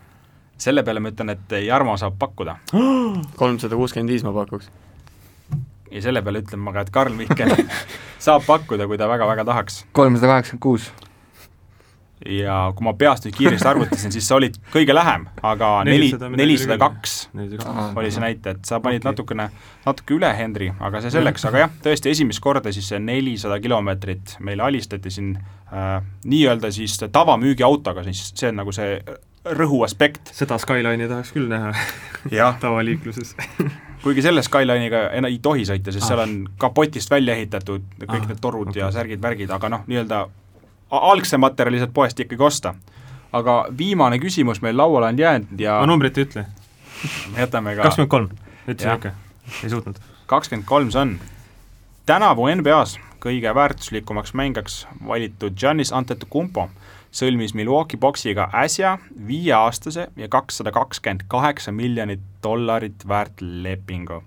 selle 0.59 0.85
peale 0.87 1.03
ma 1.03 1.13
ütlen, 1.13 1.35
et 1.35 1.55
Jarmo 1.65 1.97
saab 2.01 2.19
pakkuda. 2.19 2.59
kolmsada 3.41 3.79
kuuskümmend 3.79 4.15
viis 4.15 4.27
ma 4.27 4.35
pakuks. 4.35 4.71
ja 5.91 6.03
selle 6.03 6.23
peale 6.23 6.43
ütlen 6.43 6.63
ma 6.63 6.75
ka, 6.75 6.85
et 6.85 6.93
Karl 6.95 7.15
Mihkel 7.15 7.55
saab 8.27 8.47
pakkuda, 8.47 8.87
kui 8.91 8.99
ta 8.99 9.09
väga-väga 9.11 9.45
tahaks. 9.45 9.85
kolmsada 9.93 10.33
kaheksakümmend 10.33 10.63
kuus. 10.63 10.93
ja 12.25 12.73
kui 12.77 12.87
ma 12.87 12.95
peast 12.97 13.27
nüüd 13.27 13.37
kiiresti 13.37 13.69
arvutasin, 13.69 14.13
siis 14.15 14.29
sa 14.31 14.39
olid 14.39 14.57
kõige 14.73 14.95
lähem, 14.95 15.27
aga 15.45 15.71
neli, 15.85 16.13
nelisada 16.39 16.79
kaks 16.81 17.17
oli 17.35 18.13
see 18.15 18.23
näitaja, 18.23 18.55
et 18.57 18.71
sa 18.71 18.79
panid 18.81 19.03
okay. 19.03 19.11
natukene, 19.11 19.49
natuke 19.85 20.17
üle, 20.17 20.31
Henri, 20.39 20.71
aga 20.79 21.03
see 21.05 21.13
selleks, 21.19 21.45
aga 21.51 21.67
jah, 21.67 21.77
tõesti 21.85 22.15
esimest 22.15 22.41
korda 22.41 22.73
siis 22.73 22.89
see 22.95 23.03
nelisada 23.03 23.59
kilomeetrit 23.61 24.39
meile 24.47 24.65
alistati 24.71 25.13
siin 25.13 25.35
äh, 25.37 25.99
nii-öelda 26.25 26.73
siis 26.73 26.97
tavamüügiautoga, 27.05 28.07
siis 28.09 28.31
see 28.33 28.55
on 28.55 28.63
nagu 28.63 28.73
see 28.73 28.97
rõhuaspekt. 29.45 30.32
seda 30.32 30.59
Skyline'i 30.59 31.09
tahaks 31.09 31.32
küll 31.34 31.49
näha 31.49 31.74
tavaliikluses 32.64 33.34
kuigi 34.05 34.22
selle 34.22 34.42
Skyline'iga 34.42 35.07
ei 35.16 35.38
tohi 35.42 35.64
sõita, 35.68 35.92
sest 35.92 36.05
ah. 36.05 36.12
seal 36.12 36.22
on 36.24 36.34
kapotist 36.61 37.11
välja 37.11 37.36
ehitatud 37.38 37.84
kõik 38.05 38.22
ah, 38.22 38.26
need 38.30 38.40
torud 38.40 38.72
okay. 38.72 38.82
ja 38.82 38.90
särgid-värgid, 38.95 39.53
aga 39.55 39.70
noh, 39.72 39.84
nii-öelda 39.88 40.24
algse 40.95 41.40
materjali 41.40 41.80
saad 41.82 41.95
poest 41.97 42.20
ikkagi 42.20 42.42
osta. 42.45 42.74
aga 43.34 43.55
viimane 43.78 44.18
küsimus 44.22 44.61
meil 44.62 44.76
lauale 44.76 45.07
on 45.11 45.18
jäänud 45.18 45.61
ja 45.61 45.78
ma 45.80 45.86
numbrit 45.90 46.18
ei 46.18 46.28
ütle. 46.28 46.47
jätame 47.42 47.76
ka 47.76 47.88
kakskümmend 47.88 48.11
kolm, 48.11 48.28
ütlesin 48.68 48.95
ikka, 48.95 49.14
ei 49.62 49.70
suutnud. 49.70 49.99
kakskümmend 50.26 50.68
kolm 50.68 50.92
see 50.95 51.01
on. 51.01 51.18
tänavu 52.07 52.49
NBA-s 52.55 52.99
kõige 53.24 53.55
väärtuslikumaks 53.55 54.34
mängijaks 54.34 54.86
valitud 55.09 55.57
Giannis 55.57 55.92
Antetokounmpo 55.92 56.68
sõlmis 57.15 57.55
Milwaukee 57.55 57.99
Boxiga 58.01 58.49
äsja 58.59 58.97
viieaastase 59.27 60.09
ja 60.17 60.29
kakssada 60.29 60.73
kakskümmend 60.75 61.27
kaheksa 61.29 61.73
miljonit 61.73 62.21
dollarit 62.43 63.09
väärt 63.09 63.41
lepingu. 63.41 64.23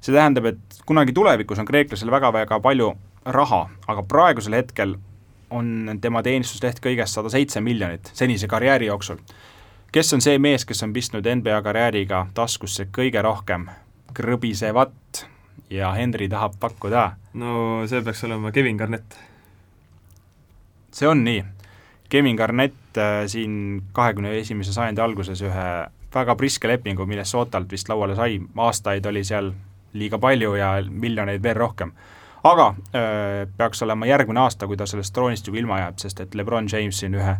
see 0.00 0.14
tähendab, 0.14 0.44
et 0.44 0.80
kunagi 0.86 1.12
tulevikus 1.12 1.58
on 1.58 1.66
kreeklasel 1.66 2.10
väga-väga 2.10 2.60
palju 2.60 2.94
raha, 3.24 3.68
aga 3.88 4.02
praegusel 4.02 4.54
hetkel 4.54 4.94
on 5.50 5.98
tema 6.00 6.22
teenistusleht 6.22 6.80
kõigest 6.80 7.18
sada 7.18 7.28
seitse 7.28 7.60
miljonit 7.60 8.10
senise 8.14 8.48
karjääri 8.48 8.86
jooksul. 8.86 9.16
kes 9.92 10.12
on 10.12 10.20
see 10.20 10.38
mees, 10.38 10.64
kes 10.64 10.82
on 10.82 10.92
pistnud 10.92 11.26
NBA 11.34 11.62
karjääriga 11.62 12.26
taskusse 12.34 12.88
kõige 12.92 13.22
rohkem 13.22 13.68
krõbisevat 14.14 15.26
ja 15.70 15.92
Henri 15.92 16.28
tahab 16.28 16.56
pakkuda? 16.60 17.12
no 17.34 17.84
see 17.86 18.00
peaks 18.02 18.24
olema 18.24 18.52
Kevin 18.52 18.76
Garnett. 18.76 19.18
see 20.92 21.08
on 21.08 21.24
nii 21.24 21.44
Kevin 22.08 22.36
Garnett 22.36 22.98
äh, 22.98 23.24
siin 23.26 23.82
kahekümne 23.92 24.36
esimese 24.38 24.72
sajandi 24.72 25.00
alguses 25.00 25.42
ühe 25.42 25.68
väga 26.14 26.36
priske 26.36 26.68
lepingu, 26.68 27.06
Minnesotalt 27.06 27.70
vist 27.72 27.88
lauale 27.88 28.14
sai, 28.16 28.40
aastaid 28.56 29.06
oli 29.06 29.24
seal 29.24 29.52
liiga 29.96 30.18
palju 30.18 30.54
ja 30.54 30.76
miljoneid 30.88 31.42
veel 31.42 31.56
rohkem. 31.56 31.92
aga 32.44 32.68
äh, 32.68 33.48
peaks 33.56 33.82
olema 33.82 34.06
järgmine 34.06 34.40
aasta, 34.40 34.66
kui 34.66 34.76
ta 34.76 34.86
sellest 34.86 35.14
troonist 35.14 35.46
juba 35.46 35.58
ilma 35.58 35.78
jääb, 35.78 35.98
sest 35.98 36.20
et 36.20 36.34
Lebron 36.34 36.68
James 36.72 36.98
siin 36.98 37.14
ühe 37.14 37.36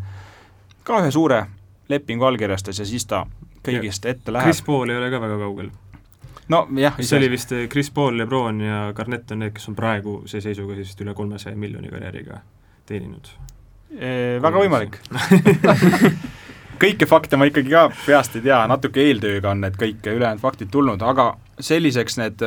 ka 0.86 1.00
ühe 1.02 1.10
suure 1.10 1.46
lepingu 1.88 2.24
allkirjastas 2.24 2.78
ja 2.78 2.86
siis 2.86 3.06
ta 3.06 3.24
kõigist 3.66 4.06
ette 4.06 4.32
läheb 4.32 4.50
Chris. 4.50 4.62
Paul 4.66 4.90
ei 4.90 4.98
ole 4.98 5.10
ka 5.10 5.20
väga 5.22 5.38
kaugel. 5.42 5.70
nojah, 6.48 7.00
see 7.00 7.18
oli 7.18 7.30
vist 7.30 7.52
eh, 7.52 7.66
Chris 7.68 7.90
Paul, 7.90 8.18
Lebron 8.18 8.60
ja 8.60 8.92
Garnett 8.94 9.30
on 9.34 9.42
need, 9.42 9.54
kes 9.56 9.68
on 9.70 9.78
praeguse 9.78 10.40
seisuga 10.40 10.78
siis 10.78 10.94
üle 11.02 11.14
kolmesaja 11.14 11.56
miljoni 11.56 11.90
karjääriga 11.90 12.40
teeninud. 12.86 13.32
Väga 13.96 14.60
võimalik. 14.60 14.98
kõiki 16.82 17.08
fakte 17.08 17.38
ma 17.40 17.46
ikkagi 17.48 17.72
ka 17.72 17.86
peast 18.04 18.36
ei 18.36 18.44
tea, 18.44 18.58
natuke 18.68 19.00
eeltööga 19.00 19.54
on 19.54 19.62
need 19.64 19.78
kõik 19.80 20.04
ülejäänud 20.12 20.42
faktid 20.42 20.68
tulnud, 20.72 21.00
aga 21.00 21.30
selliseks 21.56 22.18
need 22.20 22.44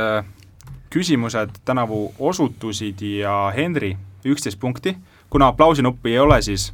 küsimused 0.93 1.61
tänavu 1.65 2.11
osutusid 2.19 3.01
ja 3.01 3.51
Henri 3.55 3.95
üksteist 4.25 4.59
punkti, 4.59 4.95
kuna 5.29 5.47
aplausinuppi 5.47 6.13
ei 6.13 6.19
ole, 6.19 6.41
siis 6.41 6.73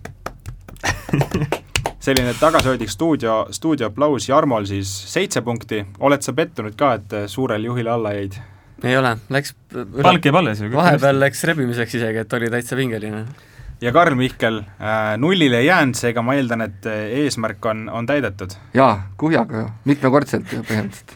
selline 2.05 2.33
tagasihoidlik 2.39 2.89
stuudio, 2.89 3.45
stuudio 3.51 3.87
aplaus 3.87 4.29
Jarmol 4.29 4.67
siis 4.69 4.91
seitse 5.13 5.41
punkti, 5.41 5.83
oled 5.99 6.25
sa 6.25 6.33
pettunud 6.33 6.75
ka, 6.79 6.93
et 6.99 7.17
suurel 7.31 7.65
juhile 7.71 7.91
alla 7.95 8.13
jäid? 8.17 8.39
ei 8.83 8.97
ole, 8.97 9.15
läks 9.31 9.55
palk 10.03 10.25
jääb 10.25 10.39
alles 10.41 10.61
ju. 10.61 10.69
vahepeal 10.73 11.19
läks 11.19 11.43
rebimiseks 11.47 11.95
isegi, 11.99 12.23
et 12.25 12.33
oli 12.33 12.49
täitsa 12.53 12.75
pingeline. 12.75 13.25
Ja 13.81 13.91
Karl 13.91 14.15
Mihkel 14.15 14.59
äh, 14.59 15.15
nullile 15.17 15.59
ei 15.59 15.69
jäänud, 15.69 15.97
seega 15.99 16.23
ma 16.25 16.35
eeldan, 16.37 16.65
et 16.65 16.85
äh, 16.89 17.05
eesmärk 17.23 17.65
on, 17.65 17.87
on 17.89 18.05
täidetud. 18.05 18.55
Jaa, 18.73 19.07
kuhjaga 19.17 19.67
mitmekordselt 19.85 20.47
põhimõtteliselt. 20.51 21.15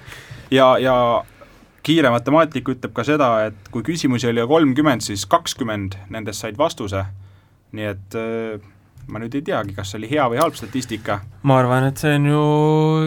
ja, 0.52 0.72
ja 0.82 0.96
kiire 1.86 2.12
matemaatika 2.14 2.76
ütleb 2.76 2.94
ka 2.96 3.06
seda, 3.08 3.30
et 3.50 3.72
kui 3.74 3.86
küsimusi 3.86 4.30
oli 4.30 4.46
kolmkümmend, 4.48 5.06
siis 5.06 5.26
kakskümmend 5.30 5.98
nendest 6.14 6.44
said 6.44 6.60
vastuse, 6.60 7.06
nii 7.76 7.90
et 7.94 8.20
äh, 8.20 8.70
ma 9.10 9.20
nüüd 9.22 9.36
ei 9.40 9.42
teagi, 9.46 9.74
kas 9.78 9.92
see 9.92 10.00
oli 10.00 10.10
hea 10.12 10.26
või 10.32 10.40
halb 10.42 10.56
statistika. 10.58 11.20
ma 11.50 11.58
arvan, 11.62 11.88
et 11.90 11.98
see 12.02 12.14
on 12.18 12.26
ju 12.30 12.42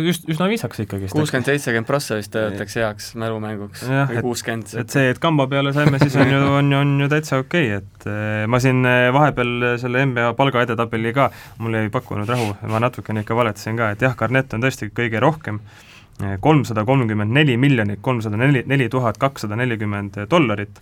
just, 0.09 0.24
üsna 0.32 0.48
viisakas 0.50 0.82
ikkagi. 0.84 1.11
kuuskümmend, 1.12 1.48
seitsekümmend 1.50 1.88
prossa 1.88 2.18
vist 2.18 2.36
öeldakse 2.38 2.82
heaks 2.82 3.12
mälumänguks 3.20 3.84
Jah, 3.86 4.11
või 4.11 4.18
et- 4.18 4.26
kuuskümmend. 4.26 4.74
et 4.82 4.96
see, 4.96 5.11
et 5.12 5.20
kamba 5.22 5.46
peale 5.50 5.72
saime, 5.76 6.00
siis 6.03 6.16
on 6.16 6.32
ju, 6.32 6.40
on 6.59 6.72
ju, 6.72 6.80
on 6.82 6.96
ju 7.05 7.09
täitsa 7.12 7.38
okei 7.42 7.70
okay., 7.76 7.82
et 7.82 8.09
eh, 8.11 8.46
ma 8.50 8.61
siin 8.62 8.82
eh, 8.88 9.11
vahepeal 9.14 9.78
selle 9.82 10.05
NBA 10.11 10.32
palgaedetabeli 10.38 11.14
ka, 11.16 11.30
mul 11.62 11.78
ei 11.80 11.92
pakkunud 11.92 12.28
rahu, 12.28 12.53
ma 12.72 12.82
natukene 12.82 13.22
ikka 13.26 13.36
valetasin 13.38 13.78
ka, 13.78 13.92
et 13.94 14.03
jah, 14.03 14.16
Garnett 14.18 14.55
on 14.57 14.64
tõesti 14.64 14.90
kõige 14.94 15.20
rohkem, 15.22 15.61
kolmsada 16.40 16.84
kolmkümmend 16.86 17.32
neli 17.34 17.57
miljonit, 17.59 17.98
kolmsada 18.05 18.36
neli, 18.38 18.62
neli 18.68 18.88
tuhat 18.92 19.16
kakssada 19.18 19.57
nelikümmend 19.59 20.20
dollarit, 20.30 20.78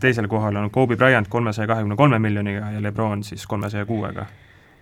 teisel 0.00 0.28
kohal 0.28 0.56
on 0.56 0.70
Kobe 0.72 0.96
Bryant 0.96 1.28
kolmesaja 1.28 1.68
kahekümne 1.68 1.96
kolme 1.96 2.18
miljoniga 2.18 2.70
ja 2.74 2.82
Lebron 2.82 3.24
siis 3.24 3.46
kolmesaja 3.46 3.86
kuuega. 3.86 4.26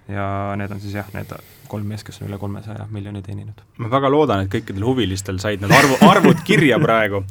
ja 0.08 0.54
need 0.56 0.70
on 0.70 0.80
siis 0.80 0.94
jah, 0.94 1.08
need 1.12 1.32
kolm 1.68 1.88
meest, 1.88 2.06
kes 2.06 2.22
on 2.22 2.30
üle 2.30 2.38
kolmesaja 2.40 2.86
miljoni 2.90 3.22
teeninud. 3.22 3.60
ma 3.78 3.90
väga 3.92 4.10
loodan, 4.10 4.44
et 4.44 4.52
kõikidel 4.52 4.86
huvilistel 4.86 5.40
said 5.42 5.62
need 5.62 5.74
arvu, 5.74 5.98
arvud 6.08 6.42
kirja 6.46 6.78
praegu 6.82 7.22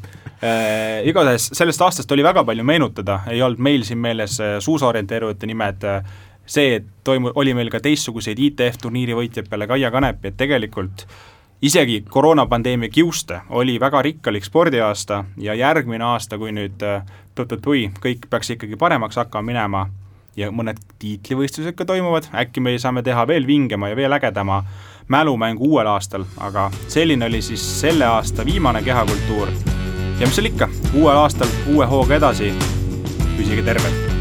äh,. 0.44 1.08
igatahes 1.10 1.50
sellest 1.58 1.82
aastast 1.82 2.12
oli 2.12 2.26
väga 2.26 2.44
palju 2.48 2.66
meenutada, 2.68 3.22
ei 3.32 3.42
olnud 3.42 3.64
meil 3.64 3.86
siin 3.88 4.02
meeles 4.04 4.40
äh, 4.44 4.58
suusaorienteerujate 4.64 5.50
nimed 5.50 5.88
äh,, 5.88 6.12
see, 6.46 6.78
et 6.80 6.92
toimu-, 7.08 7.34
oli 7.36 7.56
meil 7.58 7.72
ka 7.74 7.82
teistsuguseid 7.84 8.40
ITF-turniiri 8.50 9.18
võitjaid 9.18 9.50
peale 9.50 9.68
Kaia 9.70 9.92
Kanepi, 9.94 10.32
et 10.32 10.40
tegelikult 10.40 11.08
isegi 11.62 12.04
koroonapandeemia 12.10 12.90
kiuste 12.90 13.42
oli 13.50 13.80
väga 13.80 14.02
rikkalik 14.02 14.46
spordiaasta 14.46 15.24
ja 15.38 15.54
järgmine 15.54 16.04
aasta, 16.04 16.38
kui 16.38 16.52
nüüd 16.52 16.84
äh, 16.84 17.06
tut-tut-tui, 17.36 17.90
kõik 18.02 18.28
peaks 18.30 18.54
ikkagi 18.54 18.78
paremaks 18.78 19.18
hakkama 19.18 19.46
minema 19.52 19.88
ja 20.38 20.52
mõned 20.54 20.78
tiitlivõistlused 21.02 21.76
ka 21.78 21.86
toimuvad, 21.86 22.30
äkki 22.34 22.62
me 22.62 22.78
saame 22.80 23.04
teha 23.04 23.26
veel 23.28 23.48
vingema 23.48 23.90
ja 23.90 23.98
veel 23.98 24.14
ägedama 24.14 24.64
mälumängu 25.08 25.72
uuel 25.72 25.88
aastal, 25.88 26.28
aga 26.38 26.70
selline 26.88 27.26
oli 27.26 27.42
siis 27.42 27.64
selle 27.80 28.06
aasta 28.06 28.46
viimane 28.46 28.84
kehakultuur. 28.84 29.50
ja 30.20 30.28
mis 30.28 30.36
seal 30.36 30.52
ikka, 30.52 30.70
uuel 30.94 31.18
aastal 31.18 31.50
uue 31.74 31.86
hooga 31.86 32.22
edasi, 32.22 32.54
püsige 33.38 33.66
terved! 33.66 34.17